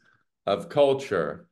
[0.46, 1.48] of culture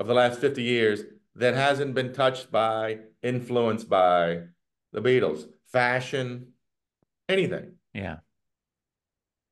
[0.00, 1.02] of the last 50 years
[1.36, 4.42] that hasn't been touched by, influenced by
[5.00, 5.44] the Beatles.
[5.72, 6.48] Fashion,
[7.28, 7.72] anything.
[7.94, 8.16] Yeah.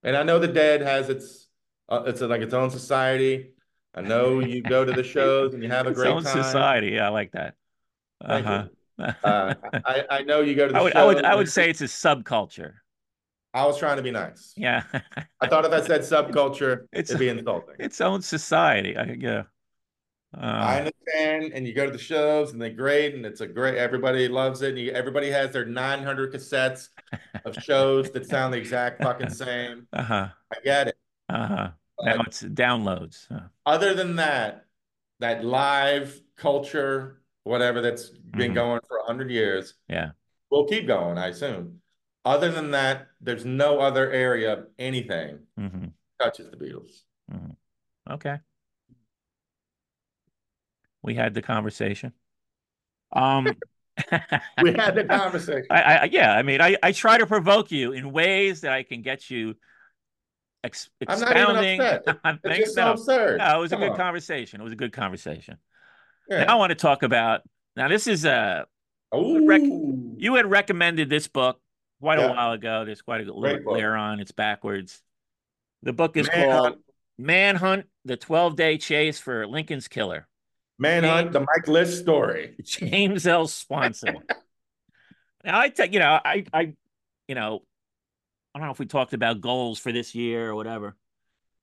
[0.03, 1.49] And I know the Dead has its
[1.89, 3.51] uh, it's like its own society.
[3.95, 6.43] I know you go to the shows and you have a Its great own time.
[6.43, 6.89] society.
[6.89, 7.55] Yeah, I like that.
[8.25, 8.65] Uh-huh.
[8.99, 11.03] Uh, I, I know you go to the I would, shows.
[11.03, 12.75] I would, I would say it's a subculture.
[13.55, 14.53] I was trying to be nice.
[14.57, 14.83] Yeah,
[15.41, 17.77] I thought if I said subculture, It's- it'd be insulting.
[17.79, 18.97] its own society.
[18.97, 19.43] I, yeah.
[20.39, 23.47] I Uh, understand, and you go to the shows and they're great, and it's a
[23.47, 23.77] great.
[23.77, 24.71] Everybody loves it.
[24.71, 26.89] And you, everybody has their 900 cassettes
[27.45, 29.87] of shows that sound the exact fucking same.
[29.93, 30.29] uh-huh.
[30.53, 30.99] I get it.
[31.29, 31.71] Uh-huh.
[32.03, 33.31] Now it's downloads.
[33.31, 34.67] Uh, other than that,
[35.21, 38.55] that live culture, whatever that's been Mhm.
[38.55, 40.11] going for 100 years, yeah.
[40.51, 41.81] We'll keep going, I assume.
[42.25, 45.87] Other than that, there's no other area of anything hmm
[46.21, 47.03] touches the Beatles.
[48.11, 48.39] Okay.
[51.07, 52.13] We had the conversation.
[53.13, 53.47] Um,
[54.63, 55.65] We had the conversation.
[55.71, 58.83] I, I, yeah, I mean, I, I try to provoke you in ways that I
[58.83, 59.55] can get you
[60.63, 62.39] ex I'm not even expounding upset.
[62.45, 63.39] It's just so No, absurd.
[63.39, 63.97] no, it was a good on.
[63.97, 64.61] conversation.
[64.61, 65.57] It was a good conversation.
[66.29, 66.45] Yeah.
[66.45, 67.41] Now I want to talk about.
[67.77, 68.67] Now this is a
[69.15, 71.61] rec- you had recommended this book
[72.01, 72.85] quite a while ago.
[72.85, 74.21] There's quite a little layer on.
[74.21, 75.01] It's backwards.
[75.85, 76.51] The book is Manhunt.
[76.51, 76.79] called
[77.19, 80.27] Manhunt: The 12 Day Chase for Lincoln's Killer.
[80.79, 82.57] Manhunt, the Mike Lisk story.
[82.65, 83.47] James L.
[83.47, 84.17] Swanson.
[85.45, 86.75] now I take, you know, I, I,
[87.29, 87.63] you know,
[88.55, 90.97] I don't know if we talked about goals for this year or whatever.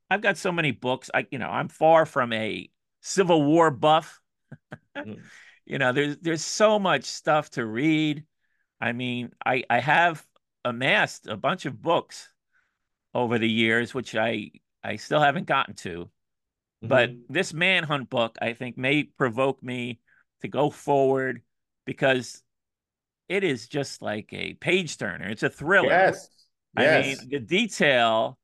[0.10, 1.10] I've got so many books.
[1.14, 2.70] I, you know, I'm far from a
[3.02, 4.20] Civil War buff.
[4.96, 5.22] Mhm.
[5.66, 8.24] you know, there's there's so much stuff to read.
[8.80, 10.24] I mean, I I have
[10.64, 12.30] amassed a bunch of books
[13.16, 14.52] over the years, which I
[14.84, 16.12] I still haven't gotten to.
[16.84, 17.26] But Mhm.
[17.30, 20.00] this manhunt book, I think, may provoke me
[20.42, 21.42] to go forward
[21.86, 22.44] because
[23.30, 25.30] it is just like a page turner.
[25.30, 25.90] It's a thriller.
[25.90, 26.30] Yes.
[26.76, 27.20] I Yes.
[27.20, 28.38] mean, the detail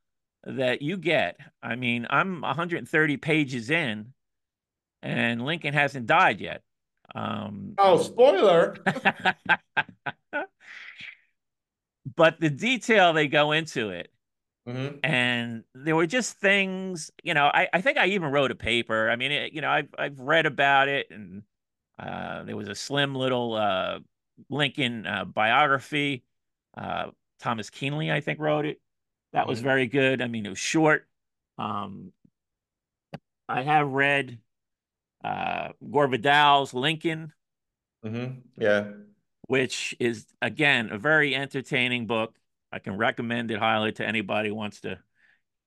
[0.45, 1.37] that you get.
[1.61, 4.13] I mean, I'm 130 pages in,
[5.01, 6.63] and Lincoln hasn't died yet.
[7.13, 8.75] Um, Oh, spoiler.
[12.15, 14.11] but the detail they go into it,
[14.65, 14.99] Mhm.
[15.03, 17.47] and there were just things, you know.
[17.53, 19.09] I, I think I even wrote a paper.
[19.09, 21.43] I mean, it, you know, I've I've read about it, and
[21.99, 23.99] uh, there was a slim little uh,
[24.49, 26.23] Lincoln uh, biography.
[26.77, 28.81] Uh, Thomas Keneally, I think, wrote it.
[29.33, 29.63] That was Mhm.
[29.63, 30.21] very good.
[30.21, 31.07] I mean, it was short.
[31.57, 32.13] Um,
[33.47, 34.39] I have read
[35.23, 37.33] uh, Gore Vidal's Lincoln,
[38.03, 38.43] Mhm.
[38.57, 38.91] Yeah.
[39.47, 42.35] which is again a very entertaining book.
[42.71, 44.99] I can recommend it highly to anybody who wants to.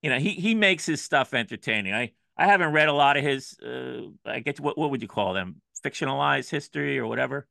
[0.02, 1.94] You know, he he makes his stuff entertaining.
[1.94, 3.58] I I haven't read a lot of his.
[3.60, 5.60] Uh, I guess what what would you call them?
[5.84, 7.48] Fictionalized history or whatever.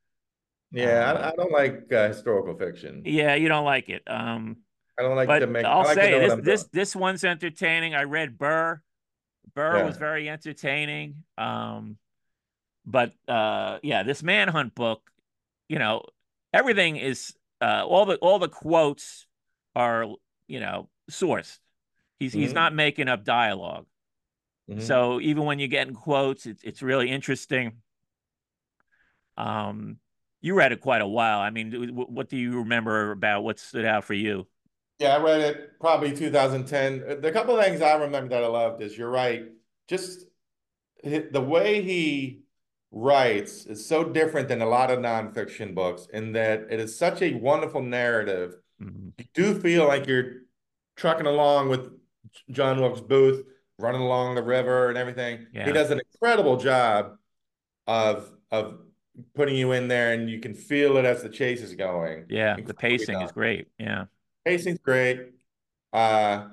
[0.71, 1.11] Yeah.
[1.11, 3.03] I, Uh, I don't like uh, historical fiction.
[3.03, 4.03] yeah, you don't like it.
[4.07, 4.57] Um,
[4.97, 5.65] I don't like to but make.
[5.65, 6.69] I'll I like say this this doing.
[6.73, 7.95] this one's entertaining.
[7.95, 8.81] I read Burr.
[9.55, 11.23] Burr was very entertaining.
[11.37, 11.97] Um,
[12.85, 15.09] but uh, yeah, this manhunt book,
[15.69, 16.03] you know,
[16.53, 19.27] everything is uh, all the all the quotes
[19.75, 20.05] are
[20.47, 21.59] you know sourced.
[22.19, 22.55] He's he's Mhm.
[22.55, 23.87] not making up dialogue.
[24.67, 24.81] Mhm.
[24.81, 27.81] So even when you get in quotes, it's it's really interesting.
[29.37, 29.97] Um,
[30.41, 31.39] you read it quite a while.
[31.39, 34.47] I mean, what do you remember about what stood out for you?
[34.99, 37.03] Yeah, I read it probably 2010.
[37.07, 39.45] Uh, The couple of things I remember that I loved is you're right.
[39.87, 40.25] Just
[41.03, 42.43] the way he
[42.91, 47.21] writes is so different than a lot of nonfiction books in that it is such
[47.21, 48.55] a wonderful narrative.
[48.81, 49.13] Mhm.
[49.17, 50.41] You do feel like you're
[50.95, 51.91] trucking along with
[52.49, 53.45] John Wilkes Booth,
[53.77, 55.47] running along the river and everything.
[55.53, 57.17] He does an incredible job
[57.87, 58.79] of of
[59.35, 62.25] putting you in there, and you can feel it as the chase is going.
[62.29, 63.67] Yeah, the pacing is great.
[63.77, 64.05] Yeah.
[64.45, 65.33] Pacing's great.
[65.93, 66.47] Uh,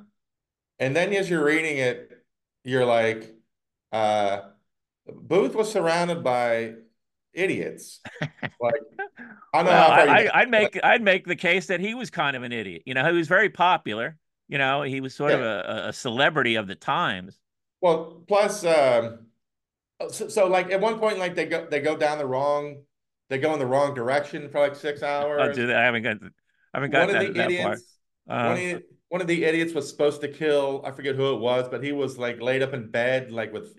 [0.79, 2.25] and then as you're reading it,
[2.65, 3.35] you're like,
[3.93, 4.41] uh,
[5.07, 6.75] Booth was surrounded by
[7.39, 8.01] idiots.
[8.61, 8.75] Like,
[9.53, 9.95] I don't well, know.
[9.95, 12.83] I, I, I'd make I'd make the case that he was kind of an idiot.
[12.87, 14.17] You know, he was very popular.
[14.49, 17.39] You know, he was sort of a, a celebrity of the times.
[17.81, 19.27] Well, plus, um,
[20.11, 22.83] so, so like at one point, like they go they go down the wrong,
[23.29, 25.57] they go in the wrong direction for like six hours.
[25.57, 28.59] dude, I haven't got I haven't One got of that the that idiots, Uh, one
[28.59, 31.83] of one of the idiots was supposed to kill, I forget who it was, but
[31.83, 33.75] he was like laid up in bed, like with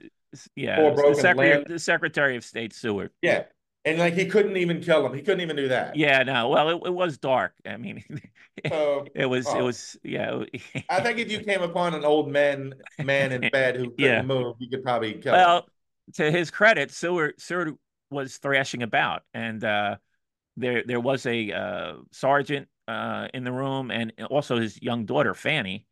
[0.55, 3.11] yeah, the secretary the Secretary of State Seward.
[3.21, 3.43] Yeah.
[3.85, 5.13] And like he couldn't even kill him.
[5.13, 5.95] He couldn't even do that.
[5.95, 7.53] Yeah, no, well, it, it was dark.
[7.65, 8.03] I mean,
[8.67, 10.43] So it was it oh, was yeah.
[10.89, 14.21] I think if you came upon an old man man in bed who couldn't Yeah.
[14.21, 15.39] move, you could probably kill him.
[15.39, 15.69] Well,
[16.15, 17.75] to his credit, Seward Seward
[18.09, 19.97] was thrashing about, and uh,
[20.57, 25.33] there there was a uh, sergeant uh, in the room, and also his young daughter
[25.33, 25.85] Fanny,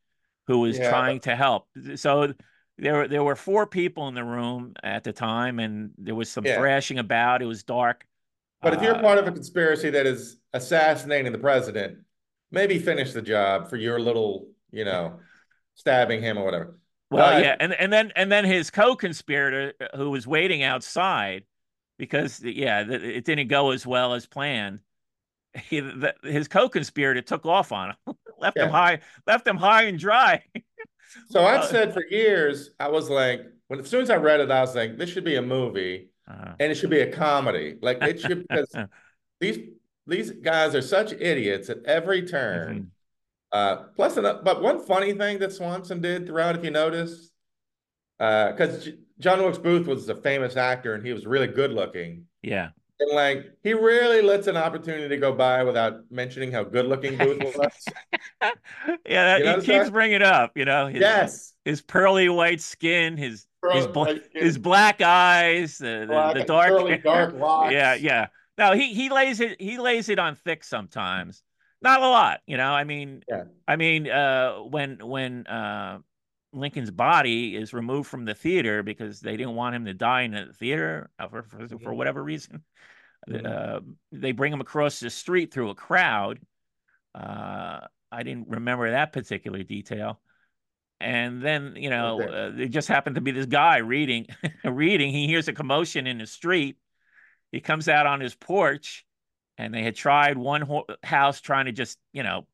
[0.48, 0.90] who was Yeah.
[0.90, 1.68] trying to help.
[1.96, 2.34] So
[2.78, 6.46] there there were four people in the room at the time, and there was some
[6.46, 6.56] Yeah.
[6.56, 7.42] thrashing about.
[7.42, 8.06] It was dark.
[8.62, 12.00] But if you're Uh, part of a conspiracy that is assassinating the president,
[12.52, 15.20] maybe finish the job for your little, you know,
[15.76, 16.80] stabbing him or whatever.
[17.10, 21.46] Well, But yeah, and and then and then his co-conspirator uh, who was waiting outside
[21.98, 24.82] because yeah, it didn't go as well as planned.
[25.70, 30.00] He, the, his co-conspirator took off on him, left him high, left him high and
[30.00, 30.44] dry.
[31.26, 34.40] so I've Uh, said for years, I was like, when as soon as I read
[34.40, 37.12] it, I was like, this should be a movie Uh, and it should be a
[37.12, 37.78] comedy.
[37.82, 38.74] Like it should because
[39.40, 39.60] these
[40.08, 42.78] these guys are such idiots at every turn.
[42.80, 42.88] mhm.
[43.52, 47.32] Uh, plus, but one funny thing that Swanson did throughout, if you notice,
[48.18, 48.90] because
[49.20, 52.26] John Wilkes Booth was a famous actor and he was really good looking.
[52.42, 52.70] yeah,
[53.00, 57.44] And like, he rarely lets an opportunity go by without mentioning how good looking Booth
[57.58, 57.86] was.
[58.42, 59.92] yeah, that, You he keeps that?
[59.92, 60.58] bringing it up.
[60.58, 61.54] You know, his yes.
[61.66, 66.40] his pearly white skin, his his Curly- bla- his black eyes, the, the, black the
[66.40, 67.72] and dark, curly, dark locks.
[67.74, 68.28] yeah, yeah.
[68.58, 71.44] No, he he lays it he lays it on thick sometimes.
[71.82, 72.72] Not a lot, you know.
[72.72, 73.44] I mean, Yeah.
[73.68, 76.00] I mean, uh, when when uh,
[76.58, 80.32] Lincoln's body is removed from the theater because they didn't want him to die in
[80.32, 82.64] the theater uh, for for, for whatever reason,
[83.30, 83.46] Mhm.
[83.46, 83.80] uh,
[84.12, 86.40] they bring him across the street through a crowd.
[87.14, 87.82] Uh,
[88.12, 90.22] I didn't remember that particular detail.
[91.00, 92.34] And then, you know, Okay.
[92.34, 94.28] uh, there just happened to be this guy reading,
[94.64, 95.12] reading.
[95.12, 96.78] He hears a commotion in the street,
[97.52, 99.06] he comes out on his porch,
[99.58, 102.48] and they had tried one ho- house trying to just you know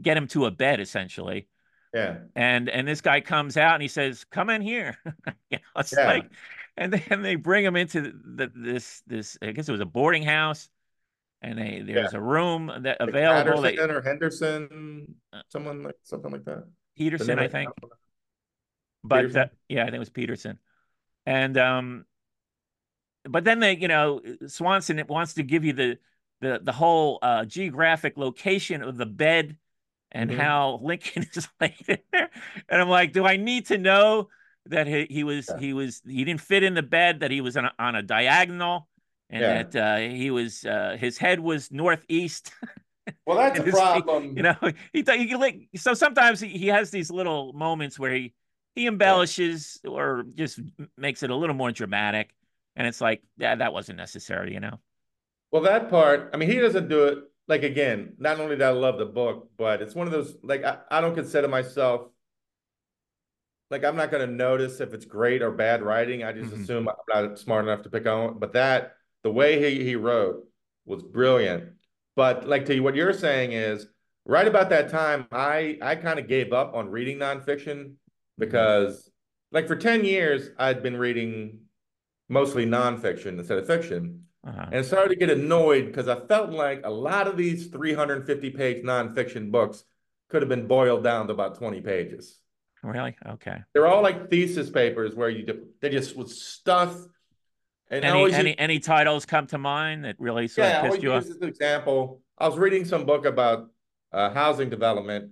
[0.00, 1.48] get him to a bed essentially.
[1.94, 2.18] Yeah.
[2.34, 4.96] And and this guy comes out and he says, "Come in here."
[5.50, 6.06] you know, it's Yeah.
[6.06, 6.30] like,
[6.76, 10.22] and then they bring him into the, this this I guess it was a boarding
[10.22, 10.70] house,
[11.42, 13.60] and they there's a room that Like available.
[13.60, 15.14] They, Patterson or Henderson,
[15.48, 16.64] someone like something like that.
[16.96, 17.70] Peterson, I think,
[19.04, 19.42] but Peterson?
[19.42, 20.58] uh, yeah, I think it was Peterson,
[21.26, 22.06] and um,
[23.24, 25.98] but then they, you know, Swanson it wants to give you the
[26.40, 29.56] the the whole uh, geographic location of the bed
[30.12, 30.36] and Mhm.
[30.38, 32.30] how Lincoln is laid in there.
[32.68, 34.28] And I'm like, do I need to know
[34.66, 35.58] that he, he was Yeah.
[35.58, 38.02] he was he didn't fit in the bed, that he was on a, on a
[38.02, 38.88] diagonal,
[39.30, 39.62] and Yeah.
[39.64, 42.52] that uh, he was uh, his head was northeast.
[43.26, 44.36] Well, that's a and his feet- problem.
[44.36, 44.56] You know,
[44.92, 48.32] he, he like so sometimes he, he has these little moments where he
[48.76, 50.60] he embellishes or just
[50.96, 52.30] makes it a little more dramatic,
[52.76, 54.78] and it's like, yeah, that wasn't necessary, you know.
[55.50, 57.18] Well, that part, I mean, he doesn't do it.
[57.48, 60.64] Like again, not only did I love the book, but it's one of those like
[60.64, 62.08] I, I don't consider myself
[63.70, 66.24] like I'm not going to notice if it's great or bad writing.
[66.24, 66.62] I just Mhm.
[66.62, 66.96] assume I'm
[67.28, 68.38] not smart enough to pick on.
[68.38, 70.46] But that the way he he wrote
[70.84, 71.72] was brilliant.
[72.16, 73.86] But like to what you're saying is
[74.24, 77.94] right about that time, I I kind of gave up on reading nonfiction
[78.38, 79.10] because
[79.52, 81.60] like for 10 years I'd been reading
[82.28, 84.66] mostly nonfiction instead of fiction Uh-huh.
[84.72, 88.84] and started to get annoyed because I felt like a lot of these 350 page
[88.84, 89.84] nonfiction books
[90.28, 92.40] could have been boiled down to about 20 pages.
[92.82, 93.16] Really?
[93.24, 93.58] Okay.
[93.72, 96.96] They're all like thesis papers where you they just was stuff.
[97.90, 101.02] And Any any use- any titles come to mind that really sort yeah, of pissed
[101.02, 101.24] you off?
[101.24, 102.20] is an example.
[102.38, 103.68] I was reading some book about
[104.10, 105.30] uh, housing development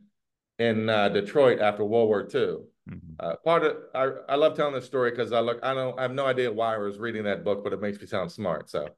[0.61, 2.59] in uh, Detroit after World War II.
[2.91, 3.15] Mhm.
[3.21, 6.03] Uh, part of I, I love telling this story because I look I don't I
[6.03, 8.69] have no idea why I was reading that book, but it makes me sound smart.
[8.71, 8.89] So,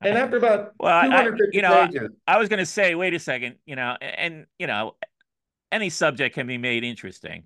[0.00, 2.66] and after about Well, I- I- 250 you know, I- pages, I was going to
[2.66, 4.94] say, wait a second, you know, and you know,
[5.72, 7.44] any subject can be made interesting.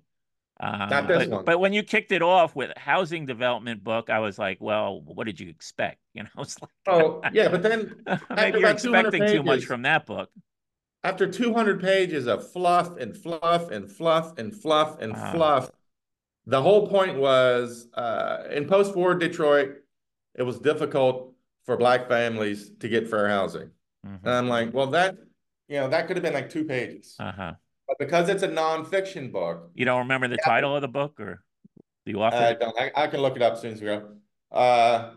[0.59, 1.45] Um, Not this but, one.
[1.45, 5.01] but when you kicked it off with a housing development book, I was like, well,
[5.01, 5.99] what did you expect?
[6.13, 7.95] You know, it's like, oh yeah, but then
[8.35, 10.29] maybe you're about 200 expecting too much from that book.
[11.03, 15.31] After 200 pages of fluff and fluff and fluff and fluff and Wow.
[15.31, 15.71] fluff,
[16.45, 19.77] the whole point was uh, in post-war Detroit,
[20.35, 21.33] it was difficult
[21.65, 23.69] for black families to get fair housing.
[24.05, 24.19] Mhm.
[24.23, 25.15] And I'm like, well, that
[25.67, 27.53] you know that could have been like two pages, Uh-huh.
[27.87, 31.43] but because it's a nonfiction book, You don't remember the title of the book or
[32.05, 32.37] the author?
[32.37, 32.77] I don't.
[32.79, 34.17] I, I can look it up as soon as we go.
[34.51, 35.15] Uh,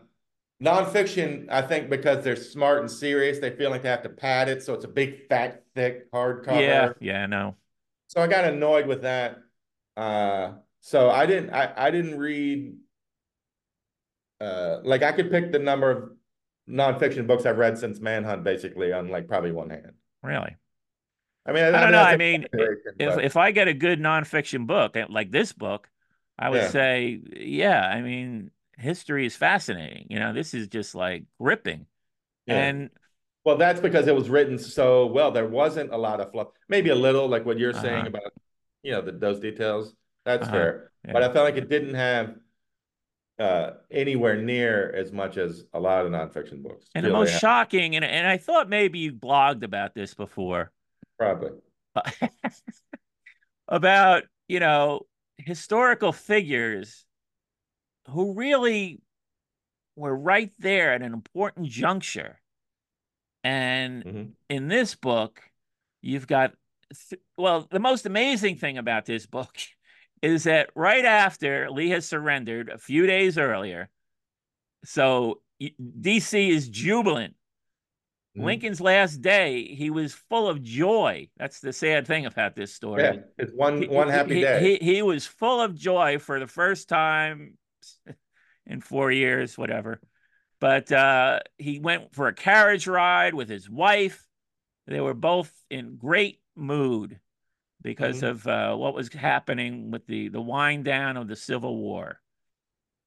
[0.62, 4.48] nonfiction, I think, because they're smart and serious, they feel like they have to pad
[4.48, 6.66] it, so it's a big, fat, thick hardcover.
[6.68, 7.56] yeah, yeah, no.
[8.08, 9.38] So I got annoyed with that.
[9.96, 11.50] Uh, so I didn't.
[11.50, 12.76] I I didn't read.
[14.40, 16.10] Uh, like I could pick the number of
[16.68, 19.92] nonfiction books I've read since Manhunt, basically, on like probably one hand.
[20.22, 20.56] Really.
[21.46, 22.02] I mean, I don't know.
[22.02, 22.46] I mean,
[22.98, 25.88] if if I get a good nonfiction book like this book,
[26.38, 26.70] I would Yeah.
[26.70, 27.86] say, yeah.
[27.86, 30.06] I mean, history is fascinating.
[30.10, 31.86] You know, this is just like gripping.
[32.46, 32.54] Yeah.
[32.56, 32.90] And
[33.44, 35.30] Well, that's because it was written so well.
[35.30, 36.48] There wasn't a lot of fluff.
[36.68, 38.08] Maybe a little, like what you're saying Uh-huh.
[38.08, 38.32] about,
[38.82, 39.94] you know, the, those details.
[40.24, 40.52] That's Uh-huh.
[40.52, 40.92] fair.
[41.04, 41.12] Yeah.
[41.12, 42.36] But I felt like it didn't have
[43.38, 46.86] uh, anywhere near as much as a lot of nonfiction books.
[46.94, 47.40] and the most have.
[47.40, 50.72] shocking, and and I thought maybe you blogged about this before,
[51.18, 51.50] Probably.
[53.68, 55.00] about you know
[55.36, 57.04] historical figures
[58.10, 59.00] who really
[59.96, 62.40] were right there at an important juncture.
[63.42, 64.32] And Mhm.
[64.48, 65.42] in this book,
[66.02, 66.54] you've got,
[67.08, 69.56] th- well, the most amazing thing about this book
[70.22, 73.88] is that right after Lee has surrendered a few days earlier,
[74.84, 77.34] so DC is jubilant.
[78.36, 78.44] Mhm.
[78.44, 81.28] Lincoln's last day, he was full of joy.
[81.38, 83.02] That's the sad thing about this story.
[83.02, 84.78] Yeah, it's one He- one happy he, day.
[84.78, 87.56] He, he was full of joy for the first time
[88.66, 90.00] in four years, whatever.
[90.60, 94.26] But uh, he went for a carriage ride with his wife.
[94.86, 97.20] They were both in great mood
[97.82, 98.24] because Mhm.
[98.24, 102.20] of uh, what was happening with the the wind down of the Civil War.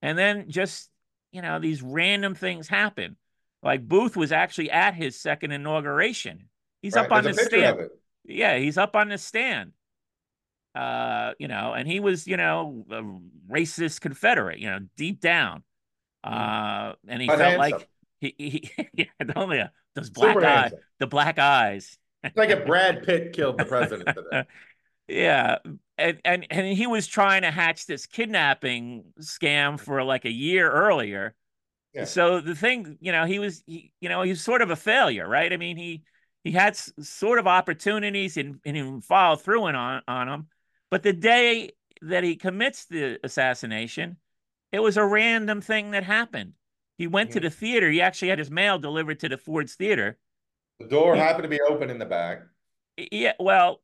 [0.01, 0.89] And then just
[1.31, 3.17] you know these random things happen.
[3.63, 6.49] Like Booth was actually at his second inauguration.
[6.81, 7.79] He's Right, up on the there's stand
[8.25, 9.73] yeah, he's up on the stand.
[10.75, 13.03] Uh, you know, and he was, you know, a
[13.53, 15.63] racist Confederate, you know, deep down.
[16.23, 17.57] Uh, and he But felt handsome.
[17.57, 17.89] like
[18.21, 19.05] he, he yeah,
[19.35, 20.79] only uh, those black Super eyes, handsome.
[20.99, 21.97] the black eyes.
[22.33, 24.43] It's like if Brad Pitt killed the president today.
[25.07, 25.57] yeah,
[25.97, 30.69] and and and he was trying to hatch this kidnapping scam for like a year
[30.71, 31.35] earlier,
[31.93, 32.05] Yeah.
[32.05, 34.75] So the thing, you know, he was, he, you know, he was sort of a
[34.77, 35.53] failure, right?
[35.53, 36.03] I mean, he
[36.45, 40.49] he had s- sort of opportunities and, and he followed through on on them,
[40.89, 41.71] but the day
[42.01, 44.17] that he commits the assassination,
[44.71, 46.53] it was a random thing that happened.
[46.97, 47.43] He went to Mhm.
[47.43, 47.89] the theater.
[47.89, 50.17] He actually had his mail delivered to the Ford's Theater.
[50.79, 52.43] The door He- happened to be open in the back.
[52.97, 53.81] Yeah, well,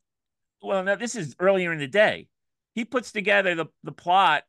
[0.62, 2.28] well, no, this is earlier in the day.
[2.74, 4.44] He puts together the the plot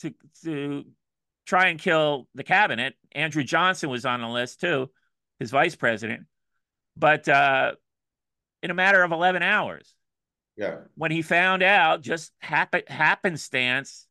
[0.00, 0.84] to to
[1.46, 2.96] try and kill the cabinet.
[3.12, 4.92] Andrew Johnson was on the list too,
[5.38, 6.26] his vice president.
[6.96, 7.74] But uh,
[8.62, 9.94] in a matter of eleven hours,
[10.56, 10.76] Yeah.
[10.94, 14.06] when he found out, just happen happenstance,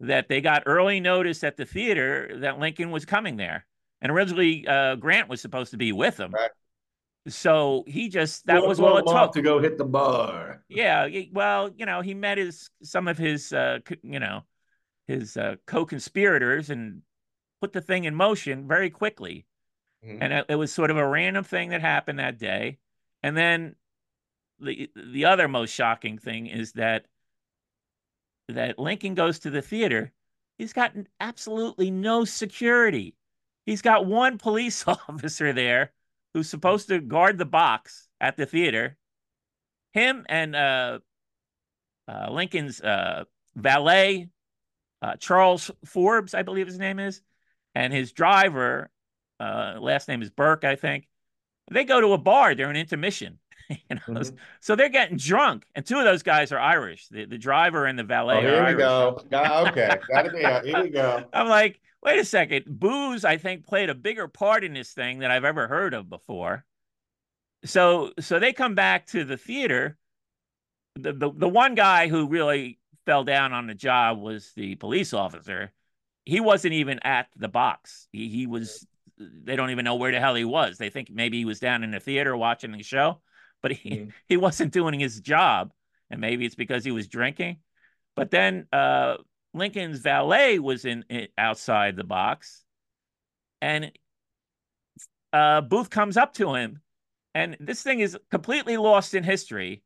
[0.00, 3.64] that they got early notice at the theater that Lincoln was coming there,
[4.02, 6.32] and originally uh, Grant was supposed to be with him.
[6.32, 6.50] Right.
[7.28, 9.32] So he just that was all it Blow took.
[9.34, 10.62] to go hit the bar.
[10.68, 14.42] Yeah, well, you know, he met his some of his uh you know,
[15.06, 17.00] his uh co-conspirators and
[17.62, 19.46] put the thing in motion very quickly.
[20.04, 20.18] Mhm.
[20.20, 22.78] And it, it was sort of a random thing that happened that day.
[23.22, 23.74] And then
[24.64, 27.06] the the other most shocking thing is that
[28.48, 30.12] that Lincoln goes to the theater.
[30.58, 33.14] He's got absolutely no security.
[33.66, 35.92] He's got one police officer there
[36.32, 38.96] who's supposed to guard the box at the theater.
[39.92, 40.98] Him and uh,
[42.08, 43.24] uh, Lincoln's uh,
[43.54, 44.28] valet,
[45.00, 47.22] uh, Charles Forbes, I believe his name is,
[47.74, 48.90] and his driver,
[49.38, 51.08] uh, last name is Burke, I think.
[51.70, 53.38] They go to a bar during intermission.
[53.70, 54.00] you know?
[54.08, 54.36] Mhm.
[54.60, 57.08] So they're getting drunk, and two of those guys are Irish.
[57.08, 58.78] The, the driver and the valet Oh, are here we Irish.
[58.78, 59.20] go.
[59.68, 60.68] Okay, got to be.
[60.70, 61.24] Here we go.
[61.32, 62.64] I'm like, wait a second.
[62.66, 66.08] Booze, I think, played a bigger part in this thing than I've ever heard of
[66.10, 66.64] before.
[67.64, 69.96] So, so they come back to the theater.
[70.96, 75.12] The, the the one guy who really fell down on the job was the police
[75.12, 75.72] officer.
[76.24, 78.06] He wasn't even at the box.
[78.12, 78.86] He he was.
[79.18, 80.76] They don't even know where the hell he was.
[80.76, 83.20] They think maybe he was down in the theater watching the show,
[83.64, 84.12] but he Mhm.
[84.28, 85.72] he wasn't doing his job.
[86.10, 87.56] And maybe it's because he was drinking.
[88.14, 89.16] But then uh,
[89.54, 92.62] Lincoln's valet was in, in outside the box,
[93.62, 93.90] and
[95.32, 96.82] uh, Booth comes up to him,
[97.34, 99.82] and this thing is completely lost in history.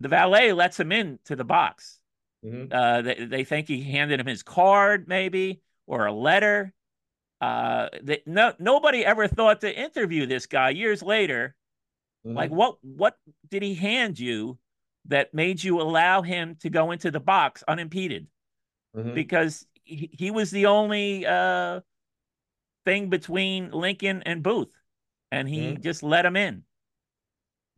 [0.00, 1.98] The valet lets him in to the box.
[2.44, 2.68] Mhm.
[2.70, 6.74] Uh, they, they think he handed him his card, maybe, or a letter.
[7.40, 11.56] Uh, they, no, nobody ever thought to interview this guy years later.
[12.24, 12.54] Like, Mhm.
[12.54, 13.18] what what
[13.48, 14.58] did he hand you
[15.06, 18.26] that made you allow him to go into the box unimpeded?
[18.94, 19.14] Mhm.
[19.14, 21.80] Because he, he was the only uh,
[22.84, 24.72] thing between Lincoln and Booth,
[25.30, 25.82] and he Mhm.
[25.82, 26.64] just let him in.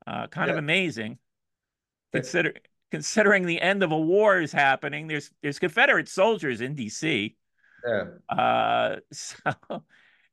[0.07, 1.19] Uh, kind of amazing.
[2.13, 2.55] Consider
[2.91, 5.07] considering the end of a war is happening.
[5.07, 7.37] There's there's Confederate soldiers in D.C.
[7.87, 8.05] Yeah.
[8.29, 9.85] Uh, so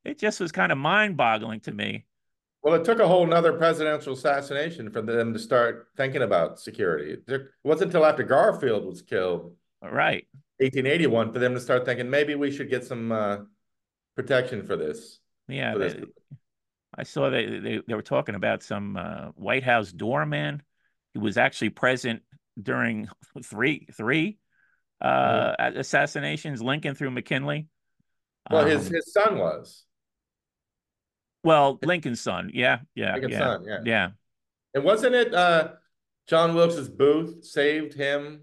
[0.04, 2.06] it just was kind of mind-boggling to me.
[2.68, 7.16] Well, it took a whole nother presidential assassination for them to start thinking about security.
[7.26, 10.26] It wasn't until after Garfield was killed, Right.
[10.58, 13.38] 1881, for them to start thinking maybe we should get some uh,
[14.16, 15.18] protection for this.
[15.48, 15.72] Yeah.
[15.72, 15.94] for this.
[16.94, 20.62] I saw they, they they were talking about some uh, White House doorman
[21.14, 22.20] who was actually present
[22.62, 23.08] during
[23.44, 24.36] three three
[25.00, 27.66] uh, assassinations, Lincoln through McKinley.
[28.50, 29.84] Well, his Um, his son was
[31.48, 32.50] well, Lincoln's son.
[32.52, 33.78] Yeah, yeah, Lincoln's yeah, son, yeah.
[33.84, 34.08] yeah.
[34.74, 35.70] And wasn't it uh,
[36.28, 38.42] John Wilkes Booth saved him?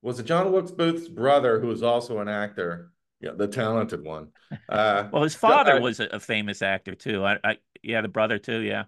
[0.00, 2.92] Was it John Wilkes Booth's brother who was also an actor?
[3.20, 4.28] Yeah, the talented one.
[4.68, 7.24] Uh, Well, his father uh, was a, famous actor too.
[7.24, 8.60] I, I, yeah, the brother too.
[8.60, 8.84] Yeah.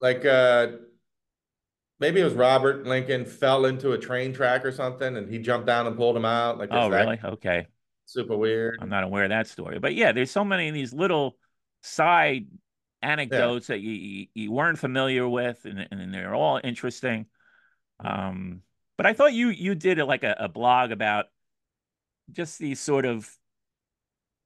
[0.00, 0.68] like uh,
[2.00, 5.66] maybe it was Robert Lincoln fell into a train track or something, and he jumped
[5.66, 6.58] down and pulled him out.
[6.58, 7.20] Like, Oh, really?
[7.24, 7.66] Okay.
[8.04, 8.78] Super weird.
[8.80, 11.36] I'm not aware of that story, but yeah, there's so many of these little
[11.86, 12.46] side
[13.02, 17.26] anecdotes that you, you weren't familiar with, and and they're all interesting.
[18.00, 18.62] Um,
[18.96, 21.26] but I thought you you did like a, a blog about
[22.32, 23.30] just these sort of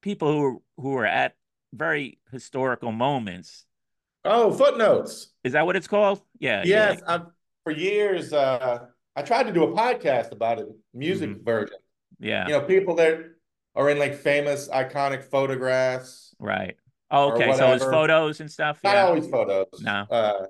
[0.02, 1.34] people who are, who are at
[1.72, 3.64] very historical moments.
[4.24, 5.32] Oh, footnotes.
[5.44, 6.20] Is that what it's called?
[6.38, 6.62] Yeah.
[6.64, 7.22] Yes, I've,
[7.64, 8.86] for years uh,
[9.16, 11.44] I tried to do a podcast about it, music Mhm.
[11.44, 11.76] version.
[12.18, 12.46] Yeah.
[12.46, 13.18] You know, people that
[13.74, 16.34] are in like famous, iconic photographs.
[16.38, 16.76] Right.
[17.10, 17.52] Oh, okay.
[17.56, 18.80] So it's photos and stuff.
[18.84, 19.06] Not Yeah.
[19.06, 19.66] always photos.
[19.80, 20.06] No.
[20.10, 20.46] Uh,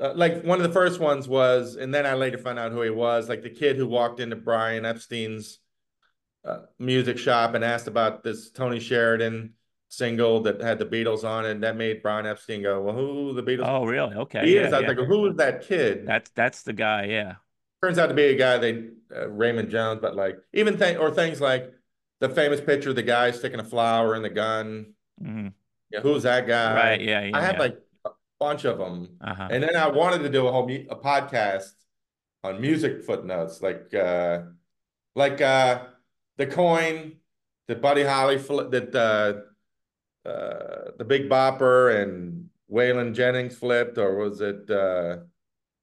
[0.00, 2.80] uh, like one of the first ones was, and then I later found out who
[2.80, 5.58] he was, like the kid who walked into Brian Epstein's
[6.44, 9.52] uh, music shop and asked about this Tony Sheridan
[9.88, 13.34] single that had the Beatles on it, and that made Brian Epstein go, "Well, who
[13.34, 14.14] the Beatles?" Oh, really?
[14.14, 14.46] Okay.
[14.46, 14.72] he yeah, is.
[14.72, 14.98] I was yeah.
[15.00, 17.04] like, "Who is that kid?" That's that's the guy.
[17.06, 17.34] Yeah.
[17.82, 21.10] Turns out to be a guy they uh, Raymond Jones, but like even thing or
[21.10, 21.70] things like
[22.20, 24.94] the famous picture of the guy sticking a flower in the gun.
[25.22, 25.52] Mhm.
[25.90, 26.74] Yeah, who's that guy?
[26.74, 27.00] Right.
[27.00, 27.24] Yeah.
[27.24, 27.36] Yeah.
[27.36, 27.60] I had yeah.
[27.60, 29.48] like a bunch of them, uh-huh.
[29.50, 31.72] and then I wanted to do a whole mu- a podcast
[32.44, 34.42] on music footnotes, like uh,
[35.14, 35.84] like uh,
[36.36, 37.16] the coin
[37.70, 44.16] the Buddy Holly fl- that uh, uh, the Big Bopper and Waylon Jennings flipped, or
[44.16, 45.18] was it uh,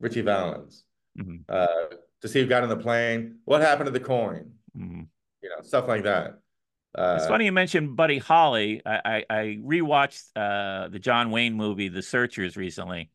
[0.01, 0.84] Ritchie Valens?
[1.18, 1.45] Mhm.
[1.47, 4.51] Uh, to see who got on the plane, what happened to the coin?
[4.77, 5.07] Mhm.
[5.41, 6.39] You know, stuff like that.
[6.95, 8.81] Uh, It's funny you mentioned Buddy Holly.
[8.85, 13.11] I I, I rewatched uh, the John Wayne movie, The Searchers, recently,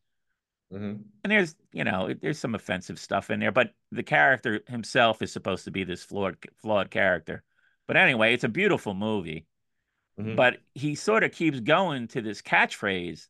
[0.71, 1.03] mhm.
[1.23, 5.31] and there's you know there's some offensive stuff in there, but the character himself is
[5.31, 7.43] supposed to be this flawed flawed character.
[7.87, 9.45] But anyway, it's a beautiful movie.
[10.19, 10.35] Mhm.
[10.35, 13.27] But he sort of keeps going to this catchphrase,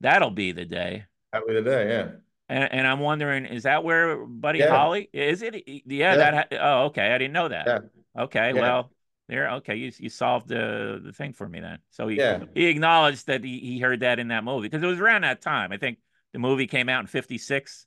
[0.00, 2.10] "That'll be the day." That'll be the day, yeah.
[2.48, 4.70] And, and I'm wondering, is that where Buddy Yeah.
[4.70, 5.66] Holly is it?
[5.66, 6.16] Yeah, Yeah.
[6.16, 6.34] that.
[6.52, 7.12] Ha- oh, okay.
[7.12, 7.66] I didn't know that.
[7.66, 7.78] Yeah.
[8.16, 8.93] Okay, well,
[9.28, 9.50] there.
[9.56, 11.78] Okay, you you solved the the thing for me then.
[11.90, 12.44] So he Yeah.
[12.54, 15.40] he acknowledged that he, he heard that in that movie because it was around that
[15.40, 15.72] time.
[15.72, 15.98] I think
[16.32, 17.86] the movie came out in '56.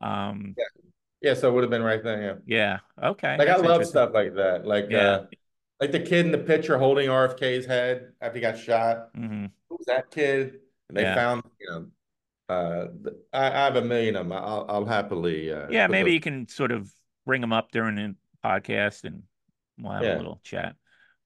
[0.00, 0.54] Um.
[1.20, 2.78] Yeah, so it would have been right there, yeah.
[3.00, 3.08] Yeah.
[3.10, 3.38] Okay.
[3.38, 4.66] Like I love stuff like that.
[4.66, 4.98] Like Yeah.
[4.98, 5.26] uh
[5.80, 9.08] like the kid in the picture holding RFK's head after he got shot.
[9.14, 10.60] hmm Who's that kid?
[10.88, 11.14] And they Yeah.
[11.14, 11.86] found, you know,
[12.50, 12.88] uh
[13.32, 14.32] I, I have a million of them.
[14.32, 15.86] I'll I'll happily uh Yeah.
[15.86, 16.92] Maybe those- you can sort of
[17.24, 18.14] bring them up during the
[18.44, 19.22] podcast and
[19.78, 20.16] we'll have Yeah.
[20.16, 20.76] a little chat.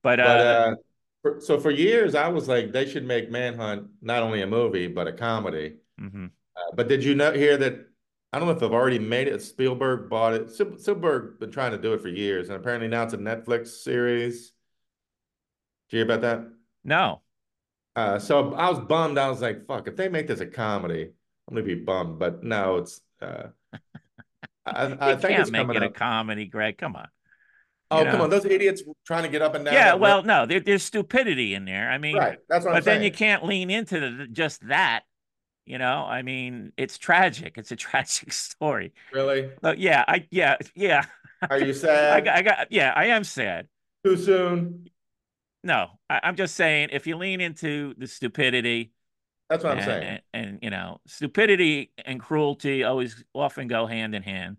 [0.01, 0.75] But, But uh, uh
[1.21, 4.87] for, so for years I was like they should make Manhunt not only a movie
[4.87, 5.77] but a comedy.
[5.99, 6.31] mhm.
[6.55, 7.87] Uh, but did you know hear that
[8.31, 9.41] I don't know if they've already made it.
[9.41, 10.49] Spielberg bought it.
[10.51, 13.69] Spiel- Spielberg been trying to do it for years, and apparently now it's a Netflix
[13.69, 14.53] series.
[15.89, 16.47] Did you hear about that?
[16.83, 17.21] no.
[17.95, 19.17] Uh, so I was bummed.
[19.17, 19.87] I was like, "Fuck!
[19.87, 21.09] If they make this a comedy,
[21.47, 23.01] I'm gonna be bummed." But no, it's.
[23.19, 23.47] Uh,
[24.65, 26.77] I, I You think can't it's make coming it a comedy, Greg.
[26.77, 27.07] Come on.
[27.91, 28.23] Oh, come know.
[28.25, 28.29] on!
[28.29, 29.73] Those idiots trying to get up and down.
[29.73, 31.89] Yeah, well, no, there, there's stupidity in there.
[31.89, 32.37] I mean, right.
[32.47, 33.03] That's what but I'm then saying.
[33.03, 35.03] you can't lean into the, just that.
[35.65, 37.57] You know, I mean, it's tragic.
[37.57, 38.93] It's a tragic story.
[39.11, 39.51] Really?
[39.61, 41.05] But yeah, I yeah yeah.
[41.49, 42.25] Are you sad?
[42.25, 42.93] got, I got yeah.
[42.95, 43.67] I am sad.
[44.03, 44.89] Too soon?
[45.63, 48.93] No, I, I'm just saying if you lean into the stupidity
[49.49, 50.03] That's what I'm saying.
[50.03, 54.57] and, and, you know, stupidity and cruelty always often go hand in hand,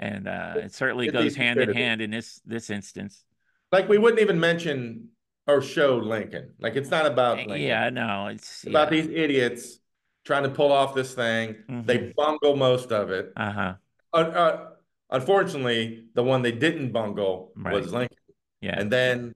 [0.00, 3.24] and uh, it certainly It's goes hand in hand in this this instance.
[3.72, 5.08] Like we wouldn't even mention
[5.46, 6.54] or show Lincoln.
[6.58, 7.60] Like it's not about Lincoln.
[7.60, 9.78] Yeah, no, it's It's about these idiots
[10.24, 11.56] trying to pull off this thing.
[11.68, 12.14] They Mhm.
[12.14, 13.32] bungle most of it.
[13.36, 13.74] Uh huh.
[14.12, 14.70] Uh, uh,
[15.10, 17.74] unfortunately, the one they didn't bungle Right.
[17.74, 18.16] was Lincoln.
[18.60, 18.78] Yeah.
[18.78, 19.32] And then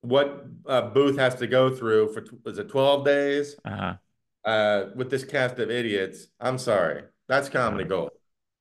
[0.00, 3.94] what uh, Booth has to go through for was it 12 days Uh huh.
[4.50, 6.28] uh, with this cast of idiots?
[6.40, 7.88] I'm sorry, that's comedy Uh-huh.
[7.88, 8.10] gold.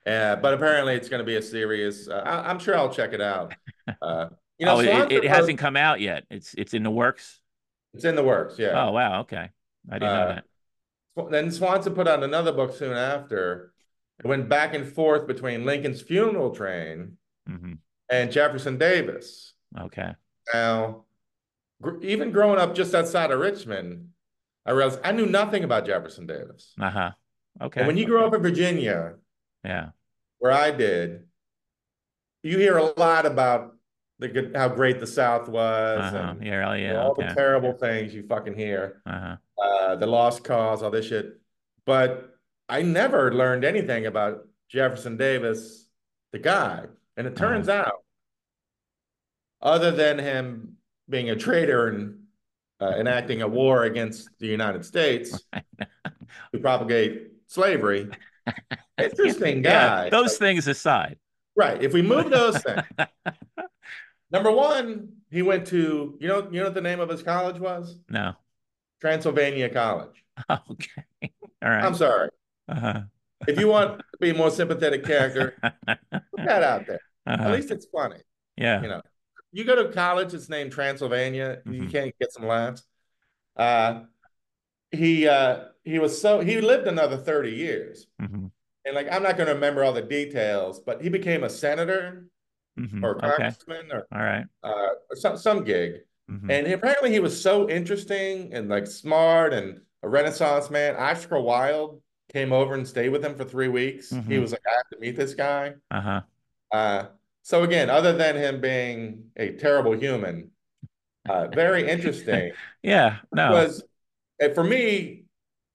[0.05, 2.07] Uh, but apparently, it's going to be a serious.
[2.07, 3.53] Uh, I, I'm sure I'll check it out.
[4.01, 6.23] Uh, you know, oh, it, it hasn't come out yet.
[6.29, 7.41] It's it's in the works.
[7.93, 8.57] It's in the works.
[8.57, 8.81] Yeah.
[8.81, 9.49] Oh wow, okay.
[9.91, 10.39] I didn't know Uh,
[11.15, 11.31] that.
[11.31, 13.73] Then Swanson put out another book soon after.
[14.23, 17.73] It went back and forth between Lincoln's funeral train hmm
[18.09, 19.53] and Jefferson Davis.
[19.77, 20.13] Okay.
[20.53, 21.03] Now,
[21.81, 24.09] gr- even growing up just outside of Richmond,
[24.65, 26.73] I realized I knew nothing about Jefferson Davis.
[26.79, 27.11] Uh huh.
[27.61, 27.81] Okay.
[27.81, 29.15] And when you grow up in Virginia,
[29.63, 29.89] yeah.
[30.39, 31.23] where I did,
[32.43, 33.75] you hear a lot about
[34.19, 36.17] the good, how great the South was Uh huh.
[36.31, 36.73] and Yeah.
[36.75, 37.01] Yeah.
[37.01, 37.27] all Okay.
[37.27, 39.01] the terrible things you fucking hear.
[39.05, 39.37] Uh huh.
[39.63, 41.39] uh, the lost cause, all this shit.
[41.85, 42.35] But
[42.69, 45.87] I never learned anything about Jefferson Davis,
[46.31, 46.85] the guy.
[47.17, 48.03] And it turns out,
[49.61, 50.77] other than him
[51.09, 52.19] being a traitor and
[52.81, 58.09] uh, enacting a war against the United States to propagate slavery,
[58.97, 60.05] interesting guy.
[60.05, 60.09] Yeah.
[60.09, 61.17] Those things aside.
[61.55, 61.81] right.
[61.81, 62.83] If we move those things,
[64.31, 67.59] number one, he went to you know you know what the name of his college
[67.59, 67.97] was?
[68.09, 68.33] No.
[69.01, 70.23] Transylvania College.
[70.49, 71.03] Okay.
[71.63, 71.83] All right.
[71.83, 72.29] I'm sorry.
[72.67, 73.01] Uh-huh.
[73.47, 75.55] If you want to be a more sympathetic character,
[75.87, 76.99] put that out there.
[77.27, 77.51] At Uh-huh.
[77.53, 78.21] least it's funny.
[78.57, 78.81] Yeah.
[78.81, 79.01] You know,
[79.51, 81.59] you go to college, it's named Transylvania.
[81.65, 81.91] You Mhm.
[81.91, 82.83] can't get some laughs.
[83.55, 84.01] Uh,
[84.93, 88.07] he uh, he was so he lived another 30 years.
[88.19, 88.47] hmm
[88.85, 92.27] And like I'm not going to remember all the details, but he became a senator
[92.77, 93.29] hmm or Okay.
[93.29, 94.45] congressman or All right.
[94.63, 96.01] uh, or some some gig.
[96.29, 96.49] Mhm.
[96.49, 100.95] And he, apparently he was so interesting and like smart and a renaissance man.
[100.95, 102.01] Oscar Wilde
[102.33, 104.09] came over and stayed with him for three weeks.
[104.27, 104.41] He Mhm.
[104.41, 105.75] was like, I have to meet this guy.
[105.91, 106.21] Uh-huh.
[106.71, 107.05] Uh,
[107.43, 110.51] so again, other than him being a terrible human,
[111.29, 112.51] uh, very interesting
[112.83, 113.19] Yeah.
[113.33, 113.53] No.
[113.53, 113.83] was
[114.41, 115.25] uh, for me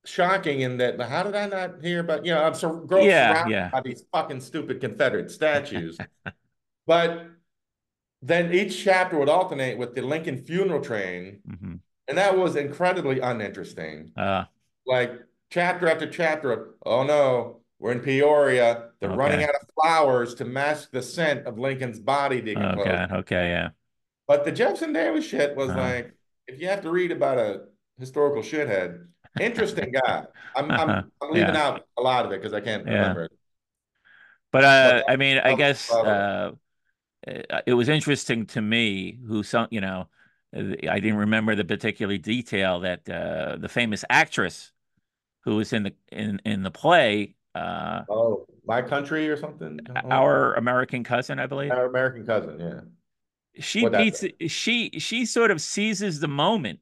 [0.04, 3.28] shocking in that how did I not hear about you know I'm so gross Yeah,
[3.28, 3.70] surrounded yeah.
[3.70, 5.98] by these fucking stupid Confederate statues,
[6.86, 7.26] but
[8.22, 11.76] then each chapter would alternate with the Lincoln funeral train, hmm
[12.08, 14.12] and that was incredibly uninteresting.
[14.16, 14.44] Uh,
[14.86, 15.12] Like
[15.50, 18.90] chapter after chapter of, oh no, we're in Peoria.
[19.00, 22.92] They're running out of flowers to mask the scent of Lincoln's body decomposing.
[22.92, 23.14] okay.
[23.16, 23.48] Okay.
[23.50, 23.70] Yeah.
[24.26, 25.80] But the Jefferson Davis shit was Uh-huh.
[25.80, 26.12] like,
[26.46, 27.62] if you have to read about a
[27.98, 29.06] historical shithead,
[29.38, 30.24] interesting guy.
[30.54, 31.04] I'm I'm.
[31.20, 31.58] I'm leaving Yeah.
[31.58, 32.88] out a lot of it because I can't Yeah.
[32.88, 33.32] remember it.
[34.50, 36.02] But uh, But I mean, I guess it.
[36.02, 36.52] uh,
[37.28, 40.08] uh, it was interesting to me who some, you know,
[40.56, 40.60] uh,
[40.90, 44.72] I didn't remember the particular detail that uh, the famous actress
[45.44, 49.98] who was in the in in the play, uh, Oh, my country or something.
[50.10, 52.58] our American cousin, I believe, our American cousin.
[52.58, 52.80] Yeah.
[53.60, 56.80] she What'd beats she she sort of seizes the moment.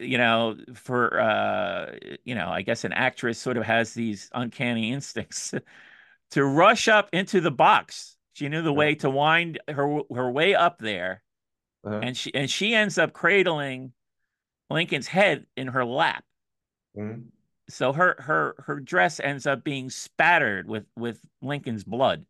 [0.00, 4.92] You know, for uh, you know, I guess an actress sort of has these uncanny
[4.92, 5.52] instincts
[6.30, 8.16] to rush up into the box.
[8.34, 11.22] She knew the way to wind her her way up there,
[11.84, 12.00] Uh-huh.
[12.02, 13.92] and she and she ends up cradling
[14.70, 16.24] Lincoln's head in her lap.
[16.96, 17.24] Mhm.
[17.68, 22.24] So her her her dress ends up being spattered with with Lincoln's blood,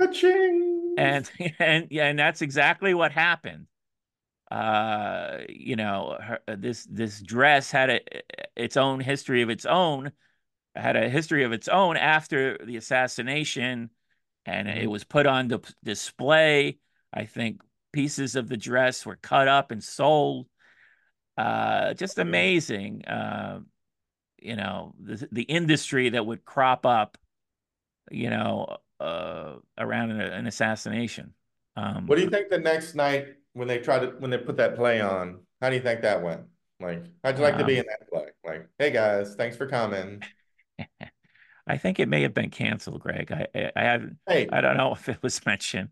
[0.00, 0.94] Ka-ching!
[0.96, 1.28] and
[1.58, 3.66] and yeah, and that's exactly what happened.
[4.50, 8.00] Uh, you know, her, this this dress had a
[8.56, 10.12] its own history of its own,
[10.74, 13.90] had a history of its own after the assassination,
[14.46, 14.90] and it Mhm.
[14.90, 16.78] was put on the display.
[17.12, 17.62] I think
[17.92, 20.48] pieces of the dress were cut up and sold.
[21.36, 23.04] Uh, just amazing.
[23.04, 23.60] Uh,
[24.40, 27.18] you know, the the industry that would crop up,
[28.10, 31.34] you know, uh, around an, an assassination.
[31.76, 34.56] Um, What do you think the next night when they try to when they put
[34.58, 35.40] that play on?
[35.60, 36.42] How do you think that went?
[36.80, 38.26] Like, how'd you like to be Um, in that play?
[38.44, 40.22] Like, hey guys, thanks for coming.
[41.66, 43.30] I think it may have been canceled, Greg.
[43.32, 44.18] I I, I haven't.
[44.26, 45.90] Hey, I don't know if it was mentioned.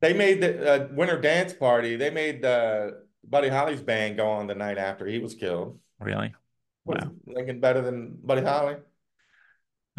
[0.00, 1.96] they made the uh, winter dance party.
[1.96, 2.92] They made uh,
[3.24, 5.78] Buddy Holly's band go on the night after he was killed.
[5.98, 6.34] Really?
[6.84, 7.10] Was Wow.
[7.26, 8.76] Lincoln better than Buddy Holly?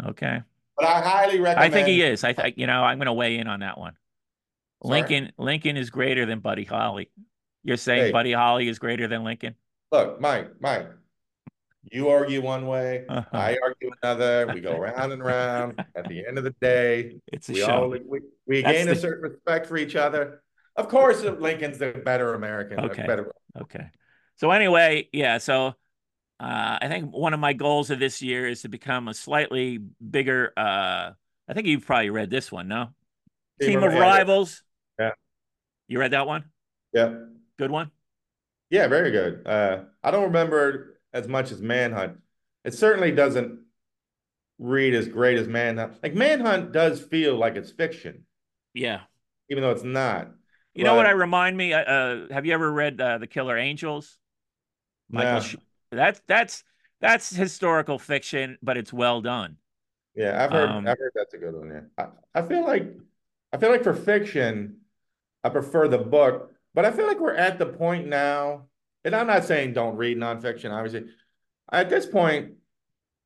[0.02, 0.42] Okay.
[0.76, 1.58] But I highly recommend.
[1.60, 2.24] I think he is.
[2.24, 2.82] I think you know.
[2.82, 3.94] I'm going to weigh in on that one.
[4.84, 5.00] Sorry?
[5.00, 7.10] Lincoln Lincoln is greater than Buddy Holly.
[7.64, 8.12] You're saying Hey.
[8.12, 9.54] Buddy Holly is greater than Lincoln?
[9.92, 10.88] Look, Mike, Mike,
[11.90, 13.24] you argue one way, Uh-huh.
[13.32, 14.50] I argue another.
[14.52, 15.84] We go round and round.
[15.96, 17.82] At the end of the day, It's a we show.
[17.82, 20.42] all we, we That's gain a certain respect for each other.
[20.76, 22.80] Of course, Lincoln's the better American.
[22.80, 23.06] Okay.
[23.06, 23.32] better.
[23.60, 23.86] Okay.
[24.36, 25.38] So anyway, yeah.
[25.38, 25.74] So
[26.40, 29.78] uh, I think one of my goals of this year is to become a slightly
[29.78, 30.52] bigger.
[30.56, 31.10] Uh,
[31.48, 32.88] I think you've probably read this one, no?
[33.60, 34.62] Team of yeah, Rivals.
[35.92, 36.44] You read that one?
[36.94, 37.14] Yeah,
[37.58, 37.90] Good one.
[38.70, 39.46] yeah, very good.
[39.46, 42.18] Uh, I don't remember as much as Manhunt.
[42.64, 43.60] It certainly doesn't
[44.58, 46.02] read as great as Manhunt.
[46.02, 48.24] Like Manhunt does feel like it's fiction,
[48.74, 49.00] Yeah.
[49.50, 50.30] even though it's not.
[50.74, 51.74] You know what I remind me?
[51.74, 54.18] Uh, uh, have you ever read uh, The Killer Angels?
[55.10, 55.32] Michael.
[55.34, 55.40] No.
[55.40, 55.56] Sh-
[55.90, 56.64] that's that's
[57.00, 59.58] that's historical fiction, but it's well done.
[60.14, 61.68] Yeah, I've heard Um, I've heard that's a good one.
[61.70, 61.80] Yeah.
[62.34, 62.96] I, I feel like
[63.52, 64.76] I feel like for fiction,
[65.44, 68.66] I prefer the book, but I feel like we're at the point now,
[69.04, 71.10] and I'm not saying don't read nonfiction, obviously.
[71.70, 72.54] At this point,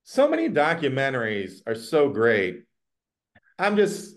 [0.05, 2.63] so many documentaries are so great.
[3.59, 4.17] I'm just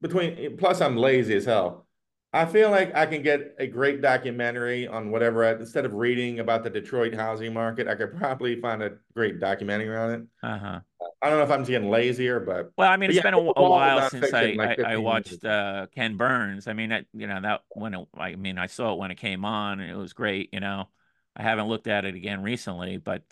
[0.00, 1.86] between plus I'm lazy as hell.
[2.32, 6.38] I feel like I can get a great documentary on whatever I, instead of reading
[6.38, 10.22] about the Detroit housing market, I could probably find a great documentary on it.
[10.42, 10.80] Uh-huh.
[11.22, 13.34] I don't know if I'm just getting lazier, but Well, I mean, it's yeah, been
[13.34, 16.66] a, a while since I, like I, I watched uh, Ken Burns.
[16.66, 19.16] I mean, that you know that when it, I mean, I saw it when it
[19.16, 20.48] came on, and it was great.
[20.52, 20.88] You know,
[21.36, 23.22] I haven't looked at it again recently, but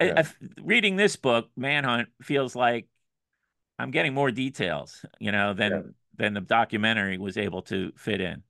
[0.00, 0.24] Yeah.
[0.60, 2.86] Reading this book, Manhunt, feels like
[3.78, 5.04] I'm getting more details.
[5.20, 5.82] You know, than Yeah.
[6.16, 8.42] than the documentary was able to fit in.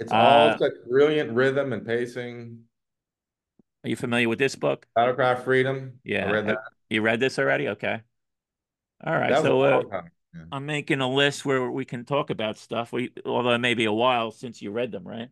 [0.00, 2.64] it's all Uh, such brilliant rhythm and pacing.
[3.84, 4.86] Are you familiar with this book?
[4.94, 6.00] Battle Cry of Freedom.
[6.04, 6.28] Yeah.
[6.28, 6.58] I read that.
[6.90, 7.68] You read this already?
[7.68, 8.02] Okay.
[9.04, 9.30] All right.
[9.30, 9.82] That so uh.
[10.34, 10.42] Yeah.
[10.50, 12.92] I'm making a list where we can talk about stuff.
[12.92, 15.28] We, although it may be a while since you read them, right?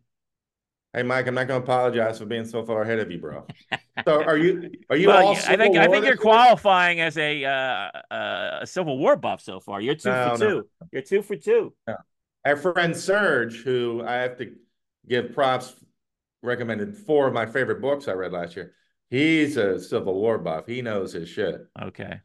[0.93, 3.45] Hey, Mike, I'm not going to apologize for being so far ahead of you, bro.
[4.05, 5.35] So, are you are you well, all?
[5.35, 9.59] I think I think you're qualifying as a uh, uh, a Civil War buff so
[9.59, 9.79] far.
[9.81, 10.49] You're two No, for no.
[10.49, 10.67] two.
[10.91, 11.75] You're two for two.
[12.43, 14.55] Our friend Serge, who I have to
[15.07, 15.75] give props,
[16.41, 18.73] recommended four of my favorite books I read last year.
[19.11, 20.65] He's a Civil War buff.
[20.65, 21.67] He knows his shit.
[21.79, 22.19] Okay.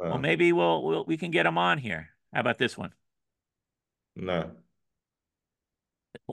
[0.00, 2.10] Uh, Well, maybe we'll, we'll we can get him on here.
[2.32, 2.92] How about this one?
[4.16, 4.50] no.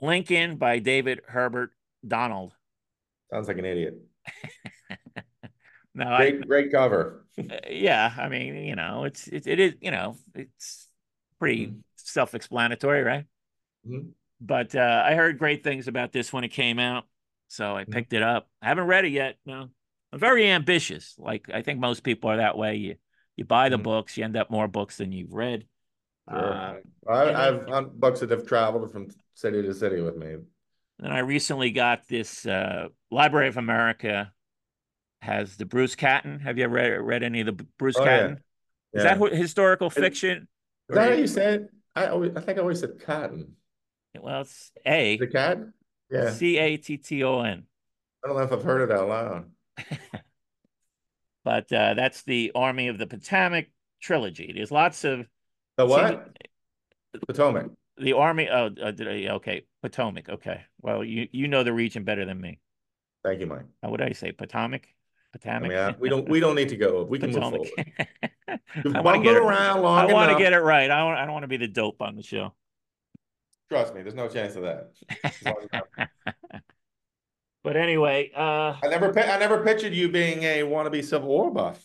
[0.00, 1.72] Lincoln by David Herbert
[2.06, 2.52] Donald.
[3.32, 3.98] Sounds like an idiot.
[5.96, 7.24] No, I, Great, great cover.
[7.70, 8.12] yeah.
[8.18, 10.88] I mean, you know, it's it, it is you know it's
[11.38, 11.82] pretty Mhm.
[11.96, 13.26] self-explanatory, right?
[13.86, 14.12] Mhm.
[14.40, 17.06] but uh, I heard great things about this when it came out,
[17.48, 17.92] so I Mm-hmm.
[17.92, 18.48] picked it up.
[18.60, 19.38] I haven't read it yet.
[19.46, 19.70] No,
[20.12, 21.14] I'm very ambitious.
[21.18, 22.76] Like I think most people are that way.
[22.76, 22.96] You
[23.36, 23.82] you buy the Mhm.
[23.82, 25.66] books, you end up more books than you've read.
[26.30, 26.52] Sure.
[26.52, 26.74] Uh,
[27.08, 30.36] I, i've hunt books that have traveled from city to city with me.
[31.02, 34.32] And I recently got this uh, Library of America
[35.20, 36.40] has the Bruce Catton.
[36.40, 38.10] Have you ever read, read any of the Bruce Oh, yeah.
[38.10, 38.32] Catton?
[38.34, 38.40] Is
[38.94, 39.02] Yeah.
[39.14, 40.48] that wh- historical fiction?
[40.88, 41.70] Is that how you say it?
[41.96, 43.56] I always, I think I always said cotton.
[44.18, 45.58] Well, it's A The cat?
[46.10, 46.30] Yeah.
[46.30, 47.64] C A T T O N.
[48.24, 49.50] I don't know if I've heard it out loud.
[51.44, 53.66] But uh, that's the Army of the Potomac
[54.00, 54.52] trilogy.
[54.54, 55.26] There's lots of
[55.76, 56.38] The See, what?
[57.26, 57.70] Potomac.
[57.98, 58.48] the Army.
[58.50, 58.92] Oh, uh,
[59.36, 60.28] okay, Potomac.
[60.28, 62.58] Okay, well, you you know the region better than me.
[63.22, 63.66] Thank you, Mike.
[63.84, 64.32] Uh, what did I say?
[64.32, 64.86] Potomac.
[65.34, 65.68] I Potomac.
[65.68, 67.04] mean, I, we don't we don't need to go.
[67.04, 67.66] We can move Potomac.
[67.66, 68.60] forward.
[68.96, 69.42] I want to get it.
[69.42, 70.90] around long I want to get it right.
[70.90, 72.52] I don't, I don't want to be the dope on the show.
[73.70, 74.90] Trust me, there's no chance of that.
[75.24, 76.60] As long as I-
[77.64, 81.84] but anyway, uh, I never I never pictured you being a wannabe Civil War buff.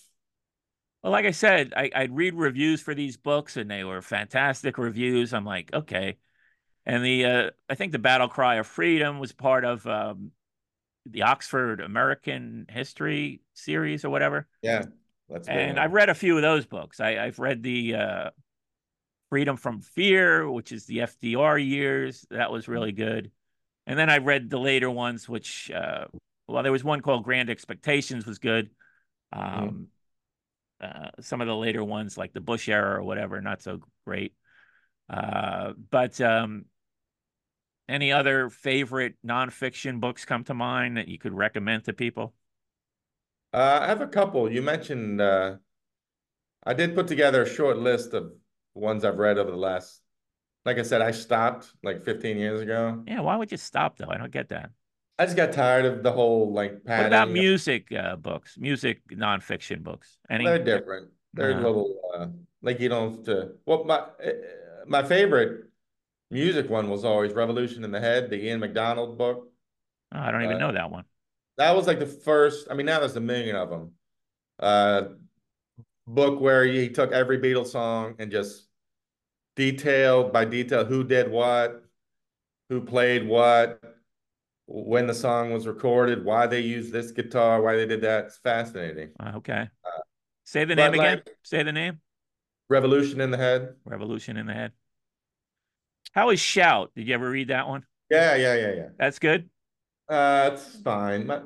[1.03, 4.77] well, like I said, I, I'd read reviews for these books, and they were fantastic
[4.77, 5.33] reviews.
[5.33, 6.17] I'm like, okay.
[6.85, 10.31] And the uh, I think the Battle Cry of Freedom was part of um,
[11.05, 14.47] the Oxford American History series or whatever.
[14.61, 14.85] Yeah,
[15.29, 15.79] that's a And one.
[15.79, 16.99] I've read a few of those books.
[16.99, 18.29] I, I've read the uh,
[19.29, 22.25] Freedom from Fear, which is the FDR years.
[22.31, 23.31] That was really good.
[23.89, 26.05] And then I read the later ones, which, uh,
[26.47, 28.69] well, there was one called Grand Expectations, was good.
[29.33, 29.87] Um,
[30.79, 34.35] uh, some of the later ones, like the Bush era or whatever, not so great.
[35.09, 36.65] Uh, but um,
[37.89, 42.35] any other favorite nonfiction books come to mind that you could recommend to people?
[43.51, 44.51] Uh, I have a couple.
[44.51, 45.55] You mentioned uh,
[46.63, 48.33] I did put together a short list of
[48.75, 50.01] ones I've read over the last.
[50.69, 53.01] Like I said, I stopped like 15 years ago.
[53.07, 54.07] Yeah, why would you stop though?
[54.07, 54.69] I don't get that.
[55.17, 59.81] I just got tired of the whole like What about music uh, books, music nonfiction
[59.81, 60.19] books?
[60.29, 60.45] Any?
[60.45, 61.09] They're different.
[61.33, 61.59] They're Uh-huh.
[61.59, 62.27] little uh,
[62.61, 63.53] like you don't have to.
[63.65, 64.31] Well, my uh,
[64.85, 65.71] my favorite
[66.29, 69.51] music one was always Revolution in the Head, the Ian MacDonald book.
[70.13, 71.05] Oh, I don't even uh, know that one.
[71.57, 72.67] That was like the first.
[72.69, 73.91] I mean, now there's a million of them.
[74.59, 75.01] Uh,
[76.07, 78.68] book where he took every Beatles song and just
[79.55, 81.83] detail by detail who did what,
[82.69, 83.81] who played what,
[84.67, 88.25] when the song was recorded, why they used this guitar, why they did that.
[88.25, 89.09] It's fascinating.
[89.19, 89.69] Uh, okay.
[90.45, 91.17] Say the name again.
[91.25, 91.99] like- Say the name.
[92.69, 93.73] Revolution in the Head.
[93.85, 94.71] Revolution in the Head.
[96.11, 96.91] How is Shout?
[96.95, 97.83] Did you ever read that one?
[98.09, 98.87] Yeah, yeah, yeah, yeah.
[98.97, 99.49] That's good.
[100.07, 101.27] Uh, it's fine.
[101.27, 101.41] My-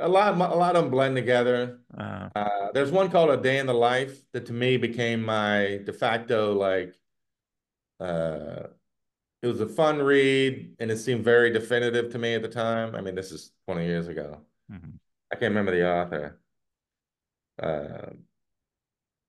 [0.00, 1.80] A lot, a lot of them blend together.
[1.96, 5.80] Uh, Uh, there's one called A Day in the Life that to me became my
[5.84, 6.94] de facto like
[8.00, 8.68] uh
[9.42, 12.94] it was a fun read and it seemed very definitive to me at the time.
[12.96, 14.40] I mean, this is 20 years ago.
[14.70, 14.98] mhm.
[15.32, 16.40] I can't remember the author.
[17.62, 18.12] Uh,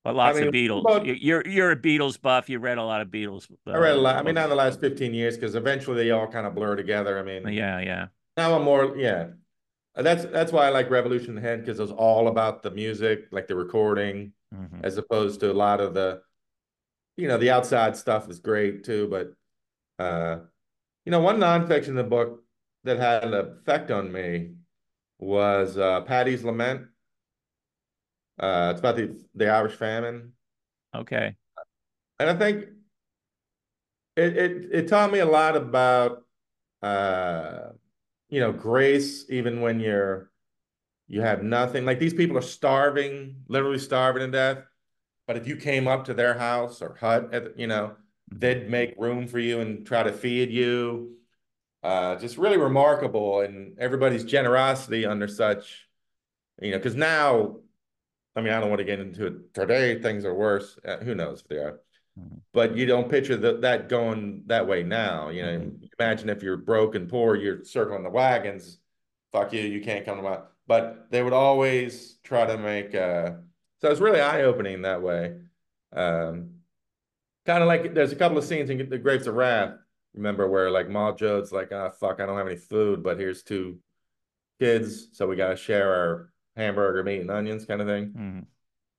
[0.04, 1.20] But lots mean, of Beatles.
[1.22, 2.50] You're you're a Beatles buff.
[2.50, 3.52] You read a lot of Beatles.
[3.68, 4.16] I read a uh, lot.
[4.16, 7.20] I mean, not the last 15 years because eventually they all kind of blur together.
[7.20, 8.08] I mean, Yeah, yeah.
[8.38, 9.32] now I'm more, yeah.
[9.96, 12.72] That's that's why I like Revolution in the Head because it was all about the
[12.72, 14.34] music, like the recording.
[14.54, 14.84] mhm.
[14.84, 16.22] as opposed to a lot of the,
[17.20, 19.08] you know, the outside stuff is great too.
[19.10, 19.34] But,
[20.04, 20.40] uh,
[21.06, 22.44] you know, one nonfiction in the book
[22.86, 24.56] that had an effect on me
[25.20, 26.88] was uh, Paddy's Lament.
[28.40, 30.34] Uh, it's about the the Irish famine,
[30.94, 31.36] Okay.
[32.20, 32.66] and I think
[34.16, 36.24] it it it taught me a lot about,
[36.82, 37.70] uh,
[38.30, 40.32] you know, grace even when you're
[41.08, 41.86] you have nothing.
[41.86, 44.66] Like these people are starving, literally starving to death.
[45.30, 47.96] But if you came up to their house or hut, you know,
[48.32, 51.18] they'd make room for you and try to feed you.
[51.84, 55.88] Uh, just really remarkable, and everybody's generosity under such,
[56.60, 57.58] you know, because now,
[58.36, 60.02] I mean, I don't want to get into it today.
[60.02, 60.80] Things are worse.
[60.84, 61.80] Uh, who knows if they are,
[62.20, 62.42] Mhm.
[62.52, 65.30] but you don't picture that that going that way now.
[65.30, 68.80] You know, imagine if you're broke and poor, you're circling the wagons.
[69.32, 70.40] Fuck you, you can't come to my.
[70.66, 72.96] But they would always try to make.
[72.96, 73.34] Uh,
[73.82, 75.36] so it's really eye opening that way.
[75.94, 76.52] Um,
[77.46, 79.76] kind of like there's a couple of scenes in the Grapes of Wrath.
[80.14, 83.44] Remember where like Ma Joad's like, ah, fuck, I don't have any food, but here's
[83.44, 83.80] two
[84.60, 88.14] kids, so we gotta share our hamburger, meat, and onions, kind of thing.
[88.18, 88.46] Mhm.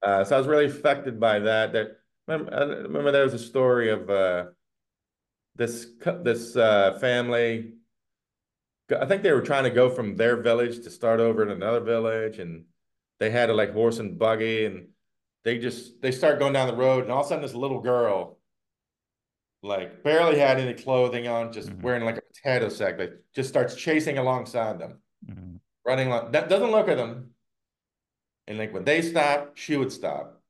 [0.02, 1.73] Uh, so I was really affected by that.
[1.73, 4.47] That remember, I remember there was a story of uh,
[5.57, 5.89] this
[6.23, 7.74] this uh, family.
[8.98, 11.81] I think they were trying to go from their village to start over in another
[11.81, 12.65] village, and
[13.21, 14.89] they had a like horse and buggy, and
[15.45, 17.81] they just they start going down the road, and all of a sudden this little
[17.81, 18.39] girl
[19.63, 22.99] like barely had any clothing on, just hmm wearing like a potato sack.
[22.99, 24.99] Like just starts chasing alongside them,
[25.29, 26.49] hmm running like that.
[26.49, 27.31] Doesn't look at them,
[28.47, 30.41] and like when they stop, she would stop.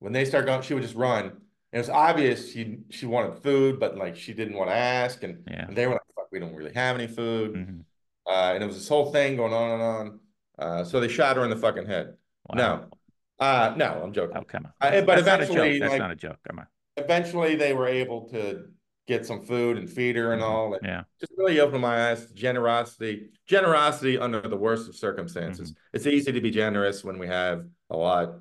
[0.00, 1.26] When they start going, she would just run.
[1.26, 1.34] And
[1.72, 5.44] it was obvious she she wanted food, but like she didn't want to ask, and
[5.46, 5.66] Yeah.
[5.68, 7.80] and they were like, "Fuck, we don't really have any food." hmm
[8.26, 10.20] Uh, and it was this whole thing going on and on.
[10.58, 12.14] Uh, so they shot her in the fucking head.
[12.48, 12.56] Wow.
[12.56, 14.36] No, uh, no, I'm joking.
[14.36, 14.72] Oh, come on.
[14.80, 15.50] Uh, but that's not a joke.
[15.56, 16.38] eventually, That's like not a joke.
[16.48, 16.66] Come on.
[16.96, 18.66] eventually, they were able to
[19.06, 20.44] get some food and feed her and Mhm.
[20.46, 20.74] all.
[20.74, 21.04] And Yeah.
[21.20, 23.30] just really opened my eyes to generosity.
[23.46, 25.72] Generosity under the worst of circumstances.
[25.72, 25.96] Mm-hmm.
[25.96, 28.36] It's easy to be generous when we have a lot,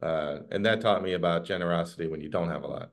[0.00, 2.90] uh, and that taught me about generosity when you don't have a lot.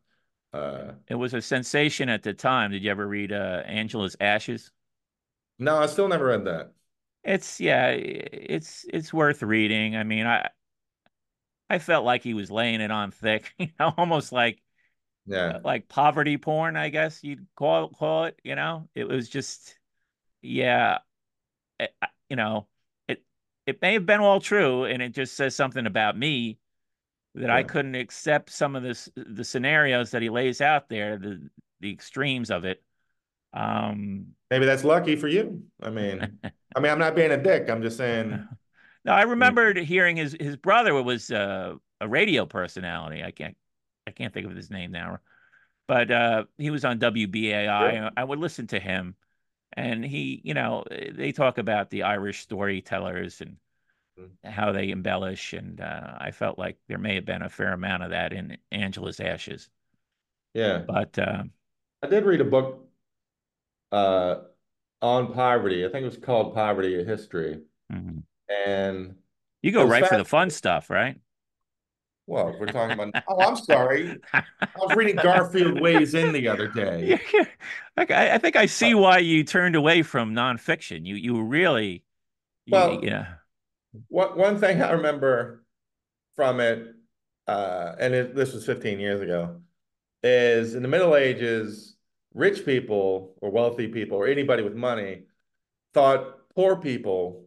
[0.53, 2.71] Uh, It was a sensation at the time.
[2.71, 4.71] Did you ever read uh, Angela's Ashes?
[5.59, 6.71] no, I still never read that.
[7.27, 9.95] It's yeah, it's it's worth reading.
[9.97, 10.49] I mean, I
[11.69, 14.61] I felt like he was laying it on thick, you know, almost like
[15.25, 18.89] Yeah, like poverty porn, I guess you'd call call it, you know.
[18.95, 19.77] It was just
[20.41, 20.99] yeah,
[21.79, 21.93] it,
[22.29, 22.67] you know,
[23.07, 23.23] it
[23.67, 26.59] it may have been all true and it just says something about me
[27.35, 31.49] that I couldn't accept some of this the scenarios that he lays out there, the
[31.81, 32.83] the extremes of it.
[33.53, 35.63] Um Maybe that's lucky for you.
[35.81, 36.39] I mean,
[36.75, 37.69] I mean, I'm not being a dick.
[37.69, 38.47] I'm just saying.
[39.05, 43.23] No, I remembered hearing his his brother was uh, a radio personality.
[43.23, 43.55] I can't
[44.05, 45.19] I can't think of his name now,
[45.87, 47.91] but uh, he was on WBAI.
[47.93, 48.11] Sure.
[48.17, 49.15] I would listen to him,
[49.73, 53.57] and he, you know, they talk about the Irish storytellers and
[54.19, 54.31] Mm.
[54.43, 58.03] how they embellish, and uh, I felt like there may have been a fair amount
[58.03, 59.69] of that in Angela's Ashes.
[60.53, 61.43] Yeah, But uh,
[62.03, 62.86] I did read a book
[63.91, 64.35] uh,
[65.01, 65.85] on poverty.
[65.85, 67.61] I think it was called Poverty: A History,
[67.91, 68.23] mhm.
[68.49, 69.15] and
[69.61, 71.19] you go right for the fun stuff, right?
[72.27, 73.13] Well, we're talking about.
[73.29, 74.17] Oh, I'm sorry.
[74.33, 74.43] I
[74.77, 77.19] was reading Garfield Weighs In the other day.
[77.33, 77.45] yeah.
[77.97, 81.05] I think I Uh, see why you turned away from nonfiction.
[81.05, 82.03] You you really
[82.65, 83.35] you, well, yeah.
[84.09, 85.65] one one thing I remember
[86.35, 86.95] from it,
[87.47, 89.61] uh, and it, this was 15 years ago,
[90.23, 91.96] is in the Middle Ages,
[92.37, 95.23] rich people or wealthy people or anybody with money
[95.93, 97.45] thought poor people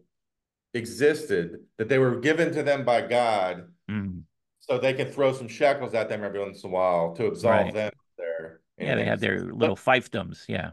[0.74, 4.22] existed, that they were given to them by God, Mm,
[4.60, 7.50] so they could throw some shekels at them every once in a while to absolve
[7.50, 7.74] right.
[7.74, 10.48] them their Yeah, they had their little fiefdoms.
[10.48, 10.72] Yeah.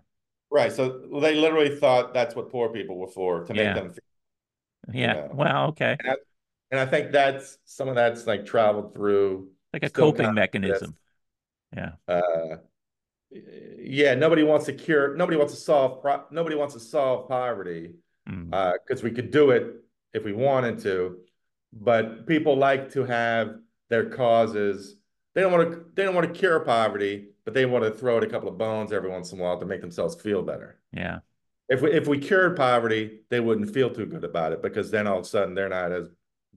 [0.49, 0.72] Right.
[0.72, 3.73] So they literally thought that's what poor people were for, to make Yeah.
[3.73, 5.14] them feel, you Yeah.
[5.14, 5.31] know.
[5.34, 5.98] Well, okay.
[5.99, 6.15] And I,
[6.72, 10.35] and I think that's some of that's like traveled through Like a coping exists.
[10.35, 10.95] mechanism.
[11.76, 11.91] Yeah.
[12.07, 12.57] Uh,
[13.32, 17.94] yeah, nobody wants to cure, nobody wants to solve, pro nobody wants to solve poverty,
[18.30, 19.76] Mm, uh, because we could do it
[20.14, 21.20] if we wanted to.
[21.72, 23.56] But people like to have
[23.90, 24.98] their causes.
[25.34, 28.18] They don't want to, they don't want to cure poverty, but they want to throw
[28.18, 30.80] it a couple of bones every once in a while to make themselves feel better.
[30.91, 31.20] yeah.
[31.70, 35.06] If we if we cured poverty, they wouldn't feel too good about it because then
[35.08, 36.10] all of a sudden they're not as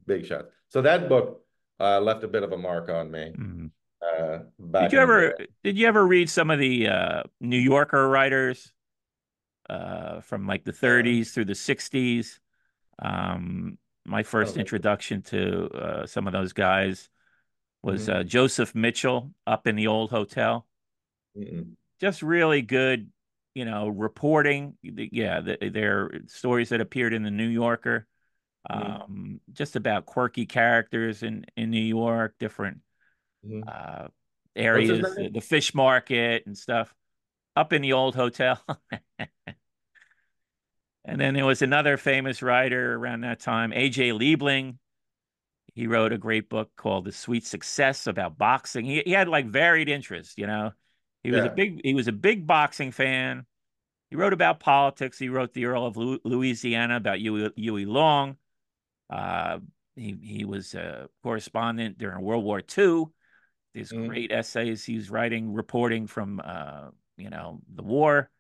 [0.07, 0.49] big shots.
[0.69, 1.45] So that book
[1.81, 3.71] uh, left a bit of a mark on me Mm.
[4.03, 4.39] Uh,
[4.79, 8.73] Did you the ever did you ever read some of the uh, New Yorker writers
[9.71, 12.41] uh, from like the Uh, 30s through the 60s?
[13.01, 14.61] Um, my first so.
[14.61, 17.09] introduction to uh, some of those guys
[17.83, 18.15] was Mhm.
[18.15, 20.67] uh, Joseph Mitchell up in the old hotel.
[21.37, 21.77] Mm-mm.
[22.01, 23.11] Just really good,
[23.55, 24.77] you know, reporting.
[24.83, 28.07] Yeah, the, their stories that appeared in the New Yorker,
[28.73, 29.01] Mhm.
[29.05, 32.81] um, just about quirky characters in in New York, different
[33.47, 33.63] Mhm.
[33.67, 34.09] uh,
[34.57, 36.95] areas, the, the fish market and stuff
[37.57, 38.63] up in the old hotel.
[41.05, 44.11] And then there was another famous writer around that time, A.J.
[44.11, 44.77] Liebling.
[45.75, 48.85] He wrote a great book called The Sweet Science about boxing.
[48.85, 50.73] He, he had like varied interests, you know.
[51.23, 53.47] He was a big he was a big boxing fan.
[54.11, 55.19] He wrote about politics.
[55.19, 58.37] He wrote The Earl of Louisiana about Huey, Huey Long.
[59.09, 59.61] Uh,
[59.97, 63.07] he he was a correspondent during World War II.
[63.75, 64.07] These Mhm.
[64.09, 68.31] great essays he's writing, reporting from uh, you know the war.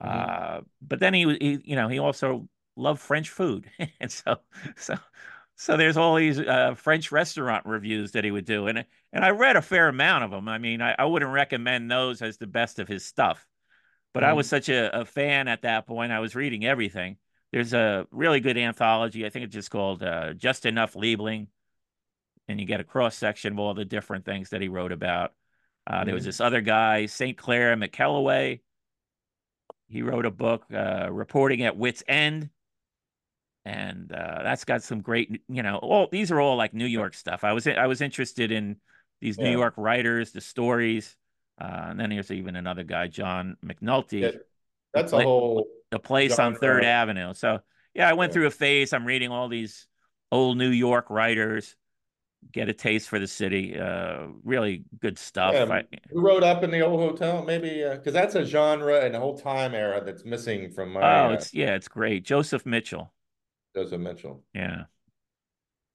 [0.00, 0.08] Mhm.
[0.08, 4.38] Uh, but then he, was- he, you know, he also loved French food, and so,
[4.76, 4.96] so,
[5.56, 9.30] so there's all these uh, French restaurant reviews that he would do, and and I
[9.30, 10.48] read a fair amount of them.
[10.48, 13.46] I mean, I, I wouldn't recommend those as the best of his stuff,
[14.14, 16.12] but I was such a, a fan at that point.
[16.12, 17.16] I was reading everything.
[17.52, 19.24] There's a really good anthology.
[19.26, 21.48] I think it's just called uh, Just Enough Liebling,
[22.48, 25.32] and you get a cross section of all the different things that he wrote about.
[25.86, 26.26] Uh, there was Mhm.
[26.26, 27.36] this other guy, St.
[27.36, 28.60] Clair McKelway.
[29.88, 32.50] He wrote a book, uh, Reporting at Wit's End.
[33.64, 37.14] And uh, that's got some great, you know, all these are all like New York
[37.14, 37.44] stuff.
[37.44, 38.76] I was I was interested in
[39.20, 41.16] these New York writers, the stories.
[41.60, 44.20] Uh, and then there's even another guy, John McNulty.
[44.22, 44.30] Yeah,
[44.94, 47.34] that's a whole the place John, on Third Avenue.
[47.34, 47.60] So
[47.94, 48.34] yeah, I went Yeah.
[48.34, 48.92] through a phase.
[48.92, 49.86] I'm reading all these
[50.30, 51.76] old New York writers,
[52.52, 53.78] get a taste for the city.
[53.78, 55.54] Uh, really good stuff.
[55.54, 57.44] Yeah, I, who wrote up in the old hotel?
[57.44, 61.30] Maybe because that's a genre and a whole time era that's missing from my oh,
[61.30, 62.24] uh, it's yeah, it's great.
[62.24, 63.12] Joseph Mitchell.
[63.74, 64.42] Joseph Mitchell.
[64.54, 64.84] Yeah.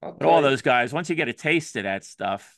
[0.01, 2.57] But all you, those guys, once you get a taste of that stuff,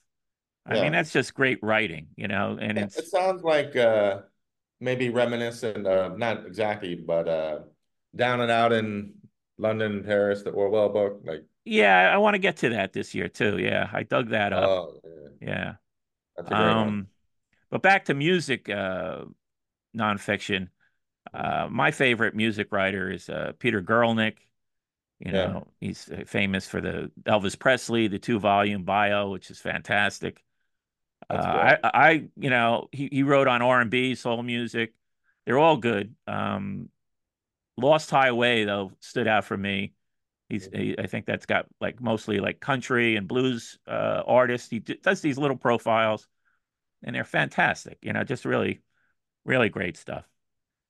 [0.66, 0.82] I Yeah.
[0.84, 4.22] mean, that's just great writing, you know, and yeah, it's it sounds like uh,
[4.80, 7.60] maybe reminiscent of not exactly, but uh,
[8.16, 9.14] down and out in
[9.58, 11.22] London, Paris, the Orwell book.
[11.24, 13.58] Like, yeah, I want to get to that this year too.
[13.58, 14.64] Yeah, I dug that up.
[14.64, 15.76] oh, yeah, Yeah.
[16.36, 16.98] that's a great one.
[16.98, 17.10] Um,
[17.72, 19.26] but back to music, uh,
[19.98, 20.70] nonfiction.
[21.34, 24.38] Uh, my favorite music writer is uh, Peter Guralnick.
[25.20, 25.48] You Yeah.
[25.48, 30.44] know, he's uh, famous for the Elvis Presley, the two volume bio, which is fantastic.
[31.30, 31.80] Uh, I.
[31.84, 34.94] I, you know, he, he wrote on R and B, soul music.
[35.46, 36.16] They're all good.
[36.28, 36.90] Um,
[37.78, 39.94] Lost Highway though stood out for me.
[40.50, 44.70] He's, he, I think that's got like mostly like country and blues uh, artists.
[44.70, 46.28] He d- does these little profiles,
[47.04, 48.00] and they're fantastic.
[48.02, 48.82] You know, just really,
[49.46, 50.26] really great stuff.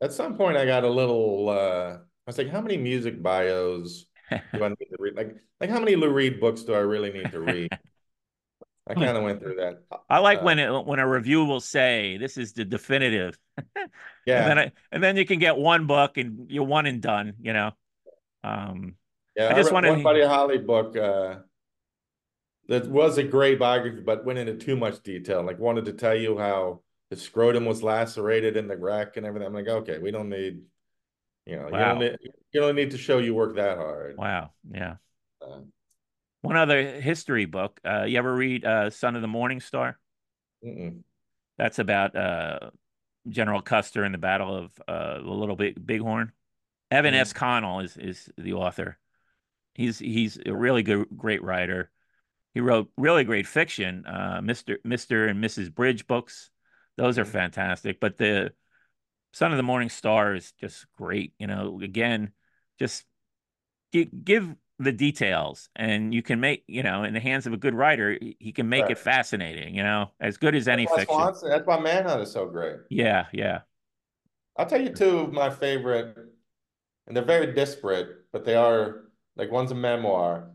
[0.01, 1.49] At some point, I got a little.
[1.49, 4.05] Uh, I was like, how many music bios
[4.53, 5.15] do I need to read?
[5.15, 7.69] Like, like how many Lou Reed books do I really need to read?
[8.87, 9.83] I kind of went through that.
[10.09, 13.37] I like Uh, when it, when a review will say this is the definitive,
[14.25, 14.35] yeah.
[14.35, 17.33] and then I, and then you can get one book and you're one and done.
[17.41, 17.71] You know,
[18.43, 18.95] um,
[19.35, 19.49] yeah.
[19.49, 20.95] I just read wanna- one Buddy Holly book.
[20.97, 21.37] Uh,
[22.67, 25.43] that was a great biography, but went into too much detail.
[25.43, 26.81] Like, wanted to tell you how
[27.11, 29.45] the scrotum was lacerated in the wreck and everything.
[29.47, 30.61] I'm like, okay, we don't need.
[31.45, 32.17] You know, you don't need,
[32.53, 34.17] you don't need to show you work that hard.
[34.17, 34.95] wow, yeah.
[35.39, 35.59] Uh,
[36.41, 37.79] One other history book.
[37.85, 39.99] Uh, you ever read uh, Son of the Morning Star?
[40.65, 41.01] mm-mm.
[41.59, 42.71] That's about uh,
[43.29, 46.31] General Custer in the Battle of uh, the Little Big Bighorn.
[46.89, 47.19] Evan Mhm.
[47.19, 47.31] S.
[47.33, 48.97] Connell is is the author.
[49.75, 51.91] He's he's a really good, great writer.
[52.53, 55.69] He wrote really great fiction, uh, Mister Mister and Mrs.
[55.69, 56.49] Bridge books.
[56.97, 57.29] Those are Mhm.
[57.31, 57.99] fantastic.
[57.99, 58.53] But the
[59.33, 61.33] Son of the Morning Star is just great.
[61.39, 62.31] You know, again,
[62.79, 63.05] just
[63.93, 67.57] gi- give the details, and you can make you know, in the hands of a
[67.57, 68.91] good writer, he can make Right.
[68.91, 69.75] it fascinating.
[69.75, 71.15] You know, as good as any That's why fiction.
[71.15, 72.77] Swanson, that's why Manhunt is so great.
[72.89, 73.61] Yeah, yeah.
[74.57, 76.17] I'll tell you two of my favorite,
[77.07, 79.04] and they're very disparate, but they are
[79.35, 80.51] like one's a memoir.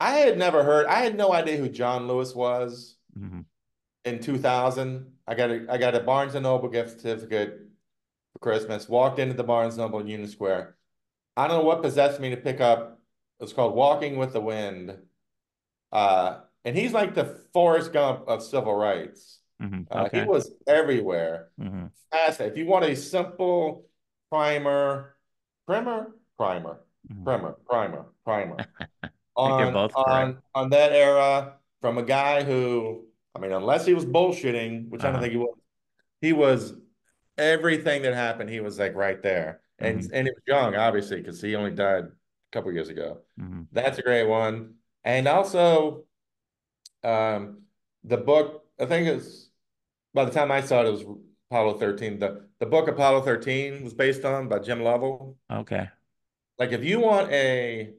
[0.00, 3.40] I had never heard, I had no idea who John Lewis was hmm
[4.04, 5.12] in 2000.
[5.26, 7.60] I got a I got a Barnes and Noble gift certificate
[8.32, 8.88] for Christmas.
[8.88, 10.76] Walked into the Barnes and Noble in Union Square.
[11.36, 13.00] I don't know what possessed me to pick up.
[13.40, 14.96] It's called Walking with the Wind.
[15.90, 19.40] Uh, and he's like the Forrest Gump of civil rights.
[19.60, 21.50] hmm Uh, He was everywhere.
[21.58, 22.52] hmm Fascinating.
[22.52, 23.86] If you want a simple
[24.30, 25.16] primer,
[25.66, 26.83] primer, primer.
[27.24, 28.64] Primer, primer, primer
[29.36, 34.88] on on on that era from a guy who, I mean, unless he was bullshitting,
[34.90, 35.22] which I don't Uh-huh.
[35.22, 35.56] think he was,
[36.22, 36.74] he was
[37.38, 38.50] everything that happened.
[38.50, 40.10] He was like right there, and Mhm.
[40.14, 42.12] and he was young, obviously, because he only died a
[42.52, 43.20] couple years ago.
[43.38, 46.04] hmm That's a great one, and also,
[47.02, 47.62] um,
[48.04, 48.64] the book.
[48.80, 49.50] I think it's
[50.14, 51.04] by the time I saw it, it was
[51.50, 52.18] Apollo 13.
[52.18, 55.38] The the book Apollo 13 was based on by Jim Lovell.
[55.50, 55.88] Okay.
[56.58, 57.94] Like if you want a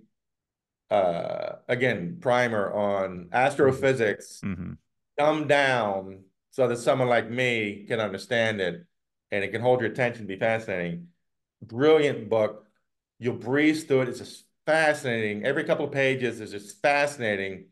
[0.92, 4.74] uh again primer on astrophysics hmm
[5.18, 8.86] dumbed down so that someone like me can understand it
[9.32, 11.08] and it can hold your attention be fascinating.
[11.62, 12.66] Brilliant book.
[13.20, 14.10] You'll breeze through it.
[14.10, 15.46] It's just fascinating.
[15.46, 17.68] Every couple of pages is just fascinating.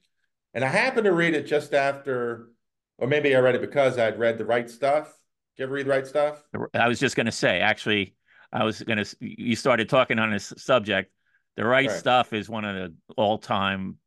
[0.54, 2.50] And I happened to read it just after
[2.98, 5.08] or maybe I read it because I'd read the right stuff.
[5.56, 6.44] Did you ever read the right stuff?
[6.74, 8.16] I was just going to say, actually,
[8.54, 11.12] I was going to, you started talking on this subject.
[11.58, 11.98] The right Right.
[11.98, 13.98] stuff is one of the all time,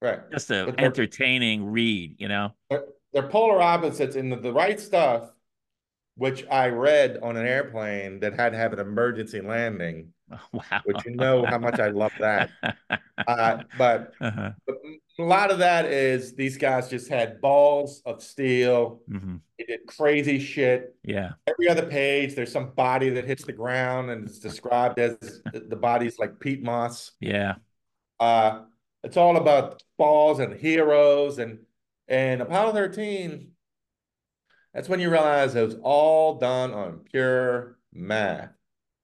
[0.00, 2.54] right just a entertaining read, you know?
[2.70, 5.30] They're, they're polar opposites in the, the right stuff,
[6.16, 10.12] which I read on an airplane that had to have an emergency landing,
[10.52, 10.80] Wow.
[10.84, 12.50] which you know how much I love that.
[13.28, 14.50] Uh, but, uh-huh.
[14.66, 14.76] but
[15.18, 19.02] a lot of that is these guys just had balls of steel.
[19.10, 20.96] hmm They did crazy shit.
[21.04, 21.32] Yeah.
[21.46, 25.18] Every other page, there's some body that hits the ground and it's described as
[25.52, 27.12] the the body's like peat moss.
[27.20, 27.56] Yeah.
[28.18, 28.62] Uh,
[29.04, 31.58] it's all about balls and heroes and
[32.08, 33.50] and Apollo 13.
[34.72, 38.50] That's when you realize it was all done on pure math.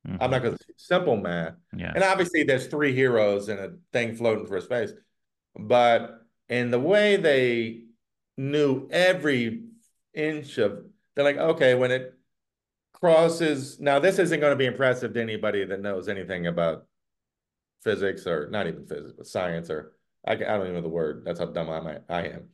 [0.07, 0.19] Mhm.
[0.20, 1.55] I'm not going to simple math.
[1.77, 1.93] Yeah.
[1.95, 4.93] And obviously, there's three heroes and a thing floating through space.
[5.59, 7.87] But in the way they
[8.37, 9.62] knew every
[10.15, 10.85] inch of.
[11.15, 12.15] They're like, okay, when it
[12.93, 13.78] crosses.
[13.81, 16.87] Now, this isn't going to be impressive to anybody that knows anything about
[17.83, 19.93] physics or not even physics, but science or
[20.27, 21.23] I, I don't even know the word.
[21.24, 22.49] That's how dumb I, I am.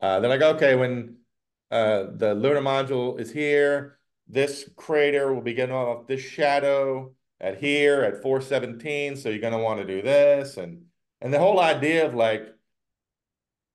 [0.00, 1.16] Uh, they're like, okay, when
[1.70, 3.98] uh, the lunar module is here,
[4.28, 9.16] this crater will be getting off this shadow at here at 417.
[9.16, 10.56] So you're going to want to do this.
[10.56, 10.86] And,
[11.20, 12.48] and the whole idea of like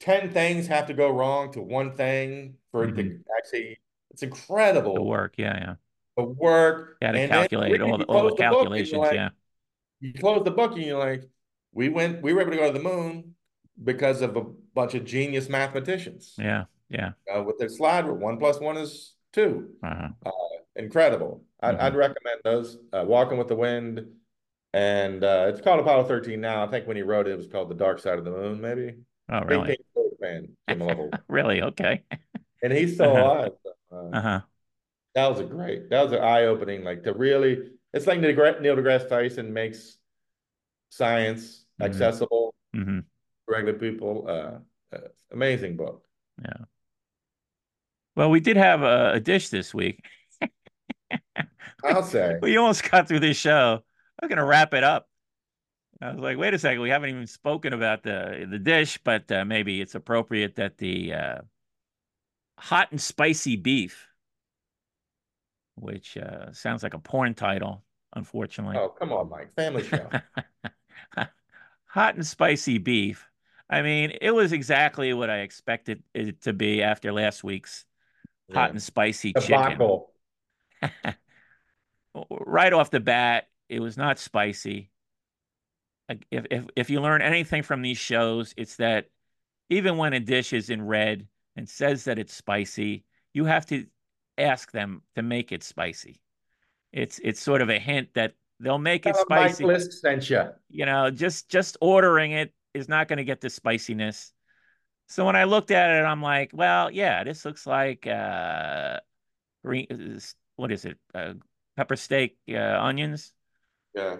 [0.02, 3.00] 10 things have to go wrong to one thing for mm-hmm.
[3.00, 3.22] it to mm-hmm.
[3.38, 3.80] actually,
[4.10, 4.96] it's incredible.
[4.96, 5.36] The work.
[5.38, 5.58] Yeah.
[5.58, 5.74] Yeah.
[6.18, 6.98] The work.
[7.02, 7.12] You Yeah.
[7.14, 9.00] To calculate all the, all the calculations.
[9.00, 9.30] like, yeah.
[10.00, 11.24] You close the book and you're like,
[11.74, 13.36] we went, we were able to go to the moon
[13.82, 14.42] because of a
[14.74, 16.34] bunch of genius mathematicians.
[16.38, 16.66] Yeah.
[16.90, 17.12] Yeah.
[17.34, 20.08] Uh, with their slide where one plus one is 2 uh-huh.
[20.26, 20.32] uh,
[20.76, 21.44] incredible.
[21.62, 21.86] I'd, mm-hmm.
[21.86, 22.78] I'd, recommend those.
[22.92, 24.06] Uh, Walking with the Wind,
[24.74, 26.64] and uh, it's called Apollo 13 now.
[26.64, 28.62] I think when he wrote it, it was called The Dark Side of the Moon,
[28.62, 28.96] maybe.
[29.32, 29.78] Oh, really?
[30.22, 30.56] fan,
[31.28, 31.62] really?
[31.62, 32.04] Okay.
[32.64, 33.34] and he's still uh-huh.
[33.34, 33.52] alive.
[33.92, 34.42] Uh, uh-huh.
[35.16, 35.90] That was a great.
[35.90, 36.84] That was an eye opening.
[36.84, 39.98] Like to really, it's like Neil deGrasse Tyson makes
[40.90, 41.92] science mm-hmm.
[41.92, 43.00] accessible mm-hmm.
[43.00, 43.04] to
[43.48, 44.26] regular people.
[44.28, 46.04] Uh, uh, amazing book.
[46.42, 46.66] Yeah.
[48.16, 50.06] Well, we did have a, a dish this week.
[51.84, 52.38] I'll say.
[52.42, 53.84] we almost got through this show.
[54.22, 55.08] I'm going to wrap it up.
[56.02, 59.32] I was like, wait a second, we haven't even spoken about the the dish, but
[59.32, 61.42] uh, maybe it's appropriate that the uh,
[62.58, 64.08] hot and spicy beef,
[65.76, 67.84] which uh, sounds like a porn title,
[68.16, 68.78] unfortunately.
[68.78, 70.10] Oh, come on, Mike, family show.
[71.86, 73.28] hot and spicy beef.
[73.70, 77.86] I mean, it was exactly what I expected it to be after last week's
[78.48, 78.56] yeah.
[78.56, 80.02] hot and spicy chicken.
[82.30, 84.92] right off the bat, it was not spicy.
[86.30, 89.08] If, if if you learn anything from these shows, it's that
[89.70, 93.86] even when a dish is in red and says that it's spicy, you have to
[94.38, 96.20] ask them to make it spicy.
[96.92, 99.66] It's it's sort of a hint that they'll make it spicy.
[99.66, 100.50] Mike Lisk sent you.
[100.70, 104.34] You know, just just ordering it is not going to get the spiciness.
[105.12, 109.02] So when I looked at it, I'm like, well, yeah, this looks like uh,
[109.62, 110.20] green.
[110.56, 110.98] What is it?
[111.14, 111.34] Uh,
[111.76, 113.34] pepper steak, uh, onions.
[113.94, 114.16] Yeah.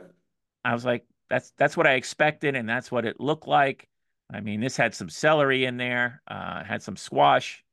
[0.66, 3.88] I was like, that's that's what I expected, and that's what it looked like.
[4.34, 7.64] I mean, this had some celery in there, uh, had some squash.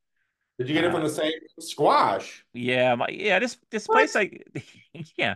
[0.58, 2.44] Did you get it from uh, the same squash?
[2.52, 3.40] Yeah, my, yeah.
[3.40, 3.96] This this what?
[3.96, 4.46] place, like,
[5.16, 5.34] yeah.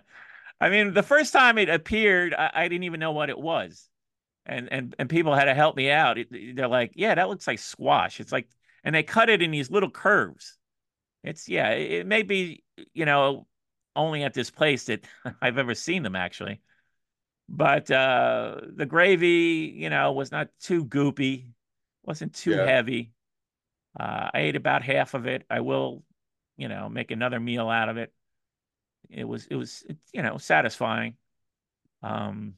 [0.61, 3.89] I mean, the first time it appeared, I, I, didn't even know what it was,
[4.47, 6.19] and and and people had to help me out.
[6.31, 8.49] They're like, "Yeah, that looks like squash." It's like,
[8.85, 10.59] and they cut it in these little curves.
[11.23, 13.47] It's yeah, it, it may be, you know,
[13.95, 15.05] only at this place that
[15.43, 16.61] I've ever seen them actually.
[17.49, 21.51] But uh, the gravy, you know, was not too goopy,
[22.03, 22.67] wasn't too yeah.
[22.67, 23.13] heavy.
[23.99, 25.45] Uh, I ate about half of it.
[25.51, 26.03] I will,
[26.57, 28.13] you know, make another meal out of it.
[29.11, 31.17] It was, it was, it, you know, satisfying,
[32.03, 32.55] um,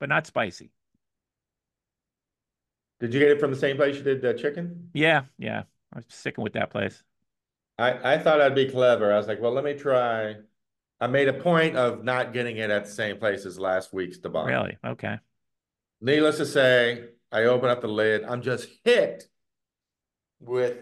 [0.00, 0.70] but not spicy.
[3.00, 4.90] Did you get it from the same place you did the chicken?
[4.94, 5.64] Yeah, yeah.
[5.92, 7.02] I was sticking with that place.
[7.78, 9.12] I, I thought I'd be clever.
[9.12, 10.36] I was like, well, let me try.
[11.00, 14.18] I made a point of not getting it at the same place as last week's
[14.18, 14.46] debauch.
[14.46, 14.78] Really?
[14.84, 15.18] Okay.
[16.00, 18.24] Needless to say, I open up the lid.
[18.24, 19.24] I'm just hit
[20.40, 20.76] with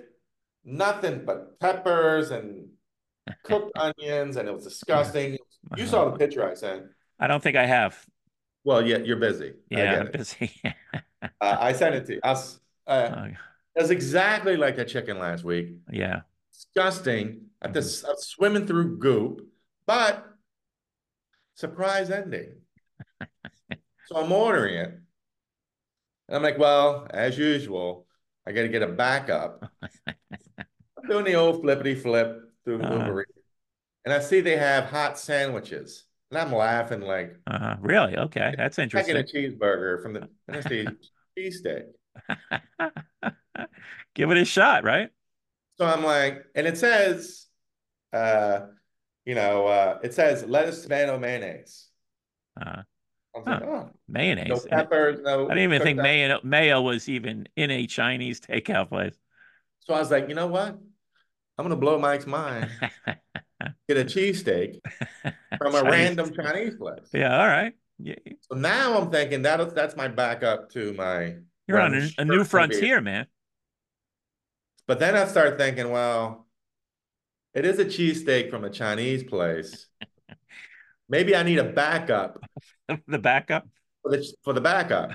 [0.64, 2.68] nothing but peppers and
[3.44, 5.39] cooked onions, and it was disgusting.
[5.76, 6.84] You saw the picture I sent.
[7.18, 8.05] I don't think I have.
[8.64, 9.55] Well, yeah, you're busy.
[9.70, 10.52] Yeah, I'm busy.
[11.22, 12.20] uh, I sent it to you.
[12.22, 13.24] I was, uh, oh.
[13.74, 15.76] It was exactly like a chicken last week.
[15.90, 16.20] Yeah
[16.52, 17.47] disgusting.
[17.60, 19.47] At this, I'm swimming through goop,
[19.86, 20.26] but
[21.55, 22.55] surprise ending.
[24.06, 24.98] so I'm ordering it.
[26.28, 28.06] And I'm like, well, as usual,
[28.47, 29.70] I got to get a backup.
[30.06, 33.06] I'm doing the old flippity flip through uh-huh.
[33.06, 33.26] Uber
[34.05, 36.05] and I see they have hot sandwiches.
[36.32, 37.76] And I'm laughing like, uh-huh.
[37.82, 38.16] really?
[38.16, 39.16] Okay, that's interesting.
[39.16, 40.86] I get a cheeseburger from the, and I see
[41.38, 41.82] cheesesteak.
[44.14, 45.10] Give it a shot, right?
[45.76, 47.48] So I'm like, and it says,
[48.14, 48.60] uh,
[49.26, 51.88] you know, uh, it says lettuce, tomato, mayonnaise.
[52.59, 52.80] Uh,
[53.34, 54.48] like, oh, mayonnaise.
[54.48, 55.20] No peppers.
[55.22, 55.44] No.
[55.44, 59.18] I didn't even think mayo, mayo was even in a Chinese takeout place.
[59.80, 60.78] So I was like, you know what?
[61.59, 62.70] I'm gonna blow Mike's mind.
[63.89, 64.80] Get a cheesesteak
[65.59, 67.09] from a random Chinese place.
[67.12, 67.72] Yeah, all right.
[67.98, 68.14] Yeah.
[68.40, 71.36] So now I'm thinking that that's my backup to my.
[71.68, 73.26] You're on a, a new frontier, man.
[74.86, 76.47] But then I start thinking, well,
[77.55, 79.86] it is a cheesesteak from a Chinese place.
[81.09, 82.43] Maybe I need a backup.
[83.06, 83.68] the backup?
[84.02, 85.12] For the, for the backup.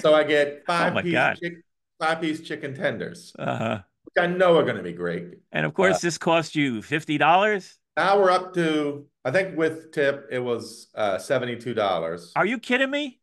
[0.00, 1.54] so I get five, oh piece chick,
[1.98, 3.34] five piece chicken tenders.
[3.38, 3.80] Uh-huh.
[4.14, 5.38] Which I know are going to be great.
[5.52, 7.78] And of course, uh, this cost you fifty dollars.
[7.96, 12.32] Now we're up to, I think with tip, it was uh, seventy-two dollars.
[12.36, 13.20] Are you kidding me?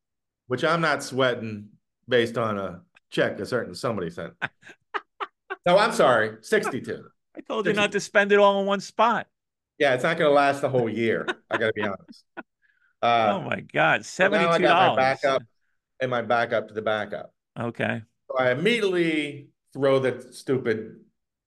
[0.47, 1.69] Which I'm not sweating
[2.07, 4.34] based on a check a certain somebody sent.
[5.65, 7.05] no, I'm sorry, sixty-two.
[7.35, 7.69] I told 62.
[7.69, 9.27] you not to spend it all in one spot.
[9.77, 11.27] Yeah, it's not going to last the whole year.
[11.51, 12.23] I got to be honest.
[12.99, 14.95] Uh, oh my God, seventy-two dollars.
[14.95, 15.43] my backup
[15.99, 17.31] and my backup to the backup.
[17.59, 18.01] Okay.
[18.27, 20.98] So I immediately throw that stupid.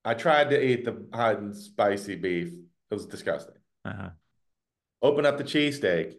[0.05, 2.52] I tried to eat the hot and spicy beef.
[2.90, 3.57] It was disgusting.
[3.85, 4.11] Uh-huh.
[5.02, 6.15] Open up the cheesesteak.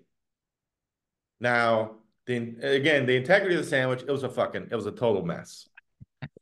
[1.40, 1.96] Now,
[2.28, 5.24] the again, the integrity of the sandwich, it was a fucking, it was a total
[5.26, 5.68] mess.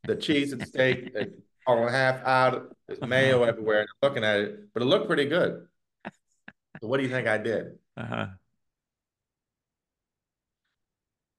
[0.03, 1.13] The cheese and steak,
[1.67, 2.75] all and a half out.
[2.87, 3.49] There's mayo uh-huh.
[3.49, 3.81] everywhere.
[3.81, 5.67] And I'm looking at it, but it looked pretty good.
[6.81, 7.77] So what do you think I did?
[7.95, 8.27] Uh-huh.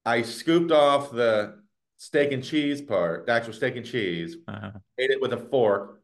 [0.05, 1.60] I scooped off the
[2.01, 4.71] steak and cheese part, the actual steak and cheese, uh-huh.
[4.97, 6.01] ate it with a fork.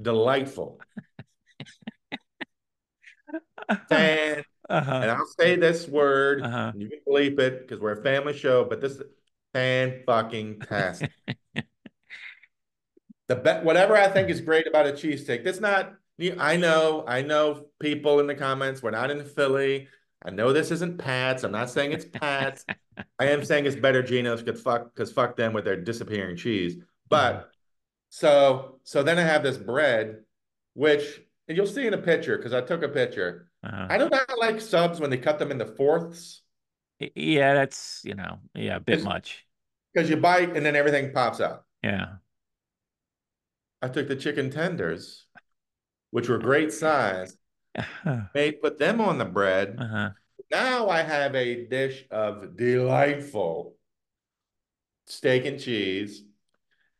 [0.00, 0.78] Delightful.
[3.88, 4.92] Fan, uh-huh.
[4.94, 6.72] and I'll say this word, uh-huh.
[6.76, 9.02] you can bleep it because we're a family show, but this is
[9.54, 11.10] fan fucking tastic.
[13.28, 15.94] the be- whatever I think is great about a cheesesteak, that's not
[16.38, 19.88] I know, I know people in the comments, we're not in Philly.
[20.24, 21.42] I know this isn't Pat's.
[21.44, 22.64] I'm not saying it's Pat's.
[23.18, 26.76] I am saying it's better Geno's because fuck because fuck them with their disappearing cheese.
[27.08, 27.50] But
[28.10, 30.20] so so then I have this bread,
[30.74, 33.48] which and you'll see in a picture because I took a picture.
[33.64, 33.86] Uh-huh.
[33.90, 36.42] I do not like subs when they cut them into fourths.
[37.14, 39.44] Yeah, that's you know, yeah, a bit much.
[39.92, 41.64] Because you bite and then everything pops out.
[41.82, 42.14] Yeah.
[43.82, 45.26] I took the chicken tenders,
[46.12, 47.36] which were great size,
[48.34, 49.76] made put them on the bread.
[49.78, 50.10] Uh-huh.
[50.50, 53.76] Now I have a dish of delightful
[55.06, 56.22] steak and cheese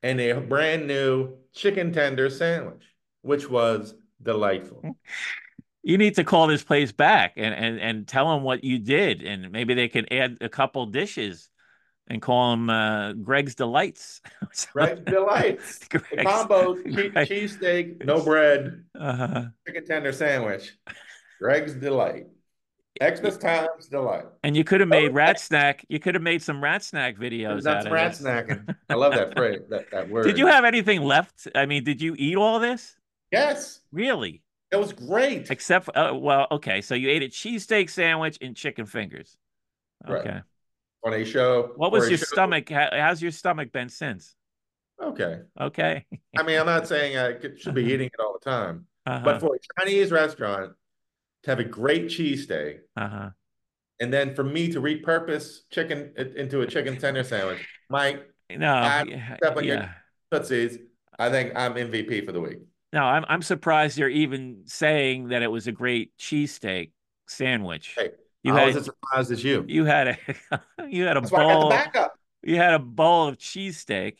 [0.02, 2.84] and a brand new chicken tender sandwich,
[3.22, 4.96] which was delightful.
[5.82, 9.22] You need to call this place back and, and, and tell them what you did,
[9.22, 11.48] and maybe they can add a couple dishes
[12.08, 14.20] and call them uh, Greg's Delights.
[14.72, 15.78] Greg's Delights.
[15.88, 19.44] Greg's, combo cheesesteak, no bread, uh-huh.
[19.66, 20.72] chicken tender sandwich.
[21.40, 22.26] Greg's Delight.
[23.02, 24.26] Xmas times delight.
[24.44, 25.84] And you could have made rat snack.
[25.88, 27.62] You could have made some rat snack videos.
[27.62, 28.76] That's rat snacking.
[28.90, 29.62] I love that phrase.
[29.70, 30.24] That, that word.
[30.24, 31.48] Did you have anything left?
[31.54, 32.94] I mean, did you eat all this?
[33.32, 33.80] Yes.
[33.92, 34.42] Really?
[34.70, 35.50] It was great.
[35.50, 36.82] Except, for, uh, well, okay.
[36.82, 39.36] So you ate a cheesesteak sandwich and chicken fingers.
[40.06, 40.30] Okay.
[40.30, 40.42] Right.
[41.04, 41.72] On a show.
[41.76, 42.68] What was your stomach?
[42.68, 44.36] How, how's your stomach been since?
[45.02, 45.40] Okay.
[45.60, 46.06] Okay.
[46.36, 47.90] I mean, I'm not saying I should be uh-huh.
[47.92, 49.22] eating it all the time, uh-huh.
[49.24, 50.72] but for a Chinese restaurant
[51.42, 53.30] to have a great cheesesteak, uh-huh.
[53.98, 59.02] and then for me to repurpose chicken into a chicken tender sandwich, Mike, no,
[59.38, 59.74] step on yeah.
[59.74, 59.94] your
[60.30, 60.78] tootsies.
[61.18, 62.58] I think I'm MVP for the week.
[62.92, 66.92] No, I'm I'm surprised you're even saying that it was a great cheesesteak
[67.26, 67.94] sandwich.
[67.96, 68.10] Hey,
[68.42, 69.64] you I had, was as surprised as you.
[69.68, 70.18] You had a
[70.88, 71.72] you had a That's bowl.
[72.42, 74.16] You had a bowl of cheesesteak,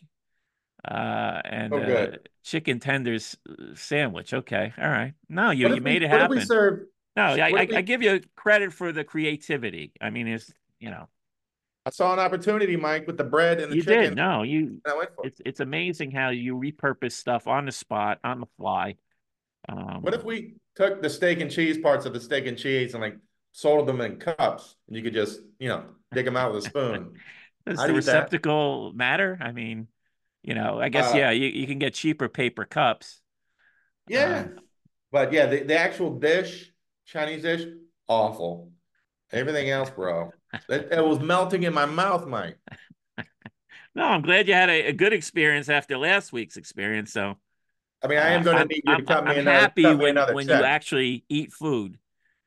[0.89, 4.33] uh, and oh, uh, chicken tenders uh, sandwich.
[4.33, 5.15] Okay, all right.
[5.29, 6.47] No, you you made we, it happen.
[6.47, 6.87] Serve?
[7.17, 7.77] No, I, I, we...
[7.77, 9.93] I give you credit for the creativity.
[10.01, 11.09] I mean, it's you know.
[11.85, 14.01] I saw an opportunity, Mike, with the bread and the you chicken.
[14.03, 14.15] did.
[14.15, 14.81] No, you.
[15.25, 18.95] It's it's amazing how you repurpose stuff on the spot, on the fly.
[19.69, 22.95] Um, what if we took the steak and cheese parts of the steak and cheese
[22.95, 23.17] and like
[23.53, 26.69] sold them in cups, and you could just you know dig them out with a
[26.69, 27.15] spoon?
[27.67, 28.97] Does the receptacle that?
[28.97, 29.39] matter?
[29.41, 29.87] I mean,
[30.43, 33.21] you know, I guess uh, yeah, you, you can get cheaper paper cups.
[34.09, 34.59] Yeah, um,
[35.13, 36.73] but yeah, the, the actual dish
[37.07, 37.67] Chinese dish,
[38.09, 38.71] awful.
[39.33, 40.31] Everything else, bro,
[40.69, 42.59] it, it, was melting in my mouth, Mike.
[43.95, 47.13] no, I'm glad you had a, a, good experience after last week's experience.
[47.13, 47.37] So,
[48.03, 49.59] I mean, I am going to need you to cut I'm me another.
[49.59, 50.61] happy when when check.
[50.61, 51.99] you actually eat food,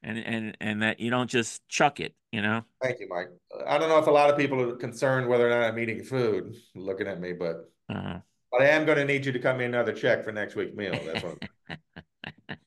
[0.05, 2.13] and and and that you don't just chuck it.
[2.31, 2.63] You know.
[2.81, 3.29] Thank you, Mike.
[3.67, 6.03] I don't know if a lot of people are concerned whether or not I'm eating
[6.03, 7.71] food, looking at me, but.
[7.89, 8.19] Uh-huh.
[8.51, 10.75] But I am going to need you to cut me another check for next week's
[10.75, 10.97] meal.
[11.05, 11.37] That's what.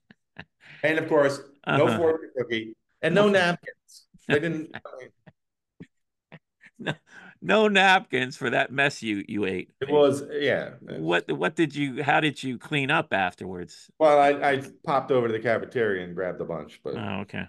[0.82, 1.96] and of course, no uh-huh.
[1.96, 4.06] fortune cookie, and no napkins.
[4.26, 4.76] They didn't.
[6.78, 6.92] no,
[7.48, 9.70] no napkins for that mess you you ate.
[9.80, 10.72] It was yeah.
[10.82, 12.02] What what did you?
[12.04, 13.90] How did you clean up afterwards?
[13.98, 17.46] Well, I I popped over to the cafeteria and grabbed a bunch, but oh okay.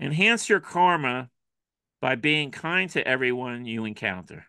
[0.00, 1.30] Enhance your karma
[2.00, 4.46] by being kind to everyone you encounter.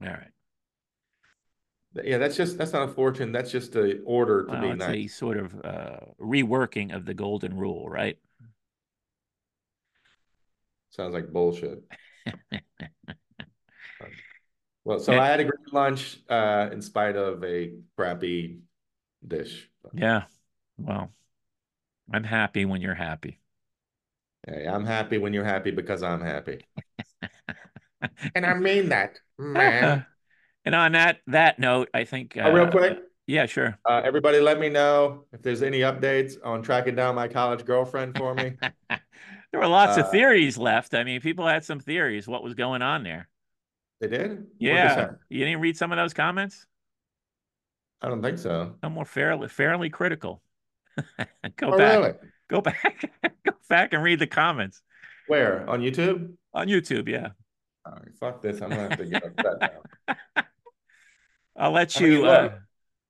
[0.00, 0.30] All right.
[2.04, 3.32] Yeah, that's just that's not a fortune.
[3.32, 4.96] That's just an order to well, be it's nice.
[4.96, 8.16] a sort of uh, reworking of the golden rule, right?
[10.90, 11.82] Sounds like bullshit.
[14.84, 15.20] Well, so Yeah.
[15.20, 18.60] I had a great lunch uh, in spite of a crappy
[19.26, 19.70] dish.
[19.92, 20.24] Yeah.
[20.78, 21.12] Well,
[22.12, 23.40] I'm happy when you're happy.
[24.46, 26.60] Hey, I'm happy when you're happy because I'm happy.
[28.34, 30.04] And I mean that, man.
[30.66, 33.78] And on that that note, I think Uh, real uh, quick, yeah, sure.
[33.88, 38.16] uh, everybody let me know if there's any updates on tracking down my college girlfriend
[38.16, 38.52] for me.
[39.52, 40.94] There were lots of Uh, theories left.
[40.94, 43.28] I mean, people had some theories what was going on there.
[44.00, 44.46] They did?
[44.58, 45.12] Yeah.
[45.28, 46.66] You didn't read some of those comments?
[48.00, 48.76] I don't think so.
[48.80, 50.42] Some were fairly fairly critical.
[51.56, 51.98] Go Oh, back.
[51.98, 52.12] really?
[52.48, 53.10] Go back.
[53.44, 54.82] Go back and read the comments
[55.26, 55.68] Where?
[55.68, 56.32] On YouTube?
[56.54, 57.08] on YouTube.
[57.08, 57.30] Yeah.
[57.84, 58.60] All right, fuck this.
[58.62, 60.44] I'm gonna have to get upset now.
[61.56, 62.56] I'll let I mean, you look, uh,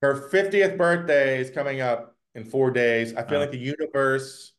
[0.03, 3.15] Her 50th birthday is coming up in four days.
[3.15, 3.41] I feel Oh.
[3.43, 4.53] like the universe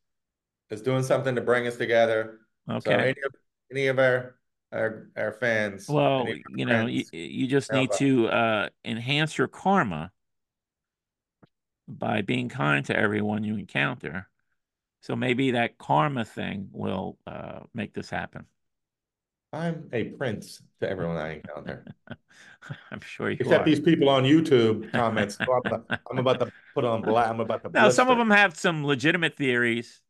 [0.71, 2.39] is doing something to bring us together.
[2.67, 2.93] So okay.
[2.93, 3.35] any of
[3.71, 4.35] any of our
[4.71, 6.25] our, our fans, Well,
[6.55, 10.11] you know, you, you just need to uh, enhance your karma
[11.87, 14.29] by being kind to everyone you encounter.
[15.01, 18.45] So maybe that karma thing will uh, make this happen.
[19.51, 21.85] I'm a prince to everyone I encounter.
[22.91, 23.65] I'm sure you Except are.
[23.65, 25.37] these people on YouTube comments.
[25.37, 27.29] so I'm, about- I'm about to put on black.
[27.29, 30.01] I'm about to Now, some of them have some legitimate theories.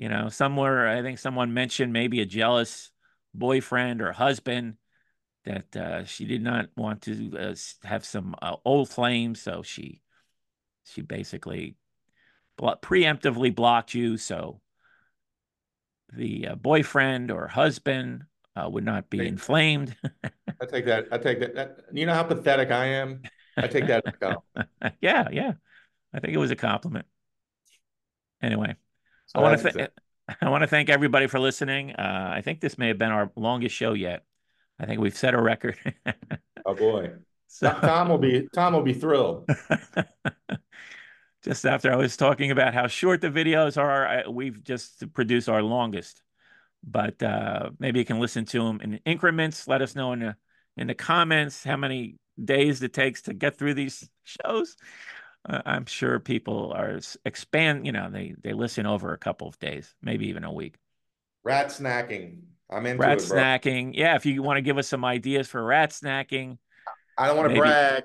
[0.00, 2.90] You know, somewhere I think someone mentioned maybe a jealous
[3.34, 4.76] boyfriend or husband
[5.44, 7.54] that uh, she did not want to uh,
[7.84, 10.00] have some uh, old flames, so she
[10.84, 11.76] she basically
[12.58, 14.62] preemptively blocked you, so
[16.14, 18.22] the uh, boyfriend or husband
[18.56, 19.28] uh, would not be Hey.
[19.28, 19.94] inflamed.
[20.62, 21.08] I take that.
[21.12, 21.80] I take that, that.
[21.92, 23.20] You know how pathetic I am.
[23.58, 24.02] I take that.
[24.06, 24.96] as a compliment.
[25.02, 25.52] yeah, yeah,
[26.14, 27.04] I think it was a compliment.
[28.40, 28.76] Anyway.
[29.34, 29.90] I want to th-
[30.40, 31.92] I want to thank everybody for listening.
[31.92, 34.24] Uh, I think this may have been our longest show yet.
[34.78, 35.76] I think we've set a record.
[36.66, 37.12] Oh boy,
[37.48, 39.48] so, Tom Tom will be Tom will be thrilled.
[41.42, 45.48] just after I was talking about how short the videos are, I, we've just produced
[45.48, 46.22] our longest.
[46.84, 49.66] But uh, maybe you can listen to them in increments.
[49.66, 50.36] Let us know in the
[50.76, 54.76] in the comments how many days it takes to get through these shows.
[55.46, 57.86] I'm sure people are expand.
[57.86, 60.76] You know, they they listen over a couple of days, maybe even a week.
[61.44, 62.40] Rat snacking.
[62.68, 63.92] I'm into rat it, snacking.
[63.94, 66.58] Yeah, if you want to give us some ideas for rat snacking.
[67.18, 67.60] I don't want to Maybe.
[67.60, 68.04] brag.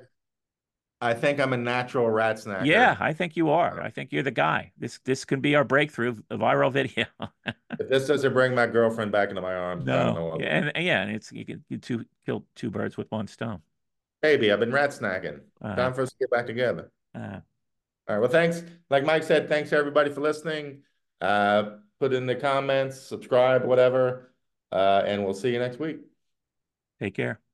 [1.01, 2.65] I think I'm a natural rat snacker.
[2.65, 3.81] Yeah, I think you are.
[3.81, 4.71] I think you're the guy.
[4.77, 7.05] This this can be our breakthrough, a viral video.
[7.77, 10.39] If this doesn't bring my girlfriend back into my arms, I don't know no, what.
[10.39, 13.27] yeah, and, and yeah, and it's you can you two kill two birds with one
[13.27, 13.59] stone.
[14.21, 15.41] Baby, I've been rat snacking.
[15.61, 16.89] Uh, Time for us to get back together.
[17.15, 17.39] Uh,
[18.07, 18.19] All right.
[18.19, 18.63] Well, thanks.
[18.89, 20.81] Like Mike said, thanks everybody for listening.
[21.21, 24.33] Uh, put in the comments, subscribe, whatever.
[24.71, 25.99] Uh, and we'll see you next week.
[26.99, 27.44] take care.